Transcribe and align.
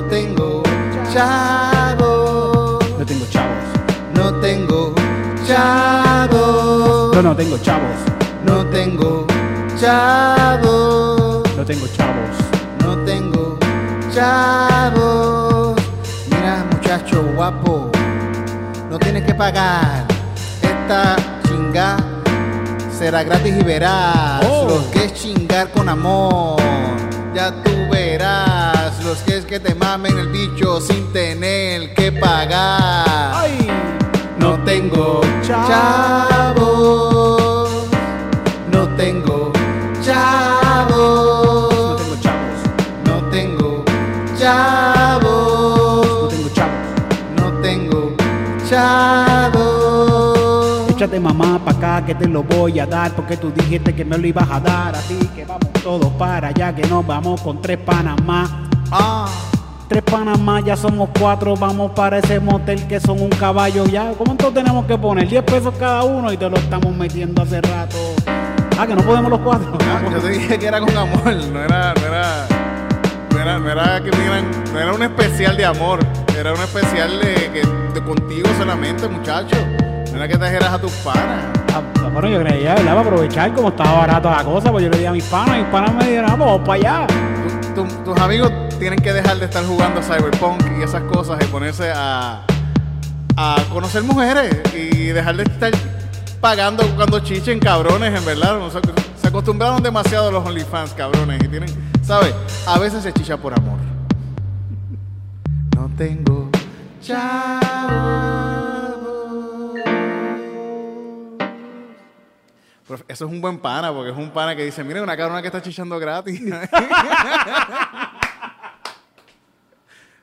No 0.00 0.04
tengo 0.04 0.62
chavos. 1.12 2.78
No 2.96 3.04
tengo 3.04 3.26
chavos. 3.30 3.64
No 4.14 4.32
tengo 4.40 4.94
chavos. 5.44 7.12
Yo 7.14 7.20
no 7.20 7.34
tengo 7.34 7.58
chavos. 7.58 7.96
No 8.46 8.64
tengo 8.66 9.26
chavos. 9.80 11.42
No 11.56 11.64
tengo 11.64 11.86
chavos. 11.88 12.36
No 12.84 12.96
tengo 13.04 13.58
chavos. 14.14 15.76
Mira, 16.30 16.64
muchacho 16.70 17.24
guapo, 17.34 17.90
no 18.88 18.98
tienes 19.00 19.24
que 19.24 19.34
pagar. 19.34 20.06
Esta 20.62 21.16
chinga 21.48 21.96
será 22.96 23.24
gratis 23.24 23.52
y 23.58 23.64
verás 23.64 24.44
Oh. 24.48 24.66
los 24.68 24.82
que 24.92 25.06
es 25.06 25.14
chingar 25.14 25.72
con 25.72 25.88
amor. 25.88 26.56
Ya 27.34 27.50
tú 27.64 27.70
verás 27.90 28.47
los 29.08 29.18
que 29.20 29.38
es 29.38 29.44
que 29.46 29.58
te 29.58 29.74
mamen 29.74 30.18
el 30.18 30.28
bicho 30.28 30.82
sin 30.82 31.10
tener 31.14 31.94
que 31.94 32.12
pagar. 32.12 33.32
¡Ay! 33.34 33.66
No 34.38 34.58
tengo 34.64 35.22
chavos. 35.46 36.58
No 38.70 38.86
tengo 38.96 39.50
No 39.54 40.02
chavos. 40.04 41.96
tengo 41.96 42.16
chavos. 42.20 42.60
No 43.06 43.14
tengo 43.30 43.84
No 43.86 44.38
chavos. 44.38 46.28
tengo 46.28 46.48
chavos. 46.54 47.40
No 47.40 47.46
tengo 47.62 48.12
chavos. 48.68 50.90
Échate 50.90 51.18
mamá 51.18 51.58
pa' 51.64 51.70
acá 51.70 52.04
que 52.04 52.14
te 52.14 52.28
lo 52.28 52.42
voy 52.42 52.78
a 52.78 52.84
dar 52.86 53.12
porque 53.12 53.38
tú 53.38 53.50
dijiste 53.52 53.94
que 53.94 54.04
me 54.04 54.18
lo 54.18 54.26
ibas 54.26 54.50
a 54.50 54.60
dar. 54.60 54.94
Así 54.96 55.16
que 55.34 55.46
vamos 55.46 55.72
todos 55.82 56.12
para 56.12 56.48
allá 56.48 56.74
que 56.74 56.86
nos 56.86 57.06
vamos 57.06 57.40
con 57.40 57.62
tres 57.62 57.78
Panamá. 57.78 58.67
Ah, 58.90 59.28
Tres 59.88 60.02
Panamá, 60.02 60.60
ya 60.60 60.76
somos 60.76 61.08
cuatro, 61.18 61.54
vamos 61.56 61.92
para 61.92 62.18
ese 62.18 62.38
motel 62.40 62.86
que 62.86 63.00
son 63.00 63.22
un 63.22 63.30
caballo 63.30 63.86
ya. 63.86 64.12
¿Cuánto 64.18 64.52
tenemos 64.52 64.84
que 64.84 64.98
poner? 64.98 65.26
10 65.26 65.42
pesos 65.44 65.72
cada 65.78 66.02
uno 66.04 66.30
y 66.30 66.36
te 66.36 66.48
lo 66.50 66.56
estamos 66.58 66.94
metiendo 66.94 67.42
hace 67.42 67.60
rato. 67.62 67.96
Ah, 68.78 68.86
que 68.86 68.94
no 68.94 69.00
podemos 69.02 69.30
los 69.30 69.40
cuatro. 69.40 69.72
ah, 69.80 70.00
yo 70.10 70.18
te 70.18 70.28
dije 70.28 70.58
que 70.58 70.66
era 70.66 70.78
con 70.80 70.94
amor, 70.94 71.24
no 71.50 71.60
era, 71.62 71.94
no 71.94 72.06
era, 72.06 72.46
no 73.32 73.40
era, 73.40 73.58
no 73.58 73.70
era 73.70 74.00
que 74.04 74.10
me 74.10 74.22
dieran- 74.24 74.50
no 74.74 74.78
era 74.78 74.92
un 74.92 75.02
especial 75.02 75.56
de 75.56 75.64
amor, 75.64 76.00
era 76.38 76.52
un 76.52 76.60
especial 76.60 77.18
de, 77.20 77.34
que, 77.50 77.62
de 77.94 78.04
contigo 78.04 78.46
solamente, 78.58 79.08
muchacho. 79.08 79.56
No 80.12 80.16
era 80.18 80.28
que 80.28 80.36
trajeras 80.36 80.70
a 80.74 80.78
tus 80.78 80.92
panas. 80.92 81.44
Ah, 81.74 81.80
bueno, 82.12 82.28
yo 82.28 82.40
creía, 82.42 82.74
¿verdad? 82.74 82.94
Para 82.94 83.00
aprovechar 83.00 83.54
como 83.54 83.68
estaba 83.68 83.92
barata 84.00 84.30
la 84.36 84.44
cosa, 84.44 84.70
pues 84.70 84.84
yo 84.84 84.90
le 84.90 84.98
dije 84.98 85.08
a 85.08 85.12
mis 85.12 85.24
panas, 85.24 85.56
mis 85.56 85.66
panas 85.68 85.94
me 85.94 86.04
dijeron, 86.04 86.30
ah, 86.30 86.36
pues 86.36 86.46
vamos 86.50 86.60
para 86.68 86.74
allá. 86.74 87.06
Tu- 87.74 87.82
tu- 87.84 88.04
tus 88.04 88.20
amigos 88.20 88.52
tienen 88.78 89.00
que 89.00 89.12
dejar 89.12 89.38
de 89.38 89.46
estar 89.46 89.64
jugando 89.64 90.00
Cyberpunk 90.02 90.62
y 90.78 90.82
esas 90.82 91.02
cosas 91.02 91.38
y 91.42 91.46
ponerse 91.46 91.90
a, 91.94 92.44
a 93.36 93.56
conocer 93.72 94.02
mujeres 94.02 94.56
y 94.74 95.06
dejar 95.06 95.36
de 95.36 95.42
estar 95.42 95.72
pagando 96.40 96.84
cuando 96.94 97.20
chichen 97.20 97.58
cabrones, 97.58 98.16
en 98.16 98.24
verdad. 98.24 98.60
Se, 99.20 99.28
acostumbraron 99.28 99.82
demasiado 99.82 100.30
los 100.30 100.46
OnlyFans, 100.46 100.94
cabrones, 100.94 101.42
y 101.42 101.48
tienen, 101.48 101.68
¿sabes? 102.02 102.34
A 102.66 102.78
veces 102.78 103.02
se 103.02 103.12
chicha 103.12 103.36
por 103.36 103.52
amor. 103.52 103.78
No 105.76 105.90
tengo 105.96 106.48
chavos. 107.02 108.28
Pero 112.86 113.04
Eso 113.06 113.26
es 113.26 113.30
un 113.30 113.40
buen 113.40 113.58
pana, 113.58 113.92
porque 113.92 114.12
es 114.12 114.16
un 114.16 114.30
pana 114.30 114.56
que 114.56 114.64
dice, 114.64 114.82
mire, 114.82 115.02
una 115.02 115.16
cabrona 115.16 115.42
que 115.42 115.48
está 115.48 115.60
chichando 115.60 115.98
gratis. 115.98 116.40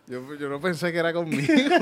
yo, 0.08 0.36
yo 0.36 0.50
no 0.50 0.60
pensé 0.60 0.92
que 0.92 0.98
era 1.00 1.14
conmigo. 1.14 1.54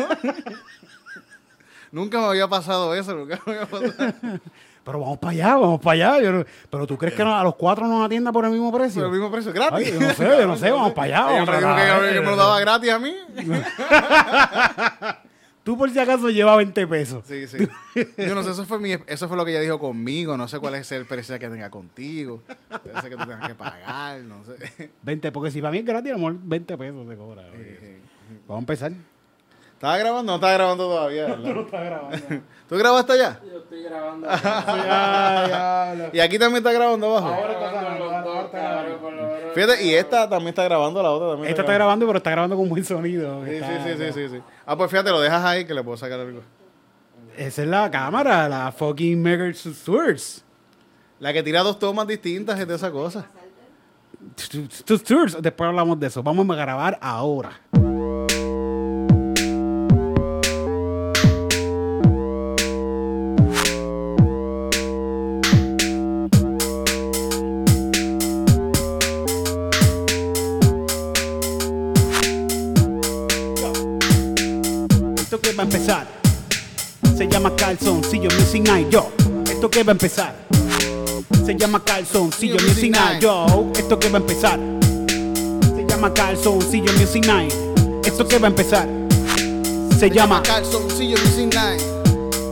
nunca 1.91 2.19
me 2.19 2.25
había 2.27 2.47
pasado 2.47 2.93
eso, 2.95 3.13
nunca 3.15 3.39
me 3.45 3.53
había 3.53 3.65
pasado. 3.65 4.13
Pero 4.85 4.99
vamos 4.99 5.17
para 5.17 5.31
allá, 5.31 5.55
vamos 5.55 5.79
para 5.79 5.91
allá. 6.17 6.21
Yo 6.21 6.43
pero 6.69 6.85
tú 6.85 6.97
crees 6.97 7.13
que 7.15 7.23
no- 7.23 7.33
a 7.33 7.41
los 7.41 7.55
cuatro 7.55 7.87
nos 7.87 8.05
atienda 8.05 8.33
por 8.33 8.43
el 8.43 8.51
mismo 8.51 8.69
precio. 8.69 9.01
Por 9.01 9.05
el 9.05 9.11
mismo 9.13 9.31
precio, 9.31 9.53
gratis. 9.53 9.87
Ay, 9.87 9.93
yo 9.93 9.99
no 10.07 10.13
sé, 10.13 10.23
yo 10.25 10.47
no 10.47 10.57
sé, 10.57 10.71
vamos 10.71 10.91
para 10.91 11.05
allá, 11.05 11.21
vamos 11.31 11.45
para 11.45 11.57
allá. 12.01 12.07
que, 12.09 12.13
que 12.15 12.19
me 12.19 12.25
lo 12.25 12.35
daba 12.35 12.59
gratis 12.59 12.91
a 12.91 12.99
mí. 12.99 13.15
Tú 15.63 15.77
por 15.77 15.89
si 15.89 15.97
acaso 15.97 16.29
llevas 16.29 16.57
20 16.57 16.85
pesos. 16.87 17.23
Sí, 17.25 17.47
sí. 17.47 17.65
Yo 18.17 18.35
no 18.35 18.43
sé, 18.43 18.51
eso 18.51 18.65
fue, 18.65 18.79
mi, 18.79 18.97
eso 19.07 19.29
fue 19.29 19.37
lo 19.37 19.45
que 19.45 19.51
ella 19.51 19.61
dijo 19.61 19.79
conmigo. 19.79 20.35
No 20.35 20.49
sé 20.49 20.59
cuál 20.59 20.75
es 20.75 20.91
el 20.91 21.05
precio 21.05 21.39
que 21.39 21.47
tenga 21.47 21.69
contigo. 21.69 22.43
Puede 22.83 22.99
ser 22.99 23.09
que 23.11 23.15
tú 23.15 23.25
tengas 23.25 23.47
que 23.47 23.55
pagar, 23.55 24.19
no 24.19 24.43
sé. 24.43 24.91
20, 25.03 25.31
porque 25.31 25.51
si 25.51 25.61
para 25.61 25.71
mí 25.71 25.77
es 25.77 25.85
gratis, 25.85 26.11
a 26.11 26.15
lo 26.15 26.19
mejor 26.19 26.35
20 26.43 26.77
pesos 26.77 27.07
se 27.07 27.15
cobra. 27.15 27.43
oye. 27.53 27.99
Vamos 28.47 28.55
a 28.55 28.59
empezar. 28.59 28.91
¿Estaba 29.73 29.97
grabando? 29.97 30.31
No 30.31 30.35
estaba 30.35 30.53
grabando 30.53 30.83
todavía, 30.87 31.25
¿verdad? 31.35 32.41
¿Tú 32.69 32.75
grabaste 32.77 33.13
allá? 33.13 33.39
Yo 33.51 33.57
estoy 33.59 33.83
grabando. 33.83 34.27
Y 36.13 36.19
aquí 36.19 36.39
también 36.39 36.57
está 36.65 36.71
grabando 36.71 37.07
abajo. 37.17 37.27
Ahora 37.33 37.59
grabando 37.59 38.05
los 38.05 38.23
dos, 38.23 38.49
cabrón, 38.51 39.29
Fíjate, 39.53 39.83
y 39.85 39.93
esta 39.93 40.27
también 40.29 40.49
está 40.49 40.63
grabando, 40.63 41.03
la 41.03 41.11
otra 41.11 41.29
también. 41.31 41.49
Esta 41.49 41.61
está 41.61 41.73
grabando, 41.73 42.05
pero 42.07 42.17
está 42.17 42.31
grabando 42.31 42.55
con 42.55 42.69
buen 42.69 42.83
sonido. 42.85 43.43
Sí, 43.45 43.51
Está- 43.51 43.83
sí, 43.83 43.89
sí, 43.97 43.97
sí, 43.97 44.13
sí, 44.13 44.29
sí. 44.37 44.43
Ah, 44.65 44.75
pues 44.77 44.89
fíjate, 44.89 45.09
lo 45.11 45.19
dejas 45.21 45.43
ahí 45.43 45.65
que 45.65 45.73
le 45.73 45.83
puedo 45.83 45.97
sacar 45.97 46.19
algo. 46.19 46.41
Esa 47.37 47.61
es 47.63 47.67
la 47.67 47.89
cámara, 47.91 48.47
la 48.47 48.71
fucking 48.71 49.21
Mega 49.21 49.51
Source. 49.53 50.41
La 51.19 51.33
que 51.33 51.43
tira 51.43 51.61
dos 51.61 51.77
tomas 51.79 52.07
distintas 52.07 52.59
y 52.59 52.65
de 52.65 52.75
esa 52.75 52.89
cosa. 52.91 53.25
Después 55.41 55.67
hablamos 55.67 55.99
de 55.99 56.07
eso. 56.07 56.23
Vamos 56.23 56.49
a 56.49 56.55
grabar 56.55 56.97
ahora. 57.01 57.59
Music 78.53 78.67
Night. 78.71 78.89
Yo, 78.91 79.11
esto 79.49 79.67
que 79.67 79.83
va 79.83 79.93
a 79.93 79.93
empezar 79.93 80.35
se 81.43 81.55
llama 81.55 81.83
Calzoncillo 81.83 82.55
Music 82.61 82.91
Night. 82.91 83.19
Yo, 83.19 83.71
esto 83.75 83.97
que 83.97 84.09
va 84.09 84.19
a 84.19 84.21
empezar 84.21 84.59
se 85.75 85.83
llama 85.87 86.13
Calzoncillo 86.13 86.93
Music 86.93 87.25
Night. 87.25 87.51
Esto 88.05 88.27
que 88.27 88.37
va 88.37 88.49
a 88.49 88.51
empezar 88.51 88.87
se 89.97 90.07
llama 90.07 90.43
Calzoncillo 90.43 91.17
Music 91.17 91.51
Night. 91.51 91.81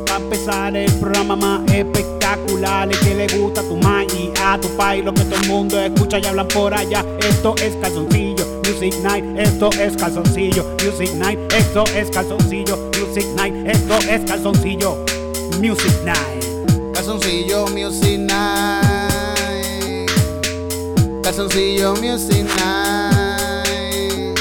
Va 0.10 0.16
a 0.16 0.20
empezar 0.20 0.76
el 0.76 0.92
programa 0.94 1.36
más 1.36 1.72
espectacular 1.72 2.92
el 2.92 3.00
que 3.00 3.14
le 3.14 3.28
gusta 3.38 3.62
a 3.62 3.64
tu 3.64 3.78
ma 3.78 4.04
y 4.04 4.34
a 4.44 4.60
tu 4.60 4.70
pai, 4.70 5.04
lo 5.04 5.14
que 5.14 5.22
todo 5.26 5.40
el 5.40 5.48
mundo 5.50 5.80
escucha 5.80 6.18
y 6.18 6.26
hablan 6.26 6.48
por 6.48 6.74
allá. 6.74 7.06
Esto 7.20 7.54
es 7.62 7.76
calzoncillo 7.76 8.44
Music 8.68 8.96
Night, 9.04 9.24
esto 9.38 9.70
es 9.80 9.96
calzoncillo 9.98 10.66
Music 10.84 11.14
Night, 11.14 11.40
esto 11.54 11.84
es 11.96 12.10
calzoncillo 12.10 12.90
Music 13.00 13.28
Night, 13.36 13.54
esto 13.68 14.00
es 14.10 14.22
calzoncillo 14.26 15.06
Music 15.60 15.94
Night. 16.04 16.46
Calzoncillo 16.94 17.68
Music 17.68 18.20
Night. 18.20 20.10
Calzoncillo 21.24 21.94
Music 21.96 22.46
Night. 22.58 24.40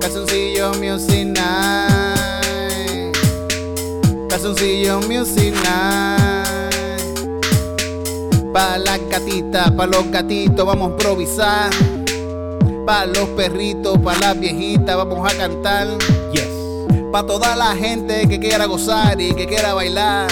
Calzoncillo 0.00 0.72
Music 0.80 1.26
Night. 1.26 3.16
Calzoncillo 4.28 5.00
Music 5.08 5.54
Night. 5.62 6.20
Pa' 8.52 8.78
la 8.78 8.98
gatita, 8.98 9.70
pa' 9.76 9.86
los 9.86 10.10
gatitos 10.10 10.66
vamos 10.66 10.88
a 10.88 10.90
improvisar. 10.92 11.70
Pa' 12.86 13.06
los 13.06 13.28
perritos, 13.30 13.98
pa' 13.98 14.14
las 14.20 14.38
viejitas 14.38 14.96
vamos 14.96 15.32
a 15.32 15.36
cantar. 15.36 15.88
Pa' 17.12 17.26
toda 17.26 17.56
la 17.56 17.74
gente 17.74 18.28
que 18.28 18.38
quiera 18.38 18.66
gozar 18.66 19.20
y 19.20 19.34
que 19.34 19.46
quiera 19.46 19.74
bailar. 19.74 20.28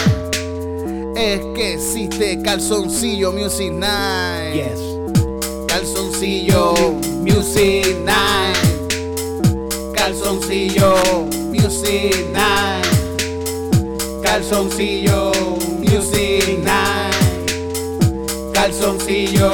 Es 1.16 1.40
que 1.56 1.74
existe 1.74 2.40
Calzoncillo 2.40 3.32
Music 3.32 3.72
Night. 3.72 4.54
Yes. 4.54 4.78
Calzoncillo 5.66 6.74
Music 7.20 7.96
Night. 8.04 8.56
Calzoncillo 9.92 10.94
Music 11.50 12.14
Night. 12.32 12.86
Calzoncillo 14.22 15.32
Music 15.80 16.58
Night. 16.62 17.48
Calzoncillo 18.54 19.50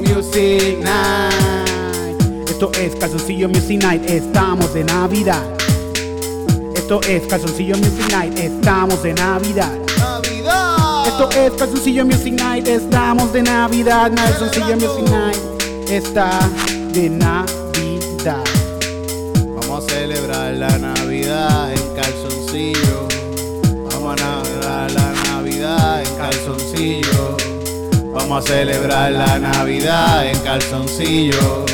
Music 0.00 0.78
Night. 0.82 2.48
Esto 2.50 2.70
es 2.74 2.94
Calzoncillo 2.96 3.48
Music 3.48 3.82
Night, 3.82 4.04
estamos 4.10 4.74
de 4.74 4.84
Navidad. 4.84 5.58
Esto 6.88 7.02
es 7.06 7.26
Calzoncillo 7.26 7.76
Music 7.76 8.10
Night, 8.12 8.38
estamos 8.38 9.02
de 9.02 9.12
Navidad. 9.12 9.70
¡Navidad! 9.98 11.06
Esto 11.06 11.28
es 11.32 11.52
Calzoncillo 11.52 12.06
Music 12.06 12.32
Night, 12.32 12.66
estamos 12.66 13.30
de 13.30 13.42
Navidad. 13.42 14.10
Calzoncillo 14.14 14.74
Music 14.76 15.10
Night 15.10 15.36
está 15.90 16.30
de 16.94 17.10
Navidad. 17.10 18.42
Vamos 19.54 19.84
a 19.84 19.88
celebrar 19.90 20.54
la 20.54 20.78
Navidad 20.78 21.74
en 21.74 21.94
calzoncillo. 21.94 23.06
Vamos 23.92 24.18
a 24.18 24.24
celebrar 24.24 24.90
la 24.90 25.12
Navidad 25.24 26.00
en 26.00 26.16
calzoncillo. 26.16 27.36
Vamos 28.14 28.44
a 28.44 28.48
celebrar 28.48 29.12
la 29.12 29.38
Navidad 29.38 30.26
en 30.26 30.38
calzoncillo. 30.38 31.66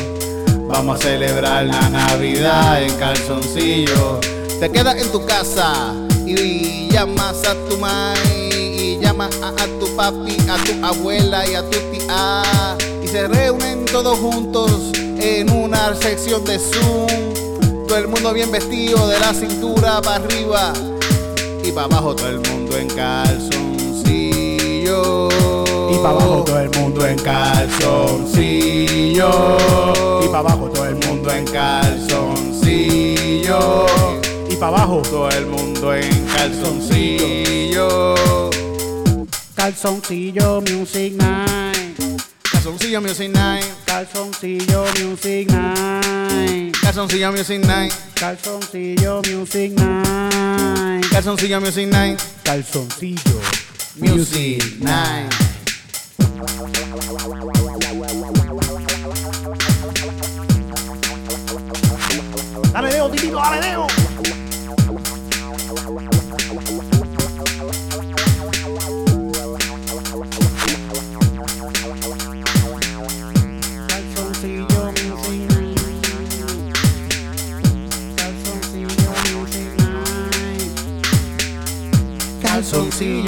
Vamos 0.66 0.98
a 0.98 1.02
celebrar 1.04 1.66
la 1.66 1.88
Navidad 1.88 2.82
en 2.82 2.92
calzoncillo. 2.96 4.33
Te 4.64 4.72
quedas 4.72 4.96
en 4.96 5.12
tu 5.12 5.20
casa 5.26 5.92
y 6.24 6.88
llamas 6.88 7.44
a 7.46 7.54
tu 7.68 7.76
mãe 7.76 8.48
y 8.50 8.98
llamas 8.98 9.38
a, 9.42 9.48
a 9.48 9.66
tu 9.78 9.94
papi, 9.94 10.38
a 10.48 10.56
tu 10.64 10.72
abuela 10.82 11.46
y 11.46 11.54
a 11.54 11.68
tu 11.68 11.78
tía 11.92 12.42
y 13.02 13.06
se 13.06 13.28
reúnen 13.28 13.84
todos 13.84 14.18
juntos 14.18 14.70
en 15.18 15.50
una 15.50 15.94
sección 15.94 16.42
de 16.46 16.58
Zoom. 16.58 17.06
Todo 17.86 17.98
el 17.98 18.08
mundo 18.08 18.32
bien 18.32 18.50
vestido 18.50 19.06
de 19.06 19.20
la 19.20 19.34
cintura 19.34 20.00
para 20.00 20.24
arriba 20.24 20.72
y 21.62 21.70
para 21.70 21.84
abajo 21.84 22.16
todo 22.16 22.30
el 22.30 22.40
mundo 22.48 22.78
en 22.78 22.88
calzoncillo. 22.88 24.08
Y 25.90 25.98
pa' 25.98 26.08
abajo 26.08 26.42
todo 26.42 26.58
el 26.60 26.70
mundo 26.70 27.06
en 27.06 27.18
calzoncillo. 27.18 28.38
Y 30.24 30.28
pa' 30.28 30.38
abajo 30.38 30.70
todo 30.72 30.86
el 30.86 30.96
mundo 31.06 31.30
en 31.30 31.44
calzoncillo. 31.48 32.64
Y 34.54 34.56
para 34.56 34.76
abajo. 34.76 35.02
Todo 35.02 35.28
el 35.30 35.46
mundo 35.46 35.94
en 35.94 36.26
calzoncillo. 36.26 38.14
Calzoncillo 39.56 40.60
Music 40.60 41.14
Night. 41.14 41.98
Calzoncillo 42.52 43.00
Music 43.00 43.30
Night. 43.32 43.64
Calzoncillo 43.84 44.84
Music 45.00 45.50
Night. 45.50 46.76
Calzoncillo 46.80 47.32
Music 47.32 47.64
Night. 47.66 47.92
Calzoncillo 48.14 49.22
Music 49.22 49.72
Night. 49.72 51.10
Calzoncillo 51.10 51.60
Music 51.60 51.88
Night. 51.88 52.22
Calzoncillo 52.44 53.40
Music 53.96 54.62
Night. 54.80 55.34
Dale 62.72 62.88
Deo, 62.90 63.08
titito, 63.08 63.36
dale 63.36 63.60
Deo. 63.60 63.93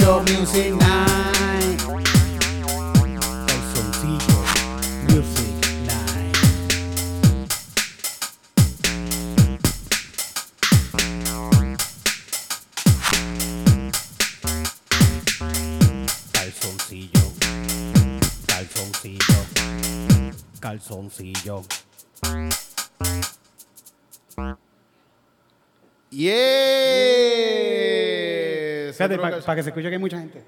Music 0.07 0.73
Night. 0.73 1.83
Calzoncillo 3.45 4.39
Music 5.03 5.53
Night. 5.83 6.37
Calzoncillo. 16.31 17.25
Calzoncillo. 18.47 19.39
Calzoncillo. 20.61 21.65
Yeah. 26.09 26.76
Fíjate, 28.97 29.17
para 29.19 29.55
que 29.55 29.63
se 29.63 29.69
escuche 29.69 29.87
que 29.89 29.95
hay 29.95 29.99
mucha 29.99 30.17
gente. 30.19 30.43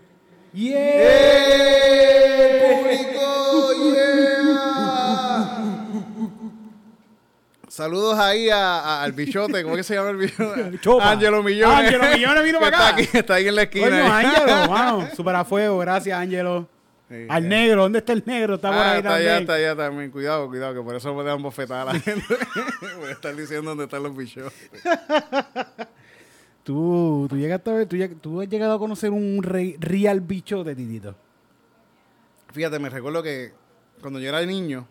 ¡Eh, 1.82 2.76
público! 2.82 3.74
¡Yeah! 3.94 5.86
Saludos 7.68 8.18
ahí 8.20 8.50
a- 8.50 8.80
a- 8.80 9.04
al 9.04 9.12
bichote, 9.14 9.62
¿cómo 9.64 9.76
es 9.76 9.80
que 9.80 9.84
se 9.84 9.94
llama 9.96 10.10
el 10.10 10.18
bichote? 10.18 10.80
Chopa. 10.82 11.12
Ángelo 11.12 11.44
Millones. 11.44 11.78
Ángelo 11.94 12.04
Millones 12.16 12.44
vino 12.44 12.60
para 12.64 12.72
está 12.72 12.88
acá. 12.90 12.96
aquí, 13.02 13.08
está 13.18 13.34
ahí 13.36 13.48
en 13.48 13.56
la 13.56 13.62
esquina. 13.64 13.90
Coño. 13.90 14.14
Ángelo, 14.14 14.68
mano. 14.72 15.08
Super 15.16 15.36
a 15.36 15.46
fuego, 15.46 15.78
gracias, 15.78 16.20
Ángelo. 16.20 16.68
Sí, 17.08 17.26
Al 17.30 17.46
eh. 17.46 17.48
negro, 17.48 17.84
¿dónde 17.84 18.00
está 18.00 18.14
el 18.14 18.24
negro? 18.26 18.56
Está 18.56 18.70
por 18.70 18.78
Ah, 18.78 18.92
ahí 18.92 18.98
está 18.98 19.10
también. 19.10 19.30
allá, 19.32 19.40
está 19.42 19.54
allá 19.54 19.76
también. 19.76 20.12
Cuidado, 20.12 20.48
cuidado, 20.48 20.74
que 20.76 20.82
por 20.82 20.96
eso 20.96 21.14
me 21.16 21.24
dejan 21.24 21.42
bofetar 21.42 21.88
a 21.88 21.94
la 21.94 22.00
gente. 22.00 22.24
Voy 23.00 23.10
a 23.10 23.12
estar 23.14 23.36
diciendo 23.36 23.70
dónde 23.72 23.86
están 23.86 24.04
los 24.04 24.16
bichotes. 24.16 24.54
Tú, 26.70 27.26
tú 27.28 27.36
llegaste 27.36 27.72
a 27.72 27.74
ver, 27.74 27.88
tú, 27.88 27.98
tú 28.22 28.42
has 28.42 28.48
llegado 28.48 28.74
a 28.76 28.78
conocer 28.78 29.10
un 29.10 29.42
re- 29.42 29.76
real 29.80 30.22
bicho 30.22 30.64
de 30.64 30.76
titito. 30.76 31.16
Fíjate, 32.54 32.78
me 32.78 32.92
recuerdo 32.92 33.24
que 33.24 33.54
cuando 34.02 34.20
yo 34.20 34.30
era 34.30 34.46
niño, 34.46 34.86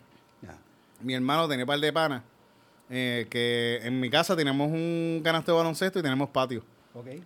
mi 1.03 1.15
hermano 1.15 1.47
tenía 1.49 1.63
un 1.65 1.69
par 1.69 1.79
de 1.79 1.93
panas, 1.93 2.25
eh, 2.91 3.29
que 3.31 3.79
en 3.85 4.01
mi 4.01 4.11
casa 4.11 4.35
teníamos 4.35 4.73
un 4.73 5.21
canasto 5.23 5.53
de 5.53 5.59
baloncesto 5.59 6.01
y 6.01 6.03
tenemos 6.03 6.31
patio. 6.31 6.65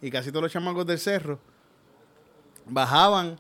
Y 0.02 0.10
casi 0.10 0.28
todos 0.28 0.43
los 0.43 0.52
chamacos 0.52 0.84
del 0.87 0.98
cerro 0.98 1.38
bajaban 2.66 3.38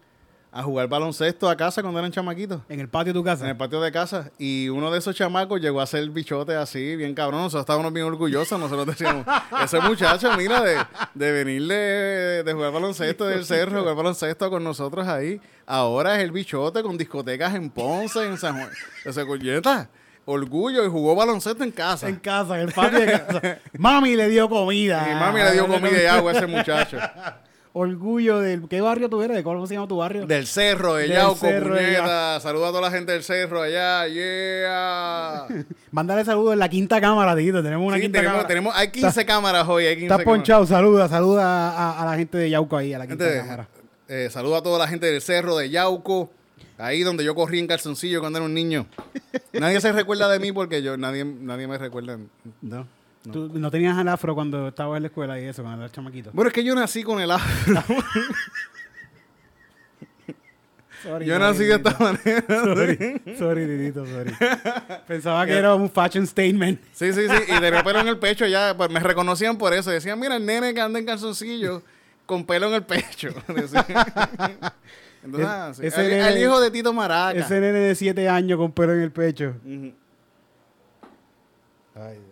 a 0.54 0.62
jugar 0.62 0.86
baloncesto 0.86 1.48
a 1.48 1.56
casa 1.56 1.80
cuando 1.80 1.98
eran 1.98 2.12
chamaquitos. 2.12 2.60
En 2.68 2.78
el 2.78 2.88
patio 2.88 3.14
de 3.14 3.18
tu 3.18 3.24
casa. 3.24 3.44
En 3.44 3.50
el 3.50 3.56
patio 3.56 3.80
de 3.80 3.90
casa. 3.90 4.30
Y 4.38 4.68
uno 4.68 4.90
de 4.90 4.98
esos 4.98 5.16
chamacos 5.16 5.58
llegó 5.62 5.80
a 5.80 5.86
ser 5.86 6.08
bichote 6.10 6.54
así, 6.54 6.94
bien 6.94 7.14
cabrón. 7.14 7.40
Nosotros 7.40 7.62
estábamos 7.62 7.90
bien 7.90 8.04
orgullosos. 8.04 8.60
Nosotros 8.60 8.86
decíamos, 8.86 9.26
ese 9.64 9.80
muchacho, 9.80 10.30
mira, 10.36 10.60
de, 10.60 10.76
de 11.14 11.32
venir 11.32 11.66
de, 11.66 12.42
de 12.44 12.52
jugar 12.52 12.70
baloncesto 12.70 13.24
del 13.24 13.46
cerro, 13.46 13.80
jugar 13.80 13.96
baloncesto 13.96 14.50
con 14.50 14.62
nosotros 14.62 15.08
ahí. 15.08 15.40
Ahora 15.66 16.16
es 16.16 16.22
el 16.22 16.32
bichote 16.32 16.82
con 16.82 16.98
discotecas 16.98 17.54
en 17.54 17.70
Ponce, 17.70 18.26
en 18.26 18.36
San 18.36 18.56
Juan. 18.56 18.70
Ese 19.06 19.26
coñeta. 19.26 19.88
Orgullo 20.26 20.84
y 20.84 20.88
jugó 20.88 21.16
baloncesto 21.16 21.64
en 21.64 21.72
casa. 21.72 22.08
En 22.08 22.16
casa, 22.16 22.60
en 22.60 22.68
el 22.68 22.74
patio 22.74 23.00
de 23.00 23.06
casa. 23.06 23.58
mami 23.78 24.16
le 24.16 24.28
dio 24.28 24.50
comida. 24.50 25.04
Mi 25.08 25.14
mami 25.14 25.40
le 25.40 25.52
dio 25.52 25.66
comida 25.66 26.00
y 26.00 26.06
agua 26.06 26.32
a 26.32 26.34
ese 26.36 26.46
muchacho. 26.46 26.98
Orgullo 27.74 28.40
del. 28.40 28.68
¿Qué 28.68 28.80
barrio 28.82 29.08
tú 29.08 29.22
eres? 29.22 29.42
¿Cómo 29.42 29.66
se 29.66 29.74
llama 29.74 29.88
tu 29.88 29.96
barrio? 29.96 30.26
Del 30.26 30.46
cerro, 30.46 30.96
de 30.96 31.08
Yauco, 31.08 31.40
puñeta. 31.40 32.38
Saluda 32.40 32.66
a 32.68 32.70
toda 32.70 32.82
la 32.82 32.90
gente 32.90 33.12
del 33.12 33.22
cerro 33.22 33.62
allá, 33.62 34.06
yeah. 34.08 35.46
Mándale 35.90 36.24
saludos 36.24 36.52
en 36.52 36.58
la 36.58 36.68
quinta 36.68 37.00
cámara, 37.00 37.34
Tito. 37.34 37.62
Tenemos 37.62 37.86
una 37.86 37.96
Sí, 37.96 38.02
quinta 38.02 38.18
tenemos, 38.18 38.32
cámara. 38.34 38.48
tenemos, 38.48 38.74
hay 38.76 38.90
15 38.90 39.24
cámaras 39.24 39.66
hoy, 39.68 39.86
hay 39.86 39.94
15 39.96 40.06
Estás 40.12 40.24
ponchado, 40.24 40.66
saluda, 40.66 41.08
saluda 41.08 41.70
a, 41.70 42.02
a 42.02 42.04
la 42.04 42.16
gente 42.16 42.36
de 42.36 42.50
Yauco 42.50 42.76
ahí, 42.76 42.92
a 42.92 42.98
la 42.98 43.06
quinta 43.06 43.24
Gente, 43.24 43.40
cámara. 43.40 43.68
eh, 44.08 44.28
saluda 44.30 44.58
a 44.58 44.62
toda 44.62 44.78
la 44.78 44.88
gente 44.88 45.06
del 45.06 45.22
cerro, 45.22 45.56
de 45.56 45.70
Yauco, 45.70 46.30
ahí 46.76 47.02
donde 47.02 47.24
yo 47.24 47.34
corrí 47.34 47.58
en 47.58 47.66
calzoncillo 47.66 48.20
cuando 48.20 48.38
era 48.38 48.44
un 48.46 48.52
niño. 48.54 48.86
nadie 49.54 49.80
se 49.80 49.92
recuerda 49.92 50.28
de 50.28 50.38
mí 50.40 50.52
porque 50.52 50.82
yo, 50.82 50.98
nadie, 50.98 51.24
nadie 51.24 51.66
me 51.66 51.78
recuerda. 51.78 52.18
No. 52.60 52.86
Tú 53.30 53.50
no 53.54 53.70
tenías 53.70 53.96
el 53.98 54.08
afro 54.08 54.34
cuando 54.34 54.68
estabas 54.68 54.96
en 54.96 55.02
la 55.04 55.06
escuela 55.08 55.38
y 55.40 55.44
eso, 55.44 55.62
cuando 55.62 55.82
eras 55.82 55.92
chamaquito. 55.92 56.30
Bueno, 56.32 56.48
es 56.48 56.54
que 56.54 56.64
yo 56.64 56.74
nací 56.74 57.02
con 57.04 57.20
el 57.20 57.30
afro. 57.30 57.82
Sorry, 61.02 61.26
yo 61.26 61.36
nací 61.38 61.64
de 61.64 61.74
esta 61.74 61.96
manera. 61.98 62.44
Sorry, 62.48 63.22
sorry, 63.36 63.66
Titito, 63.66 64.06
sorry. 64.06 64.32
Pensaba 65.06 65.44
que 65.46 65.52
era 65.58 65.74
un 65.74 65.90
fashion 65.90 66.24
statement. 66.26 66.80
Sí, 66.92 67.12
sí, 67.12 67.26
sí. 67.28 67.34
Y 67.48 67.60
tenía 67.60 67.82
pelo 67.82 68.00
en 68.00 68.08
el 68.08 68.18
pecho 68.18 68.46
ya. 68.46 68.76
Pues 68.76 68.88
me 68.88 69.00
reconocían 69.00 69.58
por 69.58 69.72
eso. 69.74 69.90
Decían, 69.90 70.18
mira, 70.20 70.36
el 70.36 70.46
nene 70.46 70.72
que 70.72 70.80
anda 70.80 71.00
en 71.00 71.06
calzoncillo 71.06 71.82
con 72.24 72.44
pelo 72.46 72.68
en 72.68 72.74
el 72.74 72.84
pecho. 72.84 73.30
Entonces, 73.48 73.74
Es- 75.40 75.44
ah, 75.46 75.72
sí. 75.74 75.86
ese 75.86 76.00
el, 76.06 76.10
nene- 76.12 76.28
el 76.36 76.42
hijo 76.42 76.60
de 76.60 76.70
Tito 76.70 76.92
Maraca. 76.92 77.36
Ese 77.38 77.54
nene 77.60 77.78
de 77.80 77.94
7 77.96 78.28
años 78.28 78.56
con 78.58 78.70
pelo 78.70 78.92
en 78.92 79.00
el 79.02 79.10
pecho. 79.10 79.54
Ay, 81.96 82.14
Dios. 82.14 82.31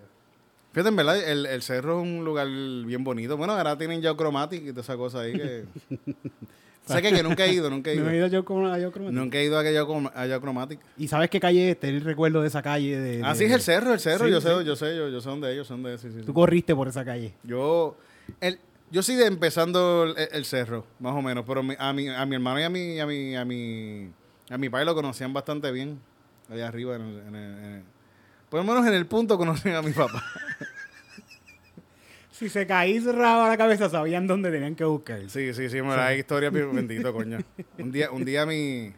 Fíjate, 0.73 0.89
en 0.89 0.97
verdad, 0.97 1.19
el, 1.29 1.47
el 1.47 1.63
cerro 1.63 1.99
es 2.01 2.03
un 2.07 2.25
lugar 2.25 2.47
bien 2.49 3.03
bonito. 3.03 3.37
Bueno, 3.37 3.55
ahora 3.55 3.77
tienen 3.77 4.01
ya 4.01 4.15
Chromatic 4.15 4.63
y 4.63 4.71
toda 4.71 4.83
esa 4.83 4.97
cosa 4.97 5.21
ahí 5.23 5.33
que... 5.33 5.65
sé 6.87 7.03
que, 7.03 7.13
que 7.13 7.23
nunca 7.23 7.45
he 7.45 7.53
ido, 7.53 7.69
nunca 7.71 7.91
he 7.91 7.97
No 7.97 8.03
ido. 8.03 8.11
he 8.27 8.29
ido 8.29 8.39
a 8.41 8.45
con- 8.45 9.15
Nunca 9.15 9.39
he 9.39 9.45
ido 9.45 9.57
a 9.59 9.61
aquella 9.63 9.83
Yao- 9.85 10.13
a 10.15 10.27
Yao 10.27 10.41
Chromatic. 10.41 10.79
¿Y 10.97 11.09
sabes 11.09 11.29
qué 11.31 11.41
calle 11.41 11.71
es? 11.73 11.81
Tenés 11.81 12.03
el 12.03 12.05
recuerdo 12.07 12.41
de 12.43 12.49
esa 12.49 12.63
calle. 12.63 12.97
De, 12.99 13.21
Ah, 13.25 13.35
sí, 13.35 13.45
es 13.45 13.53
el 13.53 13.61
cerro, 13.61 13.93
el 13.93 14.01
cerro. 14.01 14.27
Sí, 14.27 14.31
yo, 14.33 14.41
sí. 14.41 14.47
sé, 14.49 14.65
yo 14.65 14.77
sé, 14.77 14.97
yo, 14.97 15.09
yo 15.09 15.21
sé 15.21 15.29
dónde 15.29 15.51
es, 15.51 15.57
yo 15.57 15.65
sé 15.65 15.73
dónde 15.75 15.95
es. 15.95 16.01
Sí, 16.01 16.09
sí, 16.13 16.21
sí. 16.21 16.27
Tú 16.27 16.33
corriste 16.35 16.75
por 16.75 16.87
esa 16.89 17.05
calle. 17.05 17.35
Yo, 17.43 17.97
el, 18.41 18.59
yo 18.93 19.03
sí 19.03 19.17
de 19.17 19.27
empezando 19.27 20.05
el, 20.05 20.15
el 20.33 20.45
cerro, 20.45 20.85
más 21.01 21.15
o 21.15 21.23
menos, 21.23 21.45
pero 21.47 21.63
mi- 21.65 21.75
a, 21.79 21.93
mi, 21.93 22.09
a 22.09 22.25
mi 22.27 22.35
hermano 22.37 22.61
y 22.61 22.63
a 22.63 22.71
mi, 22.71 23.01
a 23.01 23.07
mi, 23.07 23.35
a 23.37 23.45
mi, 23.45 24.11
a 24.51 24.57
mi 24.59 24.69
padre 24.69 24.85
lo 24.87 24.95
conocían 24.95 25.33
bastante 25.33 25.71
bien, 25.73 25.99
allá 26.49 26.69
arriba. 26.69 26.95
En 26.97 27.03
el, 27.03 27.19
en 27.27 27.35
el- 27.35 27.59
en 27.59 27.65
el- 27.75 27.83
por 28.51 28.61
lo 28.61 28.65
menos 28.65 28.87
en 28.87 28.95
el 28.95 29.07
punto 29.07 29.39
conocían 29.39 29.77
a 29.77 29.83
mi 29.83 29.93
papá. 29.93 30.23
Si 32.33 32.49
se 32.49 32.67
caí 32.67 32.97
y 32.97 33.01
cerraba 33.03 33.49
la 33.49 33.59
cabeza, 33.59 33.91
sabían 33.91 34.27
dónde 34.27 34.51
tenían 34.51 34.75
que 34.75 34.85
buscar. 34.85 35.21
Sí, 35.29 35.53
sí, 35.53 35.69
sí, 35.69 35.83
me 35.83 35.95
la 35.95 36.15
historia 36.15 36.49
bien 36.49 36.75
bendito, 36.75 37.13
coño. 37.13 37.37
Un 37.77 37.93
día, 37.93 38.11
un 38.11 38.25
día 38.25 38.47
mi, 38.47 38.95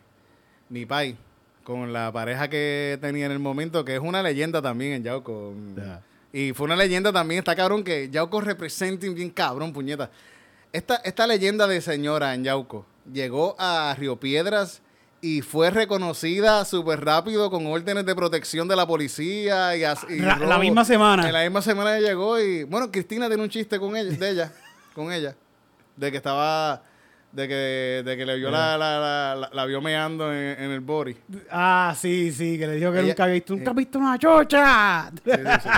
mi 0.68 0.86
pai, 0.86 1.16
con 1.64 1.92
la 1.92 2.12
pareja 2.12 2.48
que 2.48 2.98
tenía 3.00 3.26
en 3.26 3.32
el 3.32 3.40
momento, 3.40 3.84
que 3.84 3.96
es 3.96 4.00
una 4.00 4.22
leyenda 4.22 4.62
también 4.62 4.92
en 4.92 5.02
Yauco. 5.02 5.56
Ya. 5.76 6.02
Y 6.32 6.52
fue 6.52 6.66
una 6.66 6.76
leyenda 6.76 7.12
también, 7.12 7.40
está 7.40 7.56
cabrón 7.56 7.82
que 7.82 8.08
Yauco 8.10 8.40
representa 8.40 9.08
bien 9.08 9.30
cabrón, 9.30 9.72
puñeta. 9.72 10.08
Esta, 10.72 10.96
esta 10.98 11.26
leyenda 11.26 11.66
de 11.66 11.80
señora 11.80 12.34
en 12.34 12.44
Yauco 12.44 12.86
llegó 13.12 13.56
a 13.58 13.92
Río 13.98 14.20
Piedras 14.20 14.82
y 15.24 15.40
fue 15.40 15.70
reconocida 15.70 16.64
súper 16.64 17.04
rápido 17.04 17.48
con 17.48 17.64
órdenes 17.66 18.04
de 18.04 18.14
protección 18.14 18.66
de 18.66 18.74
la 18.74 18.86
policía 18.86 19.76
y, 19.76 19.84
as- 19.84 20.04
y 20.10 20.18
La- 20.18 20.58
misma 20.58 20.84
semana. 20.84 21.26
En 21.26 21.32
la 21.32 21.42
misma 21.44 21.62
semana 21.62 21.96
ella 21.96 22.08
llegó 22.08 22.40
y 22.40 22.64
bueno, 22.64 22.90
Cristina 22.90 23.28
tiene 23.28 23.42
un 23.42 23.48
chiste 23.48 23.78
con 23.78 23.96
ella, 23.96 24.10
de 24.10 24.28
ella, 24.30 24.52
con 24.94 25.12
ella, 25.12 25.34
de 25.96 26.10
que 26.10 26.16
estaba, 26.16 26.82
de 27.30 27.46
que, 27.46 28.02
de 28.04 28.16
que 28.16 28.26
le 28.26 28.36
vio 28.36 28.50
la, 28.50 28.76
la, 28.76 28.98
la, 28.98 29.34
la- 29.36 29.50
la 29.52 29.64
vio 29.64 29.80
meando 29.80 30.32
en, 30.32 30.60
en 30.60 30.70
el 30.72 30.80
body. 30.80 31.16
Ah, 31.52 31.94
sí, 31.96 32.32
sí, 32.32 32.58
que 32.58 32.66
le 32.66 32.74
dijo 32.74 32.90
que 32.90 32.98
Ella- 32.98 33.08
nunca 33.08 33.22
había 33.22 33.34
visto, 33.34 33.52
nunca 33.54 33.66
eh. 33.66 33.70
has 33.70 33.76
visto 33.76 33.98
una 34.00 34.18
chocha. 34.18 35.10
Sí, 35.24 35.30
sí, 35.30 35.38
sí. 35.62 35.68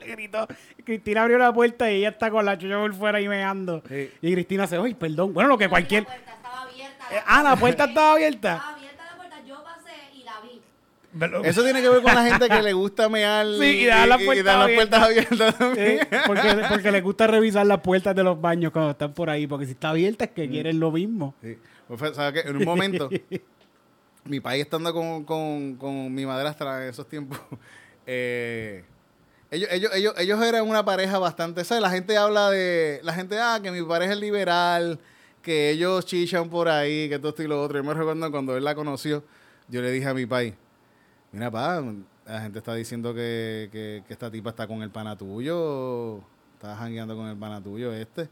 le 0.00 0.06
gritó. 0.16 0.48
Cristina 0.84 1.22
abrió 1.22 1.38
la 1.38 1.52
puerta 1.52 1.90
y 1.90 1.98
ella 1.98 2.08
está 2.10 2.28
con 2.30 2.44
la 2.44 2.58
chocha 2.58 2.76
por 2.76 2.92
fuera 2.92 3.20
y 3.20 3.28
meando. 3.28 3.82
Sí. 3.88 4.10
Y 4.20 4.32
Cristina 4.32 4.66
se, 4.66 4.76
oye, 4.78 4.94
perdón. 4.96 5.32
Bueno, 5.32 5.48
lo 5.50 5.56
que 5.56 5.68
cualquier. 5.68 6.06
Abierta. 7.06 7.16
Eh, 7.18 7.22
ah, 7.26 7.42
la 7.42 7.56
puerta 7.56 7.84
estaba 7.84 8.12
abierta. 8.12 8.54
Estaba 8.56 8.74
abierta 8.74 9.04
la 9.10 9.16
puerta, 9.16 9.36
yo 9.46 9.64
pasé 9.64 9.90
y 10.14 10.22
la 10.24 10.40
vi. 10.40 11.48
Eso 11.48 11.62
tiene 11.62 11.80
que 11.82 11.88
ver 11.88 12.02
con 12.02 12.14
la 12.14 12.24
gente 12.24 12.48
que 12.48 12.62
le 12.62 12.72
gusta 12.72 13.08
mear 13.08 13.46
Sí, 13.58 13.64
y 13.64 13.86
las 13.86 14.22
puertas 14.22 14.44
dejar 14.44 14.58
las 14.58 14.70
puertas 14.70 15.02
abiertas. 15.02 15.40
abiertas 15.40 15.58
también. 15.58 15.98
Eh, 16.10 16.20
porque, 16.26 16.54
porque 16.68 16.90
les 16.92 17.02
gusta 17.02 17.26
revisar 17.26 17.66
las 17.66 17.80
puertas 17.80 18.14
de 18.16 18.22
los 18.24 18.40
baños 18.40 18.72
cuando 18.72 18.90
están 18.92 19.12
por 19.12 19.30
ahí. 19.30 19.46
Porque 19.46 19.66
si 19.66 19.72
está 19.72 19.90
abierta 19.90 20.24
es 20.24 20.30
Mm. 20.30 20.34
que 20.34 20.48
quieren 20.50 20.80
lo 20.80 20.90
mismo. 20.90 21.34
Sí. 21.42 21.58
Pues 21.86 21.98
fue- 22.00 22.14
¿sabes 22.14 22.42
qué? 22.42 22.48
En 22.48 22.56
un 22.56 22.64
momento, 22.64 23.08
mi 24.24 24.40
país 24.40 24.62
estando 24.64 24.92
con, 24.94 25.24
con, 25.24 25.76
con 25.76 26.12
mi 26.14 26.24
madrastra 26.26 26.82
en 26.84 26.88
esos 26.90 27.06
tiempos, 27.08 27.38
eh, 28.06 28.84
ellos, 29.50 29.68
ellos, 29.70 29.90
ellos, 29.94 30.14
ellos 30.18 30.42
eran 30.42 30.66
una 30.68 30.84
pareja 30.84 31.18
bastante, 31.18 31.62
¿sabes? 31.62 31.82
La 31.82 31.90
gente 31.90 32.16
habla 32.16 32.50
de, 32.50 33.00
la 33.04 33.12
gente, 33.12 33.38
ah, 33.38 33.60
que 33.62 33.70
mi 33.70 33.82
pareja 33.82 34.14
es 34.14 34.18
liberal, 34.18 34.98
que 35.44 35.70
ellos 35.70 36.04
chichan 36.06 36.48
por 36.48 36.68
ahí, 36.68 37.08
que 37.08 37.18
todo 37.18 37.28
esto 37.28 37.42
y 37.42 37.46
lo 37.46 37.62
otro. 37.62 37.78
Yo 37.78 37.84
me 37.84 37.94
recuerdo 37.94 38.30
cuando 38.32 38.56
él 38.56 38.64
la 38.64 38.74
conoció, 38.74 39.22
yo 39.68 39.80
le 39.82 39.92
dije 39.92 40.08
a 40.08 40.14
mi 40.14 40.26
país, 40.26 40.54
mira, 41.30 41.50
pa, 41.50 41.82
la 42.26 42.40
gente 42.40 42.58
está 42.58 42.74
diciendo 42.74 43.14
que, 43.14 43.68
que, 43.70 44.02
que 44.06 44.12
esta 44.12 44.30
tipa 44.30 44.50
está 44.50 44.66
con 44.66 44.82
el 44.82 44.90
pana 44.90 45.16
tuyo, 45.16 46.18
está 46.54 46.74
jangueando 46.76 47.14
con 47.16 47.28
el 47.28 47.36
pana 47.36 47.62
tuyo 47.62 47.92
este, 47.92 48.28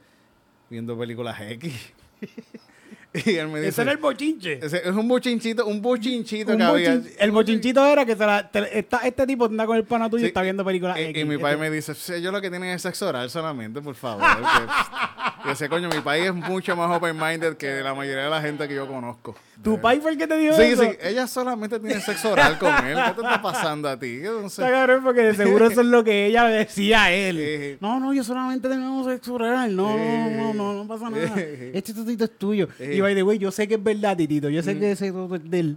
viendo 0.71 0.99
películas 0.99 1.38
X. 1.40 1.92
y 3.26 3.35
él 3.35 3.49
me 3.49 3.59
dice... 3.59 3.69
Ese 3.69 3.83
era 3.83 3.92
el 3.92 3.99
bochinche. 3.99 4.64
Ese 4.64 4.78
es 4.88 4.95
un 4.95 5.07
bochinchito, 5.07 5.66
un 5.66 5.83
bochinchito 5.83 6.52
Un 6.52 6.59
que 6.59 6.64
había. 6.64 7.02
el 7.19 7.31
bochinchito 7.31 7.85
era 7.85 8.07
que 8.07 8.16
se 8.16 8.25
la- 8.25 8.50
te- 8.50 8.78
está- 8.78 8.99
este 9.07 9.26
tipo 9.26 9.45
anda 9.45 9.66
con 9.66 9.76
el 9.76 9.85
pana 9.85 10.09
tuyo 10.09 10.25
y 10.25 10.28
está 10.28 10.40
viendo 10.40 10.64
películas. 10.64 10.99
Y, 10.99 11.02
X. 11.02 11.23
y 11.23 11.25
mi 11.26 11.37
padre 11.37 11.54
Este- 11.57 11.61
me 11.71 11.71
dice, 11.76 11.95
"Sí, 11.95 12.23
yo 12.23 12.33
lo 12.33 12.40
que 12.40 12.49
tienen 12.49 12.71
es 12.71 12.81
sexo 12.81 13.07
oral 13.09 13.28
solamente, 13.28 13.83
por 13.83 13.95
favor. 13.95 14.25
que- 14.25 14.33
y 15.47 15.51
ese 15.51 15.69
coño, 15.69 15.89
mi 15.89 16.01
país 16.01 16.27
es 16.27 16.35
mucho 16.35 16.77
más 16.77 16.97
open-minded 16.97 17.57
que 17.57 17.81
la 17.83 17.95
mayoría 17.95 18.25
de 18.25 18.31
la 18.31 18.41
gente 18.41 18.69
que 18.69 18.75
yo 18.75 18.87
conozco. 18.87 19.35
¿Tu 19.63 19.81
país 19.81 20.03
fue 20.03 20.13
el 20.13 20.19
que 20.19 20.27
te 20.27 20.37
dijo 20.37 20.55
Sí, 20.55 20.63
eso? 20.63 20.83
sí, 20.83 20.91
ella 21.03 21.27
solamente 21.27 21.79
tiene 21.79 22.01
sexo 22.01 22.33
oral 22.33 22.59
con 22.59 22.73
él. 22.85 22.97
¿Qué 22.97 23.13
te 23.15 23.21
está 23.23 23.41
pasando 23.43 23.89
a 23.89 23.99
ti? 23.99 24.21
Sé. 24.21 24.47
Está 24.47 24.71
cabrón 24.71 25.05
porque 25.05 25.23
de 25.23 25.35
seguro 25.35 25.67
eso 25.69 25.81
es 25.83 25.87
lo 25.87 26.03
que 26.03 26.27
ella 26.27 26.45
decía 26.45 27.05
a 27.05 27.13
él. 27.13 27.37
Sí. 27.37 27.79
No, 27.81 28.01
no, 28.01 28.13
yo 28.13 28.25
solamente 28.25 28.69
tengo 28.69 29.09
sexo 29.09 29.35
oral. 29.35 29.75
No, 29.77 29.97
no, 29.97 30.31
no, 30.31 30.55
no, 30.55 30.75
no 30.75 30.89
pasa 30.89 31.11
nada. 31.11 31.35
Sí. 31.37 31.43
Este 31.75 31.95
totito 31.95 32.25
es 32.25 32.39
tuyo. 32.39 32.69
Sí. 32.79 32.85
Y 32.85 33.01
by 33.01 33.15
the 33.15 33.23
way, 33.23 33.39
yo 33.39 33.51
sé 33.51 33.69
que 33.69 33.75
es 33.75 33.83
verdad, 33.83 34.17
titito. 34.17 34.49
Yo 34.49 34.63
sé 34.63 34.79
que 34.79 34.93
ese 34.93 35.13
toto 35.13 35.37
es 35.37 35.49
de 35.51 35.61
él. 35.61 35.77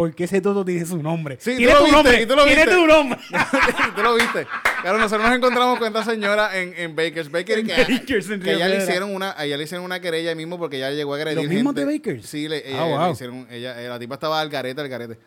Porque 0.00 0.24
ese 0.24 0.40
toto 0.40 0.64
tiene 0.64 0.84
su 0.86 1.02
nombre. 1.02 1.36
Sí, 1.40 1.52
tú 1.52 1.56
tiene 1.58 1.72
lo 1.72 1.78
tu 1.78 1.84
viste, 1.84 1.96
nombre. 1.96 2.22
y 2.22 2.26
tú 2.26 2.36
lo 2.36 2.44
tiene 2.44 2.64
viste. 2.64 2.74
tu 2.80 2.86
nombre. 2.86 3.18
¿Tú 3.96 4.02
lo 4.02 4.14
viste? 4.14 4.46
Claro, 4.82 4.98
nosotros 4.98 5.26
nos 5.28 5.36
encontramos 5.36 5.78
con 5.78 5.88
esta 5.88 6.04
señora 6.04 6.56
en, 6.58 6.74
en 6.76 6.96
Baker's 6.96 7.30
Bakery 7.30 7.60
En 7.60 7.66
que, 7.66 7.74
Baker's, 7.92 8.30
en 8.30 8.40
que 8.40 8.52
ella 8.54 8.68
le 8.68 8.78
hicieron 8.78 9.14
una, 9.14 9.34
ella 9.38 9.56
le 9.56 9.64
hicieron 9.64 9.84
una 9.84 10.00
querella 10.00 10.30
ahí 10.30 10.36
mismo 10.36 10.58
porque 10.58 10.76
ella 10.78 10.90
llegó 10.90 11.12
a 11.14 11.16
agredir 11.16 11.38
¿Los 11.38 11.48
mismos 11.48 11.74
de 11.74 11.84
Baker's? 11.84 12.26
Sí, 12.26 12.48
le, 12.48 12.66
ella, 12.68 12.82
Ah, 12.82 12.86
wow. 13.04 13.12
hicieron, 13.12 13.46
ella, 13.50 13.80
eh, 13.82 13.88
la 13.88 13.98
tipa 13.98 14.14
estaba 14.14 14.40
al 14.40 14.48
garete, 14.48 14.80
al 14.80 14.88
garete. 14.88 15.18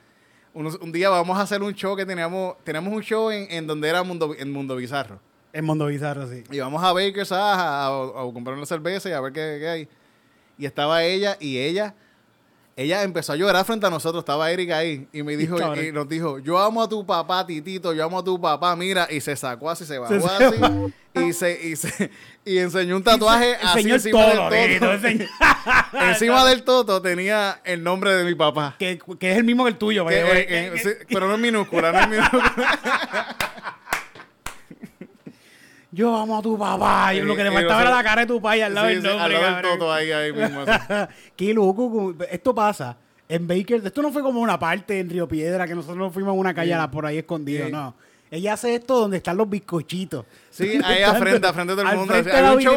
Unos- 0.53 0.75
un 0.81 0.91
día 0.91 1.09
vamos 1.09 1.37
a 1.37 1.41
hacer 1.41 1.61
un 1.61 1.73
show 1.73 1.95
que 1.95 2.05
teníamos, 2.05 2.55
tenemos 2.63 2.93
un 2.93 3.01
show 3.03 3.29
en, 3.31 3.47
en 3.51 3.67
donde 3.67 3.87
era 3.89 4.01
Mundo, 4.03 4.35
en 4.37 4.51
Mundo 4.51 4.75
Bizarro. 4.75 5.19
El 5.51 5.61
mundo 5.61 5.85
bizarro, 5.85 6.27
sí. 6.27 6.43
Y 6.51 6.59
vamos 6.59 6.83
a 6.83 6.91
Baker's 6.93 7.31
a, 7.31 7.37
a- 7.53 7.85
a- 7.87 8.07
a 8.07 8.33
comprar 8.33 8.57
una 8.57 8.65
cerveza 8.65 9.07
y 9.07 9.11
a 9.11 9.21
ver 9.21 9.31
qué, 9.33 9.57
qué 9.59 9.67
hay. 9.67 9.87
Y 10.57 10.65
estaba 10.65 11.03
ella 11.03 11.37
y 11.39 11.59
ella, 11.59 11.93
ella 12.75 13.03
empezó 13.03 13.33
a 13.33 13.35
llorar 13.35 13.65
frente 13.65 13.85
a 13.85 13.89
nosotros. 13.89 14.21
Estaba 14.21 14.51
Erika 14.51 14.77
ahí 14.77 15.07
y 15.13 15.23
me 15.23 15.37
dijo, 15.37 15.57
y 15.75 15.91
nos 15.91 16.07
dijo, 16.09 16.39
yo 16.39 16.57
amo 16.57 16.81
a 16.81 16.89
tu 16.89 17.05
papá, 17.05 17.45
titito, 17.45 17.93
yo 17.93 18.03
amo 18.03 18.19
a 18.19 18.23
tu 18.23 18.39
papá, 18.39 18.75
mira. 18.75 19.07
Y 19.09 19.21
se 19.21 19.35
sacó 19.35 19.69
así, 19.69 19.85
se 19.85 19.99
bajó 19.99 20.19
Se 20.19 20.45
así 20.45 20.93
y 21.15 21.33
se, 21.33 21.67
y 21.67 21.75
se, 21.75 22.09
y 22.43 22.57
enseñó 22.57 22.95
un 22.95 23.03
tatuaje 23.03 23.55
así 23.61 23.89
Enseñó 23.89 23.95
el 23.95 23.99
encima 23.99 24.31
todo, 24.31 24.49
del 24.49 24.79
toto. 24.79 25.99
encima 26.05 26.45
del 26.45 26.63
toto 26.63 27.01
tenía 27.01 27.61
el 27.63 27.83
nombre 27.83 28.15
de 28.15 28.23
mi 28.23 28.33
papá. 28.33 28.75
que, 28.79 28.99
que 29.19 29.31
es 29.31 29.37
el 29.37 29.43
mismo 29.43 29.63
que 29.65 29.69
el 29.71 29.77
tuyo, 29.77 30.07
Que, 30.07 30.15
eh, 30.15 30.45
eh, 30.49 30.71
sí, 30.81 30.89
pero 31.09 31.27
no 31.27 31.35
es 31.35 31.39
minúscula, 31.39 31.91
no 31.91 31.99
es 31.99 32.09
minúscula. 32.09 33.37
Yo 35.93 36.15
amo 36.15 36.37
a 36.37 36.41
tu 36.41 36.57
papá. 36.57 37.13
Y 37.13 37.21
lo 37.21 37.35
que 37.35 37.43
le 37.43 37.51
faltaba 37.51 37.81
era 37.81 37.91
la 37.91 38.03
cara 38.03 38.21
de 38.21 38.27
tu 38.27 38.41
papá 38.41 38.57
y 38.57 38.61
al 38.61 38.73
lado 38.73 38.87
Sí, 38.87 38.93
del 38.95 39.01
sí, 39.03 39.07
nombre, 39.07 39.23
al 39.25 39.31
lado 39.33 39.43
del 39.45 39.53
cabrón. 39.53 39.79
toto 39.79 39.93
ahí, 39.93 40.11
ahí 40.11 40.33
mismo. 40.33 40.65
Qué 41.35 41.53
loco. 41.53 42.15
Esto 42.31 42.55
pasa 42.55 42.97
en 43.29 43.47
Baker. 43.47 43.81
Esto 43.85 44.01
no 44.01 44.11
fue 44.11 44.23
como 44.23 44.41
una 44.41 44.57
parte 44.57 44.99
en 44.99 45.09
Río 45.09 45.27
Piedra 45.27 45.67
que 45.67 45.75
nosotros 45.75 45.97
nos 45.97 46.11
fuimos 46.11 46.31
a 46.31 46.33
una 46.33 46.53
calle 46.53 46.75
por 46.91 47.05
ahí 47.05 47.19
escondido. 47.19 47.69
No. 47.69 47.93
Ella 48.31 48.53
hace 48.53 48.73
esto 48.73 48.99
donde 48.99 49.17
están 49.17 49.37
los 49.37 49.47
bizcochitos. 49.47 50.25
Sí, 50.53 50.79
ahí 50.83 51.01
a 51.01 51.15
frente, 51.15 51.47
a 51.47 51.53
frente 51.53 51.75
de 51.75 51.81
todo 51.81 51.91
el 51.91 51.97
mundo. 51.97 52.13
la 52.13 52.53
un 52.53 52.61
show 52.61 52.75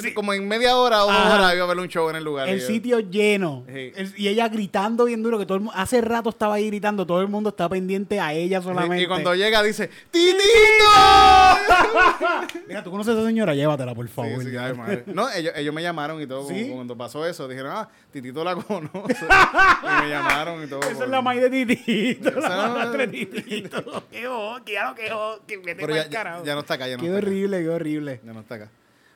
Sí. 0.00 0.14
como 0.14 0.32
en 0.32 0.48
media 0.48 0.74
hora 0.76 1.04
o 1.04 1.08
dos 1.08 1.16
Ajá. 1.16 1.34
horas 1.34 1.52
iba 1.54 1.62
a 1.62 1.66
haber 1.66 1.78
un 1.78 1.88
show 1.88 2.08
en 2.08 2.16
el 2.16 2.24
lugar. 2.24 2.48
El 2.48 2.56
Y 2.56 2.60
yo- 2.60 2.66
sitio 2.66 3.00
lleno. 3.00 3.64
Sí. 3.68 3.92
El- 3.94 4.14
y 4.16 4.28
ella 4.28 4.48
gritando 4.48 5.04
bien 5.04 5.22
duro 5.22 5.38
que 5.38 5.44
todo 5.44 5.58
el 5.58 5.64
mu- 5.64 5.70
hace 5.74 6.00
rato 6.00 6.30
estaba 6.30 6.54
ahí 6.54 6.66
gritando, 6.68 7.06
todo 7.06 7.20
el 7.20 7.28
mundo 7.28 7.50
está 7.50 7.68
pendiente 7.68 8.18
a 8.20 8.32
ella 8.32 8.62
solamente. 8.62 9.02
Y 9.02 9.06
cuando 9.06 9.34
llega 9.34 9.62
dice, 9.62 9.90
¡Titito! 10.10 10.38
Mira, 12.68 12.82
tú 12.82 12.90
conoces 12.90 13.14
a 13.14 13.18
esa 13.18 13.26
señora, 13.26 13.54
llévatela, 13.54 13.94
por 13.94 14.08
favor. 14.08 14.42
Sí, 14.42 14.50
sí, 14.50 14.56
ay, 14.56 14.74
madre. 14.78 15.02
No, 15.06 15.30
ellos, 15.30 15.52
ellos 15.56 15.74
me 15.74 15.82
llamaron 15.82 16.20
y 16.22 16.26
todo. 16.26 16.46
Cuando 16.72 16.96
pasó 16.96 17.26
eso, 17.26 17.46
dijeron, 17.48 17.72
ah, 17.74 17.88
Titito 18.12 18.42
la 18.44 18.54
conoce. 18.56 19.24
y 19.24 20.02
me 20.02 20.08
llamaron 20.08 20.64
y 20.64 20.66
todo. 20.66 20.80
Esa 20.80 20.94
por- 20.94 21.04
es 21.04 21.10
la 21.10 21.22
maíz 21.22 21.42
de 21.42 21.50
Titito, 21.50 22.30
la 22.40 22.68
madre 22.68 23.06
de 23.06 23.26
Titito. 23.26 24.04
Qué 24.10 24.28
que 24.64 24.72
ya 24.72 24.84
no 24.84 24.94
quejó, 24.94 25.38
que 25.46 25.56
vete 25.58 25.86
ya, 25.86 25.94
ya, 26.04 26.10
carajo. 26.10 26.44
ya 26.44 26.54
no 26.54 26.60
está 26.60 26.76
no 26.76 26.80
Qué 27.10 27.16
horrible, 27.26 27.62
qué 27.62 27.68
horrible. 27.68 28.20
Ya 28.24 28.32
no 28.32 28.40
está 28.40 28.54
acá. 28.56 28.70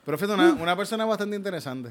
Pero 0.04 0.18
fíjate, 0.18 0.34
una, 0.34 0.52
una 0.52 0.76
persona 0.76 1.04
bastante 1.04 1.36
interesante. 1.36 1.90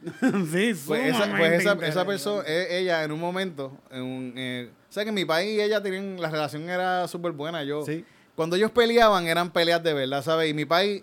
sí, 0.52 0.74
Pues 0.86 1.06
esa, 1.06 1.36
pues 1.36 1.52
esa, 1.60 1.72
esa 1.86 2.04
persona, 2.04 2.44
e- 2.46 2.78
ella 2.78 3.02
en 3.04 3.10
un 3.12 3.18
momento, 3.18 3.76
en 3.90 4.02
un, 4.02 4.32
eh, 4.36 4.70
o 4.88 4.92
sea 4.92 5.02
que 5.02 5.08
en 5.08 5.14
mi 5.14 5.24
país 5.24 5.56
y 5.56 5.60
ella 5.60 5.82
tenían, 5.82 6.20
la 6.20 6.30
relación 6.30 6.68
era 6.70 7.08
súper 7.08 7.32
buena. 7.32 7.64
Yo, 7.64 7.84
Sí. 7.84 8.04
Cuando 8.36 8.54
ellos 8.54 8.70
peleaban 8.70 9.26
eran 9.26 9.50
peleas 9.50 9.82
de 9.82 9.92
verdad, 9.94 10.22
¿sabes? 10.22 10.48
Y 10.48 10.54
mi 10.54 10.64
país, 10.64 11.02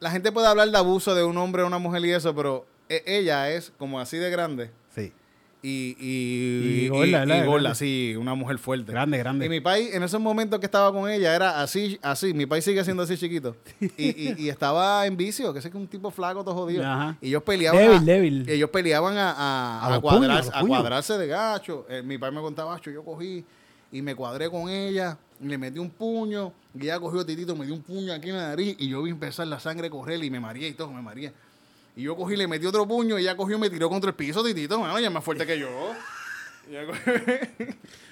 la 0.00 0.10
gente 0.10 0.30
puede 0.30 0.46
hablar 0.48 0.68
de 0.70 0.76
abuso 0.76 1.14
de 1.14 1.24
un 1.24 1.38
hombre 1.38 1.62
o 1.62 1.66
una 1.66 1.78
mujer 1.78 2.04
y 2.04 2.12
eso, 2.12 2.34
pero 2.34 2.66
e- 2.90 3.02
ella 3.06 3.50
es 3.50 3.72
como 3.78 3.98
así 4.00 4.18
de 4.18 4.28
grande. 4.30 4.70
Y, 5.66 5.96
y, 5.98 6.84
Y 6.84 6.88
gorda, 6.88 7.06
y- 7.06 7.10
¿verdad? 7.12 7.72
y 7.72 7.74
sí, 7.74 8.14
una 8.16 8.34
mujer 8.34 8.58
fuerte. 8.58 8.92
Grande, 8.92 9.16
grande. 9.16 9.46
Y 9.46 9.48
mi 9.48 9.60
país, 9.60 9.94
en 9.94 10.02
esos 10.02 10.20
momentos 10.20 10.60
que 10.60 10.66
estaba 10.66 10.92
con 10.92 11.08
ella, 11.10 11.34
era 11.34 11.62
así, 11.62 11.98
así. 12.02 12.34
Mi 12.34 12.44
país 12.44 12.64
sigue 12.64 12.84
siendo 12.84 13.02
así 13.02 13.16
chiquito. 13.16 13.56
Y, 13.96 14.48
estaba 14.50 15.06
en 15.06 15.16
vicio, 15.16 15.54
que 15.54 15.62
sé 15.62 15.70
que 15.70 15.76
un 15.78 15.86
tipo 15.88 16.10
flaco, 16.10 16.44
todo 16.44 16.54
jodido. 16.54 16.84
Ajá. 16.84 17.16
Y 17.22 17.28
ellos 17.28 17.42
peleaban. 17.42 17.80
Débil, 17.80 17.96
a, 17.96 18.00
débil. 18.04 18.50
ellos 18.50 18.68
peleaban 18.70 19.16
a, 19.16 19.30
a, 19.30 19.80
A 19.80 19.86
a 19.86 19.90
los 19.90 20.00
cuadrar- 20.00 20.42
puños, 20.44 20.66
cuadrarse 20.68 21.16
de 21.18 21.26
gacho. 21.28 21.86
Eh, 21.88 22.02
mi 22.02 22.18
país 22.18 22.34
me 22.34 22.40
contaba, 22.42 22.74
"Acho, 22.74 22.90
yo 22.90 23.02
cogí 23.02 23.42
y 23.90 24.02
me 24.02 24.14
cuadré 24.14 24.50
con 24.50 24.68
ella. 24.68 25.16
Le 25.40 25.56
metí 25.58 25.78
un 25.78 25.90
puño. 25.90 26.52
Y 26.78 26.84
ella 26.84 26.98
cogió 27.00 27.20
a 27.20 27.24
Titito, 27.26 27.56
me 27.56 27.64
dio 27.66 27.74
un 27.74 27.82
puño 27.82 28.12
aquí 28.12 28.28
en 28.30 28.36
la 28.36 28.48
nariz. 28.48 28.76
Y 28.78 28.88
yo 28.88 29.02
vi 29.02 29.10
empezar 29.10 29.46
la 29.46 29.58
sangre 29.60 29.86
a 29.86 29.90
correr 29.90 30.22
y 30.22 30.30
me 30.30 30.40
mareé 30.40 30.68
y 30.68 30.72
todo, 30.74 30.92
me 30.92 31.00
mareé. 31.02 31.32
Y 31.96 32.02
yo 32.02 32.16
cogí, 32.16 32.36
le 32.36 32.46
metí 32.48 32.66
otro 32.66 32.86
puño 32.88 33.18
y 33.18 33.22
ella 33.22 33.36
cogió 33.36 33.56
y 33.56 33.60
me 33.60 33.70
tiró 33.70 33.88
contra 33.88 34.10
el 34.10 34.16
piso, 34.16 34.42
Titito. 34.42 34.78
Bueno, 34.78 34.96
ella 34.98 35.08
es 35.08 35.12
más 35.14 35.22
fuerte 35.24 35.46
que 35.46 35.58
yo. 35.58 35.68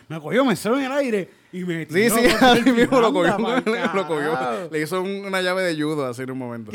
Me 0.09 0.21
cogió, 0.21 0.45
me 0.45 0.55
cerró 0.57 0.79
en 0.79 0.85
el 0.85 0.93
aire 0.93 1.31
y 1.53 1.65
me 1.65 1.87
Sí, 1.87 1.95
tiró 1.95 2.17
sí, 2.17 2.29
contra 2.29 2.53
el 2.53 2.59
así 2.61 2.73
mismo 2.73 3.01
lo 3.01 3.13
cogió, 3.15 3.39
lo 3.95 4.07
cogió. 4.07 4.39
Le 4.71 4.83
hizo 4.83 5.01
un- 5.01 5.25
una 5.25 5.41
llave 5.41 5.63
de 5.63 5.75
judo 5.83 6.07
así 6.07 6.23
en 6.23 6.33
un 6.33 6.39
momento. 6.39 6.71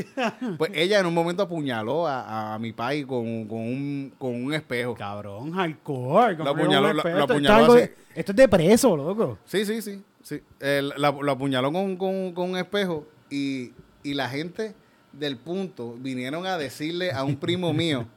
Pues 0.57 0.71
ella 0.73 0.99
en 0.99 1.05
un 1.05 1.13
momento 1.13 1.43
apuñaló 1.43 2.07
a, 2.07 2.55
a 2.55 2.59
mi 2.59 2.73
país 2.73 3.05
con, 3.05 3.45
con, 3.47 3.59
un, 3.59 4.13
con 4.17 4.33
un 4.43 4.53
espejo. 4.55 4.95
Cabrón, 4.95 5.51
hardcore. 5.51 6.35
Lo 6.37 6.49
apuñaló- 6.49 6.93
lo- 6.93 7.23
apuñaló 7.23 7.73
así. 7.73 7.89
Esto 8.15 8.31
es 8.31 8.35
de 8.35 8.47
preso, 8.47 8.97
loco. 8.97 9.37
Sí, 9.45 9.65
sí, 9.65 9.81
sí. 9.83 10.01
sí. 10.23 10.41
La- 10.59 11.11
lo 11.11 11.31
apuñaló 11.31 11.71
con, 11.71 11.95
con- 11.95 12.33
con 12.33 12.49
un 12.51 12.57
espejo 12.57 13.05
y, 13.29 13.71
y 14.01 14.15
la 14.15 14.29
gente 14.29 14.73
del 15.19 15.37
punto 15.37 15.95
vinieron 15.99 16.45
a 16.45 16.57
decirle 16.57 17.11
a 17.11 17.23
un 17.23 17.35
primo 17.37 17.73
mío 17.73 18.07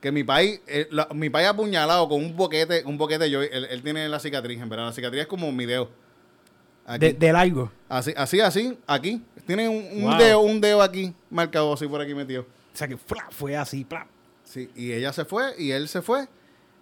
que 0.00 0.10
mi 0.10 0.24
país, 0.24 0.60
eh, 0.66 0.88
la- 0.90 1.08
mi 1.14 1.30
país 1.30 1.46
apuñalado 1.48 2.08
con 2.08 2.22
un 2.24 2.36
boquete, 2.36 2.82
un 2.84 2.98
boquete 2.98 3.30
yo, 3.30 3.40
él, 3.42 3.66
él 3.70 3.82
tiene 3.82 4.08
la 4.08 4.18
cicatriz, 4.18 4.60
en 4.60 4.68
verdad. 4.68 4.86
La 4.86 4.92
cicatriz 4.92 5.22
es 5.22 5.26
como 5.28 5.50
mi 5.52 5.64
dedo. 5.66 5.88
De, 6.98 7.12
de 7.12 7.32
largo. 7.32 7.70
Así, 7.88 8.12
así, 8.16 8.40
así, 8.40 8.76
aquí. 8.86 9.22
Tiene 9.46 9.68
un, 9.68 9.76
un 9.92 10.02
Wow. 10.10 10.18
dedo, 10.18 10.40
un 10.40 10.60
dedo 10.60 10.82
aquí 10.82 11.14
marcado 11.30 11.72
así 11.72 11.86
por 11.86 12.00
aquí 12.00 12.14
metido. 12.14 12.42
O 12.42 12.76
sea 12.76 12.88
que 12.88 12.96
fla, 12.96 13.26
fue 13.30 13.56
así, 13.56 13.84
fla. 13.88 14.06
Sí, 14.44 14.68
y 14.74 14.92
ella 14.92 15.12
se 15.12 15.24
fue 15.24 15.54
y 15.58 15.70
él 15.70 15.88
se 15.88 16.02
fue. 16.02 16.26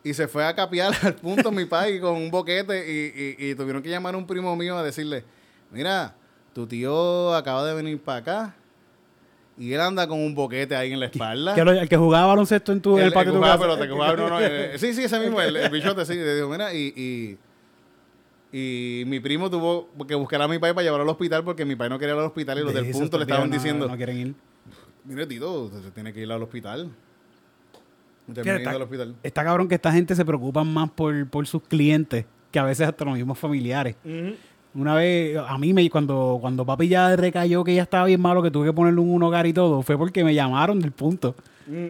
Y 0.02 0.14
se 0.14 0.26
fue 0.29 0.45
a 0.47 0.55
capiar 0.55 0.95
al 1.02 1.14
punto 1.17 1.52
mi 1.52 1.67
país 1.67 2.00
con 2.00 2.14
un 2.17 2.31
boquete 2.31 2.90
y, 2.90 3.45
y- 3.45 3.50
y 3.50 3.55
tuvieron 3.55 3.83
que 3.83 3.90
llamar 3.90 4.14
a 4.14 4.19
un 4.19 4.26
primo 4.26 4.57
mío 4.57 4.79
a 4.79 4.83
decirle, 4.83 5.25
mira, 5.71 6.14
tu 6.55 6.67
tío 6.67 7.35
acaba 7.35 7.64
de 7.67 7.75
venir 7.75 8.00
para 8.00 8.19
acá 8.19 8.55
y 9.61 9.73
él 9.75 9.81
anda 9.81 10.09
con 10.09 10.19
un 10.19 10.35
boquete 10.35 10.75
ahí 10.75 10.93
en 10.93 10.99
la 11.00 11.07
espalda. 11.07 11.55
Que 11.55 11.62
lo- 11.64 11.71
el 11.73 11.88
que 11.88 11.97
jugaba 11.97 12.26
baloncesto 12.29 12.73
en 12.73 12.81
tu 12.81 12.97
El, 12.99 13.05
el 13.05 13.12
patio 13.12 13.33
de 13.33 13.37
tu 13.37 13.38
jugaba 13.38 13.55
casa. 13.57 13.64
pelota, 13.64 13.87
que 13.87 13.93
jugaba- 13.93 14.17
no, 14.17 14.29
no, 14.31 14.40
eh, 14.40 14.73
sí, 14.79 14.95
sí, 14.95 15.05
ese 15.05 15.21
mismo, 15.21 15.40
el, 15.40 15.55
el 15.57 15.71
bichote, 15.71 16.05
sí. 16.07 16.14
Le 16.14 16.35
digo, 16.35 16.49
mira, 16.49 16.73
y, 16.75 17.38
y, 18.52 18.59
y 18.59 19.05
mi 19.07 19.21
primo 19.21 19.49
tuvo 19.50 19.88
que 20.09 20.14
buscar 20.14 20.43
a 20.43 20.49
mi 20.49 20.59
país 20.59 20.75
para 20.75 20.83
llevarlo 20.85 21.05
al 21.05 21.09
hospital 21.11 21.45
porque 21.45 21.64
mi 21.64 21.76
país 21.76 21.90
no 21.90 21.99
quería 21.99 22.14
ir 22.14 22.21
al 22.21 22.26
hospital 22.26 22.59
y 22.59 22.62
los 22.62 22.75
del 22.75 22.90
punto 22.90 23.19
le 23.19 23.25
estaban 23.25 23.49
no- 23.50 23.55
diciendo, 23.55 23.87
No 23.87 23.97
quieren 23.97 24.17
ir. 24.19 24.35
mire, 25.05 25.26
Tito, 25.26 25.71
se 25.83 25.90
tiene 25.90 26.12
que 26.12 26.21
ir 26.21 26.33
hospital. 26.33 26.90
Que 28.33 28.40
está, 28.57 28.71
al 28.71 28.83
hospital. 28.83 29.17
está 29.25 29.43
cabrón 29.45 29.67
que 29.69 29.75
esta 29.75 29.90
gente 29.93 30.14
se 30.14 30.25
preocupa 30.25 30.62
más 30.62 30.88
por, 30.90 31.29
por 31.29 31.47
sus 31.49 31.62
clientes 31.62 32.25
que 32.52 32.59
a 32.61 32.64
veces 32.64 32.87
hasta 32.87 33.05
los 33.05 33.14
mismos 33.14 33.37
familiares. 33.38 33.97
Una 34.75 34.95
vez, 34.95 35.37
a 35.37 35.59
mí 35.59 35.73
me 35.73 35.89
cuando, 35.91 36.39
cuando 36.41 36.65
papi 36.65 36.89
ya 36.89 37.17
recayó 37.17 37.65
que 37.65 37.75
ya 37.75 37.83
estaba 37.83 38.07
bien 38.07 38.21
malo, 38.21 38.43
que 38.43 38.50
tuve 38.50 38.67
que 38.67 38.73
ponerle 38.73 39.00
un 39.00 39.23
hogar 39.23 39.47
y 39.47 39.53
todo, 39.53 39.83
fue 39.83 39.99
porque 39.99 40.23
me 40.23 40.35
llamaron 40.35 40.79
del 40.81 40.93
punto. 40.93 41.35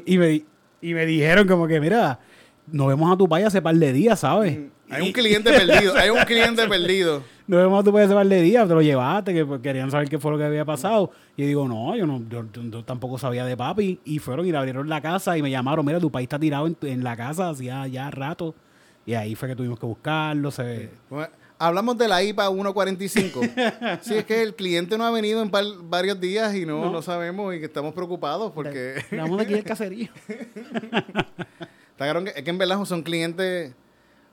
Y, 0.07 0.19
me, 0.19 0.43
y 0.81 0.95
me 0.95 1.07
dijeron 1.07 1.47
como 1.47 1.67
que, 1.67 1.81
mira, 1.81 2.19
nos 2.67 2.89
vemos 2.89 3.13
a 3.13 3.17
tu 3.17 3.29
país 3.29 3.47
hace 3.47 3.61
par 3.61 3.75
de 3.75 3.93
días, 3.93 4.21
¿sabes? 4.21 4.59
Hay 4.91 5.03
un 5.03 5.13
cliente 5.13 5.53
perdido, 5.53 5.95
hay 5.97 6.11
un 6.11 6.25
cliente 6.25 6.67
perdido. 6.67 7.23
Nos 7.47 7.61
vemos 7.63 7.81
a 7.81 7.85
tu 7.85 7.93
país 7.93 8.07
hace 8.07 8.15
par 8.15 8.27
de 8.27 8.43
días, 8.43 8.69
te 8.69 8.75
lo 8.75 8.83
llevaste, 8.83 9.35
que 9.35 9.45
pues, 9.45 9.61
querían 9.61 9.91
saber 9.91 10.09
qué 10.09 10.19
fue 10.19 10.31
lo 10.31 10.39
que 10.39 10.45
había 10.45 10.65
pasado. 10.65 11.11
Y 11.37 11.43
yo 11.43 11.49
digo, 11.49 11.69
no, 11.69 11.97
yo 11.97 12.07
no, 12.07 12.23
yo 12.29 12.85
tampoco 12.85 13.19
sabía 13.19 13.45
de 13.45 13.57
papi. 13.57 14.01
Y 14.05 14.21
fueron 14.21 14.47
y 14.47 14.53
le 14.53 14.59
abrieron 14.59 14.89
la 14.89 15.01
casa 15.01 15.37
y 15.37 15.43
me 15.43 15.51
llamaron, 15.51 15.85
mira, 15.85 15.99
tu 15.99 16.11
país 16.11 16.27
está 16.27 16.39
tirado 16.39 16.69
en, 16.69 16.77
en 16.83 17.03
la 17.03 17.17
casa 17.17 17.51
hacía 17.51 17.87
ya 17.89 18.11
rato. 18.11 18.55
Y 19.05 19.15
ahí 19.15 19.35
fue 19.35 19.49
que 19.49 19.57
tuvimos 19.57 19.81
que 19.81 19.87
buscarlo. 19.87 20.51
Se, 20.53 20.91
Bueno, 21.09 21.33
Hablamos 21.63 21.99
de 21.99 22.09
la 22.09 22.23
IPA 22.23 22.49
145. 22.51 23.41
sí, 24.01 24.15
es 24.17 24.25
que 24.25 24.43
el 24.43 24.55
cliente 24.55 24.97
no 24.97 25.05
ha 25.05 25.11
venido 25.11 25.43
en 25.43 25.51
par- 25.51 25.65
varios 25.83 26.19
días 26.19 26.55
y 26.55 26.65
no, 26.65 26.87
No. 26.87 26.91
no 26.91 27.03
sabemos 27.03 27.55
y 27.55 27.59
que 27.61 27.67
estamos 27.67 27.93
preocupados 27.93 28.51
porque... 28.53 29.05
De 29.11 29.21
aquí 29.21 29.53
del 29.53 29.65
caserío. 29.65 30.09
Está 31.21 32.07
cabrón 32.07 32.25
que, 32.25 32.31
es 32.35 32.43
que 32.43 32.51
en 32.51 32.57
verdad 32.59 32.83
son 32.87 33.03
clientes. 33.03 33.75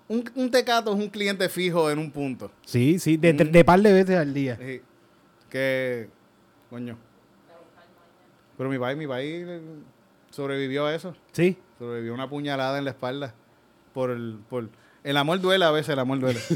Un, 0.07 0.23
un 0.35 0.49
tecato 0.51 0.93
es 0.93 0.97
un 0.99 1.09
cliente 1.09 1.49
fijo 1.49 1.91
en 1.91 1.99
un 1.99 2.11
punto. 2.11 2.49
Sí, 2.65 2.97
sí, 2.97 3.17
de, 3.17 3.33
de, 3.33 3.43
de 3.43 3.65
par 3.65 3.81
de 3.81 3.91
veces 3.91 4.15
al 4.17 4.33
día. 4.33 4.57
Sí. 4.57 4.81
Que. 5.49 6.07
Coño. 6.69 6.97
Pero 8.57 8.69
mi 8.69 8.79
país, 8.79 8.97
mi 8.97 9.05
país 9.05 9.43
eh, 9.47 9.61
sobrevivió 10.29 10.85
a 10.85 10.95
eso. 10.95 11.13
Sí. 11.33 11.57
Sobrevivió 11.77 12.13
una 12.13 12.29
puñalada 12.29 12.77
en 12.79 12.85
la 12.85 12.91
espalda. 12.91 13.35
Por 13.93 14.11
el. 14.11 14.39
Por, 14.49 14.69
el 15.09 15.17
amor 15.17 15.39
duele 15.41 15.65
a 15.65 15.71
veces, 15.71 15.89
el 15.93 15.99
amor 15.99 16.19
duele. 16.19 16.39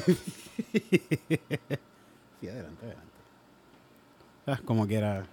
Sí, 2.40 2.48
adelante, 2.50 2.86
adelante. 2.86 3.12
Ah, 4.48 4.60
como 4.66 4.88
quiera. 4.88 5.26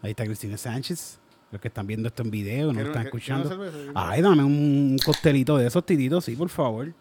Ahí 0.00 0.10
está 0.12 0.24
Cristina 0.24 0.56
Sánchez. 0.56 1.18
Los 1.50 1.60
que 1.60 1.68
están 1.68 1.86
viendo 1.86 2.08
esto 2.08 2.22
en 2.22 2.30
video, 2.30 2.68
no 2.68 2.72
lo 2.72 2.74
¿Quiere- 2.74 2.88
están 2.90 3.04
escuchando. 3.06 3.70
Ay, 3.94 4.22
dame 4.22 4.42
un 4.44 4.96
costelito 5.04 5.58
de 5.58 5.66
esos 5.66 5.84
tititos, 5.84 6.24
sí, 6.24 6.34
por 6.36 6.48
favor. 6.48 6.94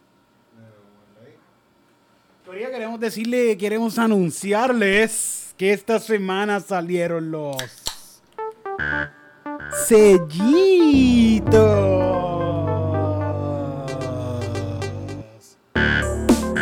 Todavía 2.43 2.69
queremos 2.71 2.99
decirle, 2.99 3.55
queremos 3.57 3.97
anunciarles 3.97 5.55
que 5.57 5.71
esta 5.71 5.99
semana 5.99 6.59
salieron 6.59 7.31
los 7.31 7.55
sellitos. 11.51 12.50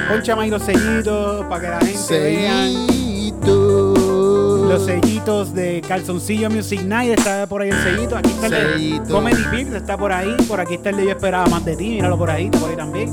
Ponchame 0.10 0.44
ahí 0.44 0.50
los 0.50 0.64
sellitos 0.64 1.46
para 1.46 1.62
que 1.62 1.68
la 1.70 1.80
gente 1.80 2.20
vea. 2.20 2.66
Los 4.70 4.86
sellitos 4.86 5.54
de 5.54 5.82
Calzoncillo 5.88 6.50
Music 6.50 6.82
Night, 6.84 7.18
está 7.18 7.48
por 7.48 7.62
ahí 7.62 7.70
el 7.70 7.84
sellito. 7.84 8.18
Aquí 8.18 8.30
está 8.30 8.48
el 8.48 9.04
de. 9.04 9.12
Comedy 9.12 9.44
Pips, 9.52 9.74
está 9.74 9.98
por 9.98 10.12
ahí. 10.12 10.36
Por 10.48 10.60
aquí 10.60 10.76
está 10.76 10.90
el 10.92 10.98
de 10.98 11.06
Yo 11.06 11.12
Esperaba 11.12 11.48
Más 11.48 11.66
de 11.66 11.76
Ti, 11.76 11.90
míralo 11.90 12.18
por 12.18 12.30
ahí, 12.30 12.46
está 12.46 12.60
por 12.60 12.70
ahí 12.70 12.76
también. 12.76 13.10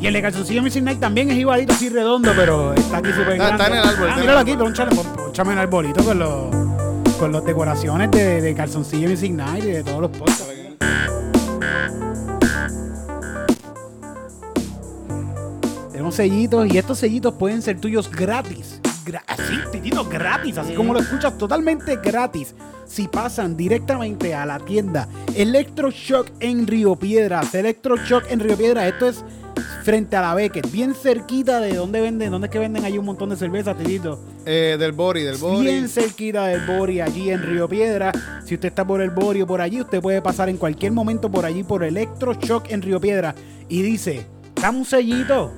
Y 0.00 0.06
el 0.06 0.12
de 0.14 0.22
Calzoncillo 0.22 0.62
Music 0.62 0.82
Night 0.82 1.00
también 1.00 1.30
es 1.30 1.36
igualito, 1.38 1.72
así 1.72 1.88
redondo, 1.88 2.30
pero 2.36 2.74
está 2.74 2.98
aquí 2.98 3.08
súper 3.10 3.36
grande. 3.36 3.62
está 3.62 3.66
en 3.68 3.72
el 3.82 3.88
árbol, 3.88 4.08
Ah, 4.12 4.16
míralo 4.20 4.38
aquí, 4.40 4.54
ponchame, 4.56 4.94
pon- 4.94 5.06
ponchame 5.16 5.52
en 5.52 5.58
el 5.58 5.62
arbolito 5.64 6.04
con 6.04 6.18
los, 6.18 6.54
con 7.18 7.32
los 7.32 7.44
decoraciones 7.44 8.10
de, 8.10 8.42
de 8.42 8.54
Calzoncillo 8.54 9.08
Music 9.08 9.32
Night 9.32 9.64
y 9.64 9.68
de 9.68 9.82
todos 9.82 10.00
los 10.02 10.10
podcasts. 10.10 10.44
Sellitos 16.14 16.66
y 16.72 16.78
estos 16.78 16.98
sellitos 16.98 17.34
pueden 17.34 17.62
ser 17.62 17.80
tuyos 17.80 18.10
gratis. 18.10 18.80
Gra- 19.04 19.22
así, 19.26 19.58
tititos, 19.70 20.08
gratis, 20.08 20.56
así 20.58 20.72
como 20.74 20.94
lo 20.94 21.00
escuchas, 21.00 21.36
totalmente 21.36 21.96
gratis. 22.02 22.54
Si 22.86 23.08
pasan 23.08 23.56
directamente 23.56 24.34
a 24.34 24.44
la 24.46 24.58
tienda 24.58 25.08
Electroshock 25.34 26.30
en 26.40 26.66
Río 26.66 26.96
Piedras, 26.96 27.54
Electroshock 27.54 28.24
en 28.30 28.40
Río 28.40 28.56
Piedras, 28.56 28.86
esto 28.92 29.08
es 29.08 29.24
frente 29.84 30.16
a 30.16 30.22
la 30.22 30.34
Beckett, 30.34 30.70
bien 30.70 30.94
cerquita 30.94 31.60
de 31.60 31.74
donde 31.74 32.00
venden, 32.00 32.30
donde 32.30 32.46
es 32.46 32.50
que 32.50 32.58
venden 32.58 32.84
ahí 32.84 32.96
un 32.98 33.04
montón 33.04 33.28
de 33.30 33.36
cervezas, 33.36 33.76
titito. 33.76 34.18
Eh, 34.46 34.76
del 34.78 34.92
Bori, 34.92 35.22
del 35.22 35.36
Bori. 35.36 35.60
Bien 35.66 35.88
cerquita 35.88 36.46
del 36.46 36.62
Bori, 36.66 37.00
allí 37.00 37.30
en 37.30 37.42
Río 37.42 37.68
Piedra. 37.68 38.10
Si 38.44 38.54
usted 38.54 38.68
está 38.68 38.86
por 38.86 39.00
el 39.02 39.10
Bori 39.10 39.42
o 39.42 39.46
por 39.46 39.60
allí, 39.60 39.80
usted 39.80 40.00
puede 40.00 40.20
pasar 40.22 40.48
en 40.48 40.56
cualquier 40.56 40.92
momento 40.92 41.30
por 41.30 41.44
allí, 41.44 41.62
por 41.62 41.84
Electroshock 41.84 42.70
en 42.70 42.82
Río 42.82 43.00
Piedra. 43.00 43.34
Y 43.68 43.82
dice, 43.82 44.26
dame 44.60 44.78
un 44.78 44.84
sellito. 44.84 45.52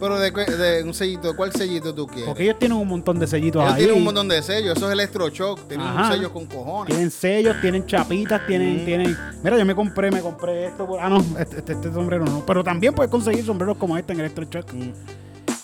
Pero 0.00 0.18
de, 0.18 0.82
un 0.84 0.94
sellito, 0.94 1.36
¿cuál 1.36 1.52
sellito 1.52 1.94
tú 1.94 2.06
quieres? 2.06 2.26
Porque 2.26 2.44
ellos 2.44 2.58
tienen 2.58 2.78
un 2.78 2.88
montón 2.88 3.18
de 3.18 3.26
sellitos 3.26 3.62
Ellos 3.62 3.74
ahí. 3.74 3.78
tienen 3.80 3.98
un 3.98 4.04
montón 4.04 4.28
de 4.28 4.42
sellos, 4.42 4.76
eso 4.76 4.86
es 4.86 4.92
electroshock, 4.94 5.68
tienen 5.68 5.86
Ajá. 5.86 6.06
un 6.06 6.12
sello 6.14 6.32
con 6.32 6.46
cojones. 6.46 6.86
Tienen 6.94 7.10
sellos, 7.10 7.56
tienen 7.60 7.84
chapitas, 7.86 8.46
tienen, 8.46 8.84
tienen. 8.84 9.16
Mira, 9.44 9.58
yo 9.58 9.64
me 9.66 9.74
compré, 9.74 10.10
me 10.10 10.20
compré 10.20 10.66
esto. 10.66 10.86
por- 10.86 11.00
Ah, 11.00 11.08
no, 11.10 11.18
este, 11.38 11.58
este- 11.58 11.72
este 11.72 11.92
sombrero 11.92 12.24
no. 12.24 12.42
Pero 12.46 12.64
también 12.64 12.94
puedes 12.94 13.10
conseguir 13.10 13.44
sombreros 13.44 13.76
como 13.76 13.96
este 13.98 14.12
en 14.14 14.20
Electroshock. 14.20 14.72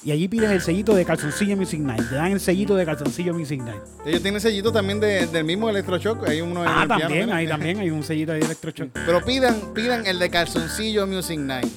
Y 0.05 0.13
allí 0.13 0.29
pides 0.29 0.51
el 0.51 0.61
sellito 0.61 0.95
de 0.95 1.05
calzoncillo 1.05 1.57
Music 1.57 1.81
Night. 1.81 2.09
Te 2.09 2.15
dan 2.15 2.31
el 2.31 2.39
sellito 2.39 2.77
de 2.77 2.85
calzoncillo 2.87 3.35
Music 3.35 3.61
Night. 3.61 3.81
Ellos 4.05 4.23
tienen 4.23 4.41
sellitos 4.41 4.73
también 4.73 5.01
de- 5.01 5.27
del 5.27 5.43
mismo 5.45 5.69
electroshock, 5.69 6.29
hay 6.29 6.41
uno 6.43 6.63
en 6.63 6.69
Ah, 6.69 6.83
el 6.83 6.87
piano, 6.89 7.01
también, 7.03 7.33
ahí 7.33 7.49
también 7.49 7.79
hay 7.81 7.91
un 7.91 8.05
sellito 8.05 8.31
de 8.33 8.39
Electroshock. 8.39 8.91
Pero 9.07 9.25
pidan, 9.25 9.57
pidan 9.75 10.07
el 10.07 10.21
de 10.21 10.31
calzoncillo 10.31 11.07
Music 11.09 11.41
Night. 11.41 11.73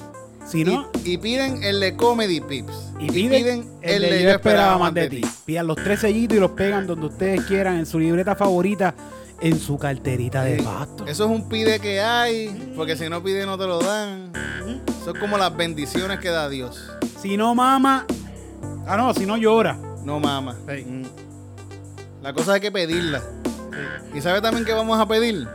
Si 0.46 0.64
no, 0.64 0.90
y, 1.04 1.12
y 1.12 1.18
piden 1.18 1.62
el 1.62 1.80
de 1.80 1.96
Comedy 1.96 2.40
Pips. 2.40 2.92
Y 2.98 3.10
piden, 3.10 3.70
el 3.82 4.02
de 4.02 4.22
Yo 4.22 4.30
esperaba 4.30 4.78
más 4.78 4.94
de 4.94 5.08
ti. 5.08 5.20
Pidan 5.44 5.66
los 5.66 5.76
tres 5.76 6.00
sellitos 6.00 6.36
y 6.36 6.40
los 6.40 6.50
pegan 6.52 6.86
donde 6.86 7.06
ustedes 7.06 7.42
quieran, 7.42 7.76
en 7.76 7.86
su 7.86 7.98
libreta 7.98 8.34
favorita, 8.34 8.94
en 9.40 9.58
su 9.58 9.78
carterita 9.78 10.42
de 10.42 10.62
pasto. 10.62 11.06
Eso 11.06 11.24
es 11.24 11.30
un 11.30 11.48
pide 11.48 11.78
que 11.78 12.00
hay, 12.00 12.72
porque 12.76 12.96
si 12.96 13.08
no 13.08 13.22
pide 13.22 13.46
no 13.46 13.56
te 13.56 13.66
lo 13.66 13.78
dan. 13.78 14.32
Son 15.04 15.16
como 15.18 15.38
las 15.38 15.56
bendiciones 15.56 16.18
que 16.20 16.28
da 16.28 16.48
Dios. 16.48 16.90
Si 17.20 17.36
no 17.36 17.54
mama, 17.54 18.06
ah 18.86 18.96
no, 18.96 19.14
si 19.14 19.26
no 19.26 19.36
llora. 19.36 19.78
No 20.04 20.20
mama. 20.20 20.56
Sí. 20.68 20.84
Mm. 20.84 21.02
La 22.22 22.32
cosa 22.32 22.54
hay 22.54 22.60
que 22.60 22.70
pedirla. 22.70 23.22
¿Y 24.14 24.20
sabe 24.20 24.40
también 24.40 24.64
qué 24.64 24.72
vamos 24.72 24.98
a 24.98 25.06
pedir? 25.06 25.46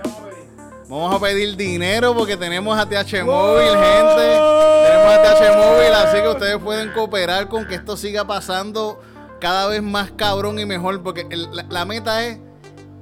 Vamos 0.88 1.16
a 1.16 1.20
pedir 1.20 1.56
dinero 1.56 2.14
porque 2.16 2.38
tenemos 2.38 2.78
a 2.78 2.86
TH 2.88 3.24
Móvil, 3.24 3.70
gente. 3.70 4.40
Tenemos 4.86 5.14
a 5.14 5.24
TH 5.24 5.58
Móvil, 5.58 5.94
así 5.94 6.22
que 6.22 6.28
ustedes 6.30 6.58
pueden 6.60 6.92
cooperar 6.92 7.48
con 7.48 7.66
que 7.66 7.76
esto 7.76 7.98
siga 7.98 8.26
pasando 8.26 9.02
cada 9.40 9.68
vez 9.68 9.82
más 9.82 10.12
cabrón 10.12 10.60
y 10.60 10.66
mejor. 10.66 11.02
Porque 11.02 11.26
el- 11.30 11.50
la, 11.56 11.66
la 11.70 11.86
meta 11.86 12.24
es 12.26 12.38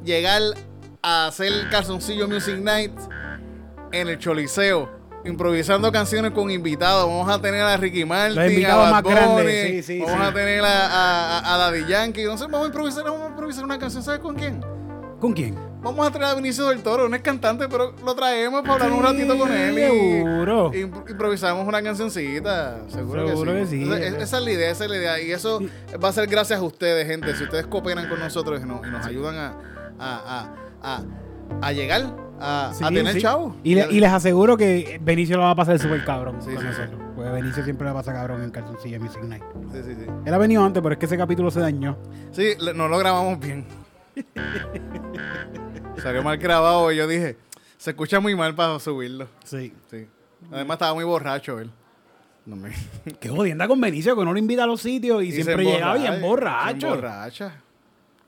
llegar 0.03 0.41
a 1.01 1.27
hacer 1.27 1.51
Calzoncillo 1.69 2.27
Music 2.29 2.57
Night 2.57 2.93
en 3.91 4.07
el 4.07 4.17
Choliseo. 4.17 5.03
Improvisando 5.25 5.91
canciones 5.91 6.31
con 6.31 6.51
invitados. 6.51 7.07
Vamos 7.07 7.29
a 7.29 7.41
tener 7.41 7.61
a 7.61 7.77
Ricky 7.77 8.03
Martin, 8.05 8.65
a 8.65 8.75
Bad 8.75 8.91
más 8.91 9.03
sí, 9.45 9.83
sí, 9.83 9.99
vamos 9.99 10.21
sí. 10.21 10.27
a 10.27 10.33
tener 10.33 10.61
a, 10.63 11.53
a, 11.53 11.57
Daddy 11.57 11.85
Yankee. 11.85 12.23
Sé, 12.37 12.43
vamos 12.43 12.63
a 12.63 12.65
improvisar, 12.67 13.03
vamos 13.05 13.21
a 13.21 13.27
improvisar 13.27 13.63
una 13.63 13.79
canción. 13.79 14.03
¿Sabes 14.03 14.19
con 14.19 14.35
quién? 14.35 14.61
¿Con 15.21 15.31
quién? 15.33 15.72
Vamos 15.83 16.07
a 16.07 16.11
traer 16.11 16.31
a 16.31 16.35
Vinicio 16.35 16.69
del 16.69 16.81
Toro, 16.81 17.09
no 17.09 17.15
es 17.15 17.21
cantante, 17.21 17.67
pero 17.67 17.93
lo 18.05 18.15
traemos 18.15 18.61
para 18.61 18.85
hablar 18.85 18.91
un 18.93 19.03
ratito 19.03 19.37
con 19.37 19.51
él. 19.51 19.75
Seguro. 19.75 20.71
Y, 20.73 20.77
impro- 20.85 21.09
improvisamos 21.11 21.67
una 21.67 21.81
cancioncita. 21.83 22.79
Seguro, 22.87 23.27
Seguro 23.27 23.51
que 23.53 23.59
que 23.59 23.65
sí. 23.65 23.85
sí. 23.85 23.91
Esa, 23.91 24.37
es 24.37 24.43
la 24.43 24.51
idea, 24.51 24.69
esa 24.71 24.85
es 24.85 24.89
la 24.89 24.97
idea. 24.97 25.21
Y 25.21 25.31
eso 25.31 25.59
va 26.01 26.07
a 26.09 26.13
ser 26.13 26.27
gracias 26.27 26.59
a 26.59 26.63
ustedes, 26.63 27.05
gente. 27.05 27.35
Si 27.35 27.43
ustedes 27.43 27.65
cooperan 27.67 28.07
con 28.07 28.19
nosotros 28.19 28.61
y 28.63 28.65
nos, 28.65 28.87
y 28.87 28.91
nos 28.91 29.05
ayudan 29.05 29.35
a, 29.35 29.53
a, 29.99 30.53
a, 30.81 31.03
a, 31.61 31.71
llegar 31.73 32.15
a, 32.39 32.69
a 32.69 32.73
Sí, 32.73 32.83
tener 32.93 33.13
sí. 33.13 33.21
chavos. 33.21 33.53
Y, 33.63 33.75
le- 33.75 33.91
y 33.91 33.99
les 33.99 34.11
aseguro 34.11 34.55
que 34.55 34.99
Benicio 35.03 35.35
lo 35.35 35.43
va 35.43 35.51
a 35.51 35.55
pasar 35.55 35.77
súper 35.79 36.05
cabrón. 36.05 36.37
Sí, 36.41 36.51
con 36.51 36.59
sí, 36.61 36.65
nosotros. 36.65 37.01
Porque 37.13 37.29
Benicio 37.29 37.61
siempre 37.63 37.85
la 37.85 37.93
pasa 37.93 38.13
cabrón 38.13 38.41
en 38.41 38.51
calzoncilla 38.51 38.99
Music 38.99 39.21
Night. 39.23 39.43
Sí, 39.73 39.79
sí, 39.83 39.95
sí. 39.99 40.05
Él 40.25 40.33
ha 40.33 40.37
venido 40.37 40.63
antes, 40.63 40.81
pero 40.81 40.93
es 40.93 40.99
que 40.99 41.07
ese 41.07 41.17
capítulo 41.17 41.51
se 41.51 41.59
dañó. 41.59 41.97
Sí, 42.31 42.53
no 42.73 42.87
lo 42.87 42.97
grabamos 42.97 43.37
bien. 43.39 43.65
Salió 46.01 46.23
mal 46.23 46.37
grabado 46.37 46.91
y 46.91 46.97
yo 46.97 47.07
dije, 47.07 47.37
se 47.77 47.91
escucha 47.91 48.19
muy 48.19 48.35
mal 48.35 48.55
para 48.55 48.79
subirlo. 48.79 49.27
Sí. 49.43 49.73
Sí. 49.89 50.07
Además 50.51 50.75
estaba 50.75 50.93
muy 50.93 51.03
borracho 51.03 51.59
él. 51.59 51.71
No 52.45 52.55
me... 52.55 52.71
Qué 53.19 53.29
jodienda 53.29 53.67
con 53.67 53.79
Benicio, 53.79 54.15
que 54.15 54.25
no 54.25 54.33
lo 54.33 54.39
invita 54.39 54.63
a 54.63 54.67
los 54.67 54.81
sitios 54.81 55.23
y, 55.23 55.31
siempre 55.31 55.63
llega 55.63 55.93
bien 55.95 56.21
borracho. 56.21 56.87
se 56.87 56.87
emborracha. 56.87 57.63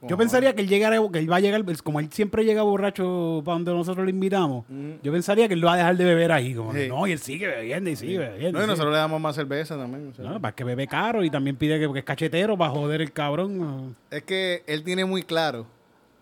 Yo 0.08 0.18
pensaría 0.18 0.54
que 0.54 0.62
él 0.62 0.68
llegara, 0.68 1.00
que 1.12 1.20
él 1.20 1.32
va 1.32 1.38
a 1.38 1.40
llegar, 1.40 1.64
pues, 1.66 1.82
como 1.82 2.00
él 2.00 2.10
siempre 2.12 2.46
llega 2.46 2.62
borracho 2.62 3.42
para 3.44 3.56
donde 3.56 3.74
nosotros 3.74 4.04
lo 4.04 4.10
invitamos, 4.10 4.66
yo 5.02 5.12
pensaría 5.12 5.48
que 5.48 5.56
él 5.56 5.62
lo 5.62 5.68
va 5.68 5.74
a 5.74 5.78
dejar 5.78 5.98
de 5.98 6.06
beber 6.06 6.32
ahí. 6.32 6.54
Como 6.54 6.72
que 6.72 6.80
Mm. 6.80 6.82
Sí. 6.84 6.90
no, 6.90 7.08
y 7.08 7.12
él 7.12 7.20
sigue 7.20 7.48
bebiendo 7.48 7.90
y 7.90 7.96
sigue 7.96 8.20
bebiendo. 8.20 8.60
No, 8.60 8.66
y 8.66 8.68
nosotros 8.68 8.92
le 8.92 9.00
damos 9.00 9.20
más 9.20 9.36
cerveza 9.36 9.76
también. 9.78 10.10
o 10.10 10.14
sea. 10.14 10.26
No, 10.26 10.40
para 10.40 10.54
que 10.54 10.64
bebe 10.64 10.86
caro 10.88 11.24
y 11.24 11.30
también 11.30 11.56
pide 11.56 11.80
que 11.80 11.88
porque 11.88 12.00
es 12.00 12.06
cachetero 12.06 12.58
para 12.58 12.72
joder 12.72 13.02
el 13.02 13.12
cabrón. 13.12 13.96
Es 14.12 14.24
que 14.24 14.64
él 14.68 14.84
tiene 14.84 15.06
muy 15.06 15.24
claro 15.24 15.66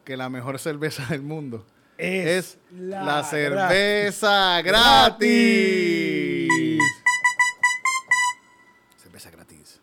que 0.04 0.18
la 0.18 0.30
mejor 0.30 0.60
cerveza 0.60 1.06
del 1.08 1.22
mundo 1.22 1.66
es, 1.98 2.58
la, 2.72 3.24
cerveza 3.24 4.62
gratis. 4.62 6.50
Cerveza 8.98 9.30
gratis. 9.32 9.80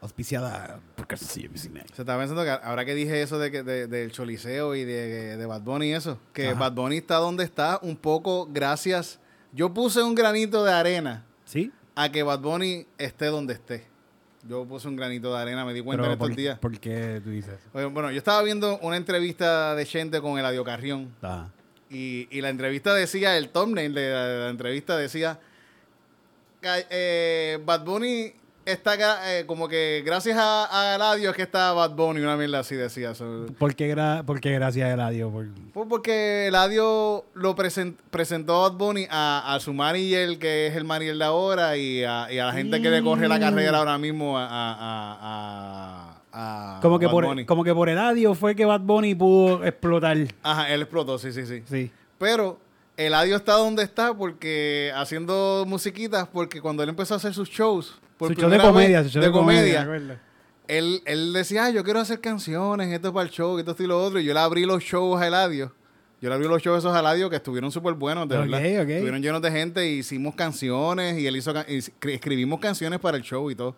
Auspiciada 0.00 0.78
por 0.94 1.06
Castillo 1.08 1.50
Piscina. 1.50 1.82
Se 1.92 2.02
estaba 2.02 2.20
pensando 2.20 2.44
que 2.44 2.50
ahora 2.50 2.84
que 2.84 2.94
dije 2.94 3.20
eso 3.20 3.38
de 3.38 3.50
que, 3.50 3.62
de- 3.64 3.86
del 3.88 4.12
Choliseo 4.12 4.74
y 4.76 4.84
de, 4.84 5.36
de 5.36 5.46
Bad 5.46 5.62
Bunny 5.62 5.86
y 5.88 5.92
eso, 5.94 6.18
que 6.32 6.50
Ajá. 6.50 6.58
Bad 6.58 6.72
Bunny 6.72 6.98
está 6.98 7.16
donde 7.16 7.42
está 7.44 7.80
un 7.82 7.96
poco 7.96 8.46
gracias. 8.50 9.18
Yo 9.52 9.74
puse 9.74 10.02
un 10.02 10.14
granito 10.14 10.62
de 10.64 10.72
arena 10.72 11.24
¿Sí? 11.44 11.72
a 11.96 12.12
que 12.12 12.22
Bad 12.22 12.40
Bunny 12.40 12.86
esté 12.96 13.26
donde 13.26 13.54
esté. 13.54 13.88
Yo 14.46 14.64
puse 14.66 14.86
un 14.88 14.96
granito 14.96 15.34
de 15.34 15.40
arena, 15.40 15.64
me 15.64 15.74
di 15.74 15.80
cuenta 15.80 16.04
en 16.06 16.12
estos 16.12 16.28
por, 16.28 16.36
días. 16.36 16.58
¿por 16.58 16.78
qué 16.78 17.20
tú 17.24 17.30
dices 17.30 17.54
eso? 17.54 17.68
Oye, 17.72 17.86
Bueno, 17.86 18.10
yo 18.10 18.18
estaba 18.18 18.42
viendo 18.42 18.78
una 18.82 18.96
entrevista 18.96 19.74
de 19.74 19.84
Chente 19.84 20.20
con 20.20 20.38
Eladio 20.38 20.62
Carrión 20.64 21.12
y, 21.90 22.28
y 22.30 22.40
la 22.40 22.50
entrevista 22.50 22.94
decía, 22.94 23.36
el 23.36 23.48
thumbnail 23.48 23.94
de 23.94 24.10
la, 24.10 24.26
de 24.26 24.38
la 24.44 24.50
entrevista 24.50 24.96
decía, 24.96 25.40
eh, 26.62 27.58
Bad 27.64 27.84
Bunny 27.84 28.32
está 28.72 29.38
eh, 29.38 29.46
como 29.46 29.68
que 29.68 30.02
gracias 30.04 30.36
a, 30.38 30.68
a 30.92 30.94
Eladio 30.96 31.30
es 31.30 31.36
que 31.36 31.42
está 31.42 31.72
Bad 31.72 31.90
Bunny, 31.92 32.20
una 32.20 32.36
mierda 32.36 32.60
así 32.60 32.74
decía. 32.74 33.10
eso. 33.12 33.46
¿Por 33.58 33.74
qué, 33.74 33.94
gra- 33.94 34.24
por 34.24 34.40
qué 34.40 34.52
gracias 34.52 34.88
a 34.88 34.92
Eladio? 34.92 35.30
Por... 35.30 35.46
Pues 35.72 35.86
porque 35.88 36.46
Eladio 36.48 37.24
lo 37.34 37.54
presen- 37.56 37.96
presentó 38.10 38.64
a 38.64 38.68
Bad 38.68 38.78
Bunny 38.78 39.06
a, 39.10 39.54
a 39.54 39.60
su 39.60 39.72
manager, 39.72 40.38
que 40.38 40.66
es 40.68 40.76
el 40.76 40.84
manager 40.84 41.16
de 41.16 41.24
ahora, 41.24 41.76
y 41.76 42.04
a, 42.04 42.32
y 42.32 42.38
a 42.38 42.46
la 42.46 42.52
gente 42.52 42.80
que 42.82 42.90
le 42.90 43.02
corre 43.02 43.28
la 43.28 43.36
Mm. 43.38 43.40
carrera 43.40 43.78
ahora 43.78 43.98
mismo 43.98 44.36
a... 44.38 46.14
Como 46.82 46.98
que, 46.98 47.06
Bad 47.06 47.12
por, 47.12 47.24
Bunny. 47.26 47.44
como 47.46 47.64
que 47.64 47.74
por 47.74 47.88
Eladio 47.88 48.34
fue 48.34 48.54
que 48.54 48.64
Bad 48.64 48.80
Bunny 48.82 49.14
pudo 49.14 49.64
explotar. 49.64 50.16
Ajá, 50.42 50.68
él 50.72 50.82
explotó, 50.82 51.18
sí, 51.18 51.32
sí, 51.32 51.44
sí. 51.46 51.62
Sí. 51.68 51.90
Pero 52.18 52.58
Eladio 52.96 53.36
está 53.36 53.54
donde 53.54 53.82
está 53.82 54.14
porque 54.14 54.92
haciendo 54.94 55.64
musiquitas, 55.66 56.28
porque 56.28 56.60
cuando 56.60 56.82
él 56.82 56.88
empezó 56.90 57.14
a 57.14 57.16
hacer 57.16 57.34
sus 57.34 57.48
shows, 57.48 57.98
por 58.18 58.34
Su 58.34 58.40
show 58.40 58.50
de 58.50 58.58
comedia, 58.58 58.98
vez, 59.02 59.10
su 59.10 59.14
show 59.18 59.22
de 59.22 59.32
comedia. 59.32 59.88
él, 60.66 61.02
él 61.06 61.32
decía, 61.32 61.64
"Ay, 61.66 61.74
yo 61.74 61.82
quiero 61.84 62.00
hacer 62.00 62.20
canciones, 62.20 62.92
esto 62.92 63.08
es 63.08 63.14
para 63.14 63.24
el 63.26 63.32
show, 63.32 63.58
esto 63.58 63.74
y 63.78 63.86
lo 63.86 64.02
otro. 64.04 64.20
Y 64.20 64.24
yo 64.24 64.34
le 64.34 64.40
abrí 64.40 64.64
los 64.66 64.82
shows 64.82 65.20
a 65.20 65.26
Eladio. 65.26 65.72
Yo 66.20 66.28
le 66.28 66.34
abrí 66.34 66.48
los 66.48 66.60
shows 66.60 66.80
esos 66.80 66.94
a 66.94 66.98
Eladio 67.00 67.30
que 67.30 67.36
estuvieron 67.36 67.70
súper 67.70 67.94
buenos, 67.94 68.28
de 68.28 68.36
verdad. 68.36 68.62
Estuvieron 68.64 69.22
llenos 69.22 69.40
de 69.40 69.50
gente 69.52 69.88
y 69.88 69.98
hicimos 70.00 70.34
canciones 70.34 71.18
y 71.18 71.26
él 71.26 71.36
hizo 71.36 71.54
escribimos 72.02 72.58
canciones 72.60 72.98
para 72.98 73.16
el 73.16 73.22
show 73.22 73.50
y 73.50 73.54
todo. 73.54 73.76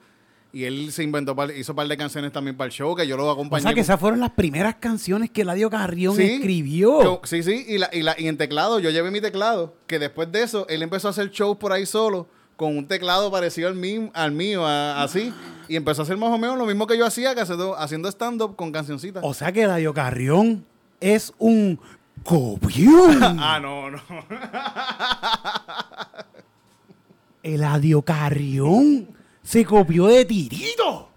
Y 0.53 0.65
él 0.65 0.91
se 0.91 1.05
inventó, 1.05 1.37
par- 1.37 1.53
hizo 1.57 1.73
un 1.73 1.77
par 1.77 1.87
de 1.87 1.97
canciones 1.97 2.33
también 2.33 2.57
para 2.57 2.67
el 2.67 2.73
show 2.73 2.97
que 2.97 3.07
yo 3.07 3.17
lo 3.17 3.27
O 3.29 3.31
acompañé. 3.31 3.63
sea 3.63 3.73
que 3.75 3.81
esas 3.83 4.01
fueron 4.01 4.19
las 4.19 4.31
primeras 4.31 4.75
canciones 4.77 5.31
que 5.31 5.43
Eladio 5.43 5.71
Carrión 5.71 6.17
Sí. 6.17 6.23
escribió. 6.25 7.03
Yo- 7.05 7.21
sí, 7.23 7.43
sí, 7.45 7.67
y, 7.69 7.79
la, 7.79 7.89
y, 7.93 8.03
la, 8.03 8.17
y 8.19 8.27
en 8.27 8.37
teclado, 8.37 8.81
yo 8.81 8.91
llevé 8.91 9.13
mi 9.13 9.21
teclado, 9.21 9.77
que 9.87 10.01
después 10.01 10.33
de 10.33 10.43
eso, 10.43 10.67
él 10.69 10.83
empezó 10.83 11.07
a 11.07 11.13
hacer 11.13 11.31
shows 11.31 11.57
por 11.57 11.73
ahí 11.73 11.87
solo, 11.87 12.27
con 12.61 12.77
un 12.77 12.87
teclado 12.87 13.31
parecido 13.31 13.69
al 13.69 13.75
mío, 13.75 14.11
al 14.13 14.33
mío 14.33 14.67
a- 14.67 15.03
así, 15.03 15.33
y 15.67 15.77
empezó 15.77 16.03
a 16.03 16.05
hacer 16.05 16.19
más 16.19 16.29
o 16.29 16.37
menos 16.37 16.59
lo 16.59 16.67
mismo 16.67 16.87
que 16.87 16.99
yo 16.99 17.07
hacía, 17.07 17.35
que 17.35 17.41
haciendo, 17.41 17.75
haciendo 17.75 18.07
stand-up 18.11 18.55
con 18.55 18.71
cancioncitas. 18.71 19.25
O 19.25 19.33
sea 19.33 19.51
que 19.51 19.63
Eladio 19.63 19.95
Carrión 19.95 20.67
es 21.01 21.33
un 21.39 21.81
copión. 22.23 23.19
Ah, 23.41 23.59
no, 23.63 23.91
no. 23.91 23.99
Eladio 27.43 28.03
Carrión 28.03 29.09
se 29.43 29.65
copió 29.65 30.09
de 30.09 30.27
Tirito. 30.27 31.09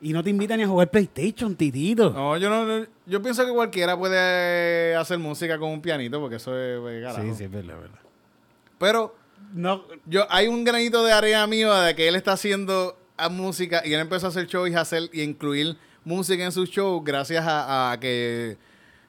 Y 0.00 0.12
no 0.12 0.24
te 0.24 0.30
invitan 0.30 0.56
ni 0.58 0.64
a 0.64 0.66
jugar 0.66 0.90
PlayStation, 0.90 1.54
Titito. 1.54 2.10
No, 2.10 2.36
yo 2.38 2.50
no, 2.50 2.86
yo 3.06 3.22
pienso 3.22 3.46
que 3.46 3.52
cualquiera 3.52 3.96
puede 3.96 4.96
hacer 4.96 5.20
música 5.20 5.60
con 5.60 5.70
un 5.70 5.80
pianito, 5.80 6.18
porque 6.18 6.36
eso 6.36 6.58
es, 6.58 6.80
pues, 6.80 7.04
carajo. 7.04 7.22
es 7.30 7.50
verdad, 7.50 7.78
verdad. 7.78 8.00
Pero 8.78 9.14
No, 9.54 9.84
yo, 10.06 10.26
hay 10.30 10.46
un 10.48 10.64
granito 10.64 11.02
de 11.04 11.12
arena 11.12 11.46
mío 11.46 11.74
de 11.74 11.94
que 11.96 12.06
él 12.08 12.14
está 12.16 12.32
haciendo 12.32 12.96
a 13.16 13.28
música 13.28 13.82
y 13.84 13.92
él 13.92 14.00
empezó 14.00 14.26
a 14.26 14.28
hacer 14.30 14.46
shows 14.46 14.70
y 14.70 14.74
a 14.74 14.80
hacer 14.82 15.10
y 15.12 15.22
incluir 15.22 15.76
música 16.04 16.44
en 16.44 16.52
sus 16.52 16.70
shows 16.70 17.02
gracias 17.04 17.44
a, 17.46 17.92
a 17.92 18.00
que 18.00 18.56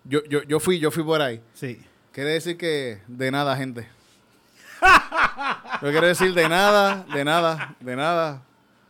yo, 0.04 0.24
yo, 0.30 0.44
yo 0.44 0.60
fui, 0.60 0.80
yo 0.80 0.90
fui 0.92 1.04
por 1.04 1.22
ahí. 1.22 1.42
sí. 1.54 1.80
Quiere 2.12 2.32
decir 2.32 2.58
que 2.58 3.00
de 3.08 3.32
nada, 3.32 3.56
gente. 3.56 3.88
Yo 5.82 5.92
quiero 5.92 6.08
decir 6.08 6.34
de 6.34 6.50
nada, 6.50 7.06
de 7.14 7.24
nada, 7.24 7.76
de 7.80 7.96
nada, 7.96 8.42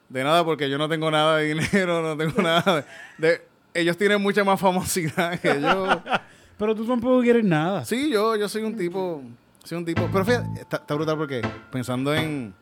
de 0.10 0.24
nada, 0.24 0.44
porque 0.44 0.70
yo 0.70 0.78
no 0.78 0.90
tengo 0.90 1.12
nada 1.12 1.38
de 1.38 1.54
dinero, 1.54 2.02
no 2.02 2.18
tengo 2.18 2.42
nada 2.42 2.86
de... 3.18 3.28
de- 3.28 3.52
ellos 3.74 3.96
tienen 3.96 4.22
mucha 4.22 4.44
más 4.44 4.60
famosidad 4.60 5.40
que 5.40 5.62
yo. 5.62 6.02
Pero 6.58 6.76
tú 6.76 6.86
tampoco 6.86 7.22
quieres 7.22 7.46
nada. 7.46 7.86
Sí, 7.86 8.10
yo, 8.12 8.36
yo 8.36 8.50
soy 8.50 8.64
un 8.64 8.76
tipo, 8.76 9.24
soy 9.63 9.78
un 9.78 9.86
tipo, 9.86 10.10
pero 10.10 10.26
fíjate, 10.26 10.60
está, 10.60 10.78
está 10.78 10.95
brutal 10.95 11.17
porque 11.17 11.47
pensando 11.69 12.13
en, 12.15 12.54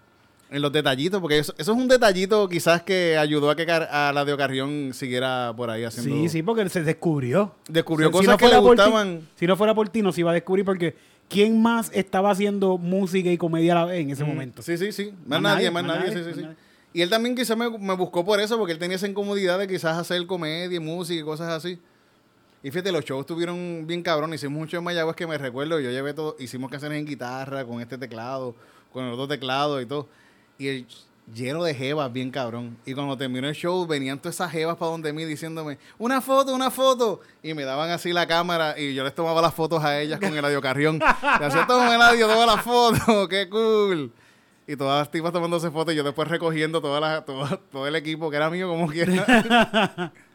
en 0.50 0.62
los 0.62 0.72
detallitos, 0.72 1.22
porque 1.22 1.40
eso, 1.40 1.54
eso 1.58 1.72
es 1.72 1.78
un 1.78 1.88
detallito 1.88 2.48
quizás 2.50 2.82
que 2.84 3.18
ayudó 3.18 3.50
a 3.50 3.56
que 3.56 3.66
Car- 3.66 3.88
a 3.92 4.12
la 4.14 4.26
de 4.26 4.36
Carrión 4.38 4.92
siguiera 4.94 5.54
por 5.56 5.70
ahí 5.70 5.84
haciendo... 5.84 6.14
Sí, 6.16 6.30
sí, 6.30 6.44
porque 6.44 6.62
él 6.62 6.70
se 6.70 6.84
descubrió. 6.84 7.56
Descubrió 7.68 8.12
cosas 8.12 8.26
si 8.26 8.32
no 8.32 8.38
que 8.38 8.48
le 8.48 8.56
ti- 8.56 8.62
gustaban. 8.68 9.28
si 9.36 9.48
no 9.48 9.56
fuera 9.56 9.74
por 9.74 9.90
ti, 9.90 10.02
no 10.02 10.12
se 10.12 10.22
iba 10.22 10.32
a 10.32 10.34
descubrir 10.34 10.66
porque 10.66 10.96
¿quién 11.28 11.62
más 11.62 11.92
estaba 11.94 12.32
haciendo 12.32 12.78
música 12.78 13.30
y 13.32 13.38
comedia 13.38 13.74
a 13.74 13.76
la 13.76 13.86
vez 13.86 14.02
en 14.02 14.10
ese 14.12 14.24
momento? 14.24 14.62
Sí, 14.62 14.78
sí, 14.78 14.92
sí. 14.92 15.12
Más, 15.26 15.42
Más 15.42 15.54
nadie, 15.54 15.72
más 15.72 15.84
nadie, 15.84 16.10
nadie, 16.10 16.12
sí, 16.14 16.20
sí, 16.24 16.26
más 16.30 16.36
sí. 16.36 16.42
nadie. 16.44 16.58
Y 16.92 17.02
él 17.04 17.10
también 17.12 17.36
quizás 17.36 17.56
me, 17.56 17.70
me 17.78 17.94
buscó 17.94 18.26
por 18.26 18.40
eso, 18.40 18.58
porque 18.58 18.74
él 18.74 18.80
tenía 18.80 18.96
esa 18.96 19.08
incomodidad 19.08 19.60
de 19.60 19.68
quizás 19.68 19.96
hacer 19.96 20.26
comedia, 20.26 20.76
y 20.76 20.80
música 20.80 21.22
y 21.22 21.24
cosas 21.24 21.50
así. 21.50 21.80
Y 22.62 22.72
fíjate, 22.72 22.92
los 22.92 23.06
shows 23.06 23.22
estuvieron 23.22 23.86
bien 23.88 24.04
cabrón. 24.04 24.34
Hicimos 24.34 24.60
mucho 24.60 24.78
en 24.78 24.84
Mayagüez 24.84 25.16
que 25.16 25.26
me 25.26 25.38
recuerdo. 25.38 25.80
Yo 25.80 25.92
llevé 25.92 26.14
todo, 26.14 26.36
hicimos 26.40 26.70
canciones 26.70 27.00
en 27.00 27.06
guitarra, 27.06 27.64
con 27.66 27.80
este 27.80 27.98
teclado, 27.98 28.54
con 28.92 29.06
el 29.06 29.14
otro 29.14 29.28
teclado 29.28 29.80
y 29.80 29.86
todo. 29.86 30.08
Y 30.58 30.86
lleno 31.34 31.64
de 31.64 31.74
jevas 31.74 32.12
bien 32.12 32.32
cabrón. 32.32 32.78
Y 32.86 32.94
cuando 32.94 33.18
terminó 33.18 33.48
el 33.48 33.56
show, 33.56 33.86
venían 33.88 34.20
todas 34.20 34.36
esas 34.36 34.52
jevas 34.52 34.76
para 34.78 34.92
donde 34.92 35.14
mí 35.14 35.26
diciéndome, 35.26 35.78
una 35.98 36.22
foto, 36.22 36.54
una 36.54 36.70
foto. 36.70 37.22
Y 37.42 37.54
me 37.54 37.64
daban 37.64 37.92
así 37.92 38.12
la 38.12 38.28
cámara 38.28 38.78
y 38.78 38.94
yo 38.94 39.04
les 39.04 39.16
tomaba 39.16 39.42
las 39.42 39.54
fotos 39.54 39.84
a 39.84 40.00
ellas 40.00 40.20
con 40.20 40.36
el 40.36 40.44
audio 40.44 40.62
carrión. 40.62 41.00
Le 41.00 41.46
hacía 41.46 41.66
toma 41.66 41.96
el 41.96 42.02
audio, 42.02 42.28
toma 42.28 42.46
las 42.46 42.62
fotos, 42.62 43.28
qué 43.30 43.50
cool. 43.50 44.12
Y 44.68 44.76
todas 44.76 45.00
las 45.00 45.12
tipas 45.12 45.32
tomándose 45.32 45.72
fotos 45.72 45.94
y 45.94 45.98
yo 45.98 46.04
después 46.04 46.28
recogiendo 46.28 46.80
toda 46.82 47.00
la, 47.00 47.26
todo, 47.26 47.58
todo 47.72 47.88
el 47.88 47.96
equipo 47.96 48.30
que 48.30 48.36
era 48.36 48.50
mío 48.50 48.68
como 48.68 48.88
quiera. 48.88 50.12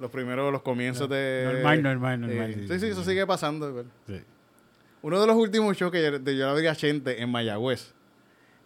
los 0.00 0.10
primeros, 0.10 0.50
los 0.52 0.62
comienzos 0.62 1.08
de... 1.08 1.42
Normal, 1.52 1.82
normal, 1.82 2.20
normal, 2.22 2.50
Eh, 2.50 2.66
sí, 2.68 2.78
Sí, 2.80 2.86
eso 2.86 3.04
sigue 3.04 3.26
pasando. 3.26 3.72
güey. 3.72 3.84
Sí. 4.06 4.20
Uno 5.02 5.20
de 5.20 5.26
los 5.26 5.36
últimos 5.36 5.76
shows 5.76 5.92
que 5.92 6.02
yo, 6.02 6.18
de 6.18 6.36
yo 6.36 6.46
la 6.46 6.54
vi 6.54 6.66
a 6.66 6.74
Chente 6.74 7.22
en 7.22 7.30
Mayagüez. 7.30 7.92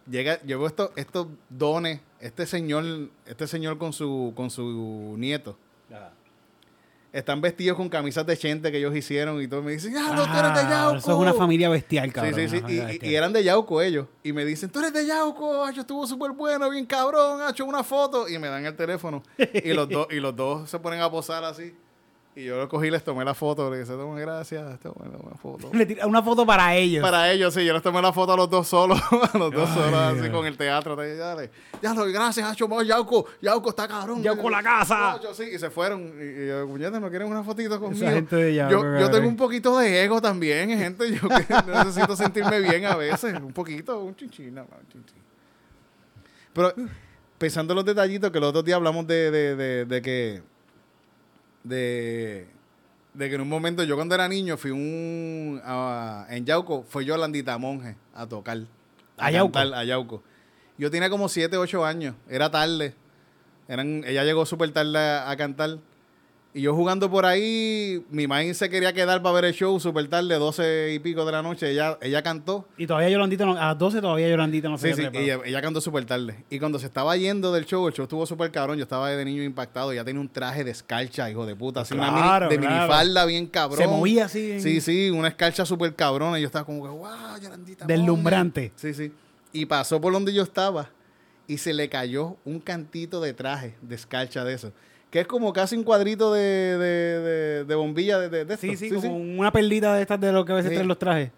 Llega, 0.09 0.39
yo 0.43 0.59
veo 0.59 0.67
estos, 0.67 0.91
estos 0.95 1.27
dones, 1.49 1.99
este 2.19 2.45
señor, 2.45 3.09
este 3.25 3.47
señor 3.47 3.77
con 3.77 3.91
su, 3.93 4.33
con 4.35 4.49
su 4.49 5.15
nieto. 5.17 5.57
Están 7.15 7.39
vestidos 7.39 7.77
con 7.77 7.87
camisas 7.87 8.25
de 8.25 8.35
Chente 8.35 8.73
que 8.73 8.77
ellos 8.77 8.93
hicieron 8.93 9.41
y 9.41 9.47
todo. 9.47 9.61
Me 9.61 9.71
dicen, 9.71 9.95
ah, 9.95 10.11
no, 10.13 10.25
tú 10.25 10.37
eres 10.37 10.53
de 10.53 10.69
Yauco. 10.69 10.97
Eso 10.97 11.11
es 11.13 11.17
una 11.17 11.33
familia 11.33 11.69
bestial, 11.69 12.07
Sí, 12.07 12.11
cabrón. 12.11 12.33
sí, 12.35 12.49
sí. 12.49 12.57
una 12.57 12.93
Y, 12.93 13.15
eran 13.15 13.31
de 13.31 13.41
Yauco 13.41 13.81
ellos. 13.81 14.07
Y 14.21 14.33
me 14.33 14.43
dicen, 14.43 14.69
tú 14.69 14.79
eres 14.79 14.91
de 14.91 15.05
Yauco, 15.05 15.63
Acho, 15.63 15.79
estuvo 15.81 16.05
súper 16.05 16.31
bueno, 16.31 16.69
bien 16.69 16.85
cabrón, 16.85 17.39
ha 17.41 17.51
hecho 17.51 17.63
una 17.63 17.85
foto. 17.85 18.27
Y 18.27 18.37
me 18.37 18.49
dan 18.49 18.65
el 18.65 18.75
teléfono. 18.75 19.23
Y 19.37 19.71
los, 19.71 19.87
dos 19.87 20.07
y 20.11 20.15
los 20.15 20.35
dos 20.35 20.69
se 20.69 20.77
ponen 20.79 20.99
a 20.99 21.09
posar 21.09 21.45
así. 21.45 21.73
Y 22.37 22.43
yo 22.43 22.57
lo 22.57 22.67
cogí 22.67 22.87
y 22.87 22.91
les 22.91 23.01
tomé 23.01 23.23
la 23.23 23.33
foto. 23.33 23.71
Le 23.71 23.79
dije, 23.79 23.93
toma 23.93 24.19
gracias, 24.19 24.77
toma 24.81 25.05
una 25.05 25.37
foto. 25.37 25.71
Una 26.05 26.21
foto 26.21 26.45
para 26.45 26.75
ellos. 26.75 27.01
Para 27.01 27.31
ellos, 27.31 27.53
sí, 27.53 27.63
yo 27.65 27.71
les 27.73 27.81
tomé 27.81 28.01
la 28.01 28.11
foto 28.11 28.33
a 28.33 28.35
los 28.35 28.49
dos 28.49 28.67
solos, 28.67 28.99
a 29.33 29.37
los 29.37 29.53
dos 29.53 29.69
Ay, 29.69 29.75
solos, 29.75 29.93
así 29.93 30.19
Dios. 30.19 30.29
con 30.29 30.45
el 30.45 30.57
teatro. 30.57 30.97
Dale. 30.97 31.49
Ya 31.81 31.93
lo, 31.93 32.03
gracias, 32.05 32.45
Hacho, 32.45 32.67
Yauco, 32.83 33.25
Yauco 33.41 33.69
está 33.69 33.87
cabrón. 33.87 34.21
Yauco 34.21 34.49
la 34.49 34.61
casa. 34.61 35.17
Sí, 35.33 35.43
y 35.53 35.57
se 35.57 35.69
fueron. 35.69 36.13
Y, 36.19 36.43
y 36.43 36.47
yo, 36.49 36.67
puñeta, 36.67 36.99
¿no 36.99 37.09
quieren 37.09 37.29
una 37.29 37.41
fotito 37.41 37.79
conmigo? 37.79 38.05
gente 38.05 38.35
de 38.35 38.53
Yauco, 38.55 38.83
yo, 38.83 38.99
yo 38.99 39.11
tengo 39.11 39.29
un 39.29 39.37
poquito 39.37 39.77
de 39.79 40.03
ego 40.03 40.21
también, 40.21 40.67
gente. 40.77 41.09
Yo 41.13 41.29
que 41.29 41.45
necesito 41.85 42.17
sentirme 42.17 42.59
bien 42.59 42.85
a 42.85 42.97
veces, 42.97 43.33
un 43.41 43.53
poquito, 43.53 43.99
un 44.01 44.13
chinchín, 44.13 44.57
un 44.57 44.65
chinchín. 44.91 45.23
Pero 46.51 46.73
pensando 47.37 47.71
en 47.71 47.75
los 47.77 47.85
detallitos, 47.85 48.29
que 48.29 48.39
los 48.41 48.49
otros 48.49 48.65
días 48.65 48.75
hablamos 48.75 49.07
de, 49.07 49.31
de, 49.31 49.55
de, 49.55 49.85
de 49.85 50.01
que. 50.01 50.43
De 51.65 52.47
de 53.13 53.29
que 53.29 53.35
en 53.35 53.41
un 53.41 53.47
momento 53.49 53.81
yo 53.83 53.95
cuando 53.95 54.13
era 54.13 54.27
niño 54.27 54.57
fui 54.57 54.71
un 54.71 55.61
a- 55.63 56.25
en 56.29 56.45
Yauco, 56.45 56.83
fue 56.87 57.05
Yolandita 57.05 57.57
Monje 57.57 57.95
a 58.13 58.27
tocar. 58.27 58.59
¿A 59.17 59.31
Yauco? 59.31 59.53
cantar, 59.53 59.73
a 59.79 59.83
Yauco. 59.85 60.21
Yo 60.77 60.91
tenía 60.91 61.09
como 61.09 61.29
7, 61.29 61.55
8 61.55 61.85
años, 61.85 62.15
era 62.29 62.51
tarde. 62.51 62.93
Eran, 63.69 64.03
ella 64.05 64.23
llegó 64.25 64.45
súper 64.45 64.71
tarde 64.71 64.99
a, 64.99 65.29
a 65.29 65.37
cantar. 65.37 65.77
Y 66.57 66.61
yo 66.61 66.73
jugando 66.73 67.11
por 67.11 67.25
ahí, 67.25 68.01
mi 68.09 68.27
madre 68.27 68.53
se 68.53 68.69
quería 68.69 68.93
quedar 68.93 69.21
para 69.21 69.35
ver 69.35 69.43
el 69.43 69.53
show 69.53 69.77
súper 69.77 70.07
tarde, 70.07 70.35
12 70.35 70.93
y 70.93 70.99
pico 70.99 71.25
de 71.25 71.33
la 71.33 71.41
noche. 71.41 71.69
Ella, 71.69 71.97
ella 72.01 72.23
cantó. 72.23 72.65
Y 72.77 72.87
todavía 72.87 73.09
Yolandita, 73.09 73.45
no- 73.45 73.57
a 73.57 73.65
las 73.67 73.77
12 73.77 73.99
todavía 73.99 74.29
Yolandita 74.29 74.69
no 74.69 74.77
se 74.77 74.93
Sí, 74.93 75.01
sí, 75.01 75.09
ella, 75.19 75.39
ella 75.43 75.61
cantó 75.61 75.81
súper 75.81 76.05
tarde. 76.05 76.45
Y 76.49 76.57
cuando 76.59 76.79
se 76.79 76.85
estaba 76.85 77.17
yendo 77.17 77.51
del 77.51 77.65
show, 77.65 77.85
el 77.89 77.93
show 77.93 78.03
estuvo 78.03 78.25
súper 78.25 78.51
cabrón. 78.51 78.77
Yo 78.77 78.83
estaba 78.83 79.09
de 79.09 79.25
niño 79.25 79.43
impactado. 79.43 79.91
Ya 79.91 80.05
tenía 80.05 80.21
un 80.21 80.29
traje 80.29 80.63
de 80.63 80.71
escarcha, 80.71 81.29
hijo 81.29 81.45
de 81.45 81.57
puta. 81.57 81.81
Así 81.81 81.93
una 81.93 82.07
Claro, 82.09 82.45
mini, 82.45 82.55
de 82.61 82.65
claro. 82.67 82.83
minifalda 82.83 83.25
bien 83.25 83.47
cabrón. 83.47 83.77
Se 83.79 83.87
movía 83.87 84.23
así 84.23 84.51
en- 84.53 84.61
Sí, 84.61 84.79
sí, 84.79 85.09
una 85.09 85.27
escarcha 85.27 85.65
súper 85.65 85.93
cabrón. 85.93 86.37
Y 86.37 86.41
yo 86.41 86.45
estaba 86.47 86.63
como 86.65 86.81
que, 86.83 86.87
wow, 86.89 87.37
Yolandita. 87.43 87.85
Deslumbrante. 87.85 88.71
Monge". 88.73 88.73
Sí, 88.77 88.93
sí. 88.93 89.11
Y 89.51 89.65
pasó 89.65 89.99
por 89.99 90.13
donde 90.13 90.33
yo 90.33 90.43
estaba 90.43 90.89
y 91.47 91.57
se 91.57 91.73
le 91.73 91.89
cayó 91.89 92.37
un 92.45 92.61
cantito 92.61 93.19
de 93.19 93.33
traje 93.33 93.75
de 93.81 93.95
escarcha 93.95 94.45
de 94.45 94.53
eso. 94.53 94.71
Que 95.11 95.21
es 95.21 95.27
como 95.27 95.53
casi 95.53 95.75
un 95.77 95.83
cuadrito 95.83 96.33
de, 96.33 96.41
de, 96.41 97.19
de- 97.19 97.63
de 97.65 97.75
bombilla 97.75 98.19
de, 98.19 98.29
de, 98.29 98.45
de 98.45 98.57
Sí, 98.57 98.71
esto. 98.71 98.85
sí, 99.01 99.07
como 99.07 99.15
una 99.17 99.51
perlita 99.51 99.93
de 99.95 100.01
estas 100.01 100.19
de 100.19 100.31
lo 100.31 100.43
que 100.45 100.51
a 100.51 100.55
veces 100.55 100.69
Sí. 100.69 100.75
traen 100.75 100.87
los 100.87 100.99
trajes. 100.99 101.31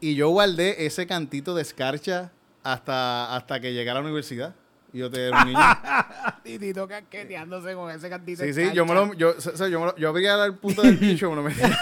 Y 0.00 0.14
yo 0.16 0.28
guardé 0.30 0.84
ese 0.86 1.06
cantito 1.06 1.54
de 1.54 1.62
escarcha 1.62 2.32
hasta, 2.62 3.34
hasta 3.36 3.60
que 3.60 3.72
llegué 3.72 3.90
a 3.90 3.94
la 3.94 4.00
universidad. 4.00 4.54
Y 4.92 4.98
yo 4.98 5.10
te 5.10 5.26
era 5.28 5.40
un 5.42 5.46
niño. 5.48 5.58
Titito 6.44 6.86
casqueteándose 6.88 7.74
con 7.74 7.90
ese 7.90 8.08
cantito. 8.08 8.42
Sí, 8.44 8.52
sí, 8.54 8.70
yo 8.74 8.84
me 8.86 8.94
lo, 8.94 9.12
yo, 9.14 9.34
o 9.36 9.40
sea, 9.40 9.68
yo, 9.68 9.80
me 9.80 9.86
lo- 9.86 9.96
yo 9.96 10.08
abría 10.08 10.44
el 10.44 10.54
punto 10.54 10.82
del 10.82 10.96
bicho, 10.98 11.30
me 11.30 11.36
lo 11.36 11.42
metía. 11.42 11.70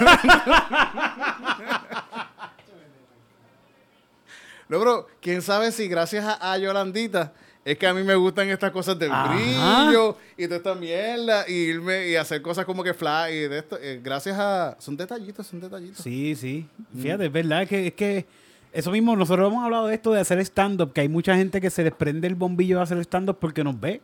No, 4.68 4.78
pero 4.78 5.06
quién 5.20 5.42
sabe 5.42 5.70
si 5.70 5.86
gracias 5.88 6.24
a, 6.24 6.52
a 6.52 6.56
Yolandita 6.58 7.32
es 7.64 7.78
que 7.78 7.86
a 7.86 7.94
mí 7.94 8.02
me 8.02 8.14
gustan 8.16 8.48
estas 8.48 8.70
cosas 8.72 8.98
del 8.98 9.12
Ajá. 9.12 9.34
brillo 9.34 10.16
y 10.36 10.44
toda 10.44 10.56
esta 10.56 10.74
mierda 10.74 11.44
y 11.48 11.52
irme 11.52 12.08
y 12.08 12.16
hacer 12.16 12.42
cosas 12.42 12.64
como 12.64 12.82
que 12.82 12.92
fly 12.94 13.30
y 13.32 13.48
de 13.48 13.58
esto. 13.58 13.78
eh, 13.80 14.00
gracias 14.02 14.36
a. 14.38 14.76
Son 14.80 14.96
detallitos, 14.96 15.46
son 15.46 15.60
detallitos. 15.60 15.98
Sí, 16.02 16.34
sí. 16.34 16.66
Fíjate, 17.00 17.26
es 17.26 17.32
verdad 17.32 17.66
que 17.68 17.86
es 17.88 17.94
que 17.94 18.26
eso 18.72 18.90
mismo, 18.90 19.14
nosotros 19.14 19.50
hemos 19.52 19.64
hablado 19.64 19.86
de 19.86 19.94
esto 19.94 20.12
de 20.12 20.20
hacer 20.20 20.38
stand-up, 20.40 20.92
que 20.92 21.02
hay 21.02 21.08
mucha 21.08 21.36
gente 21.36 21.60
que 21.60 21.68
se 21.70 21.84
desprende 21.84 22.26
el 22.26 22.34
bombillo 22.34 22.78
de 22.78 22.82
hacer 22.84 22.98
stand-up 23.00 23.36
porque 23.38 23.62
nos 23.62 23.78
ve. 23.78 24.00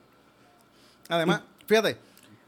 Además, 1.09 1.41
fíjate, 1.67 1.97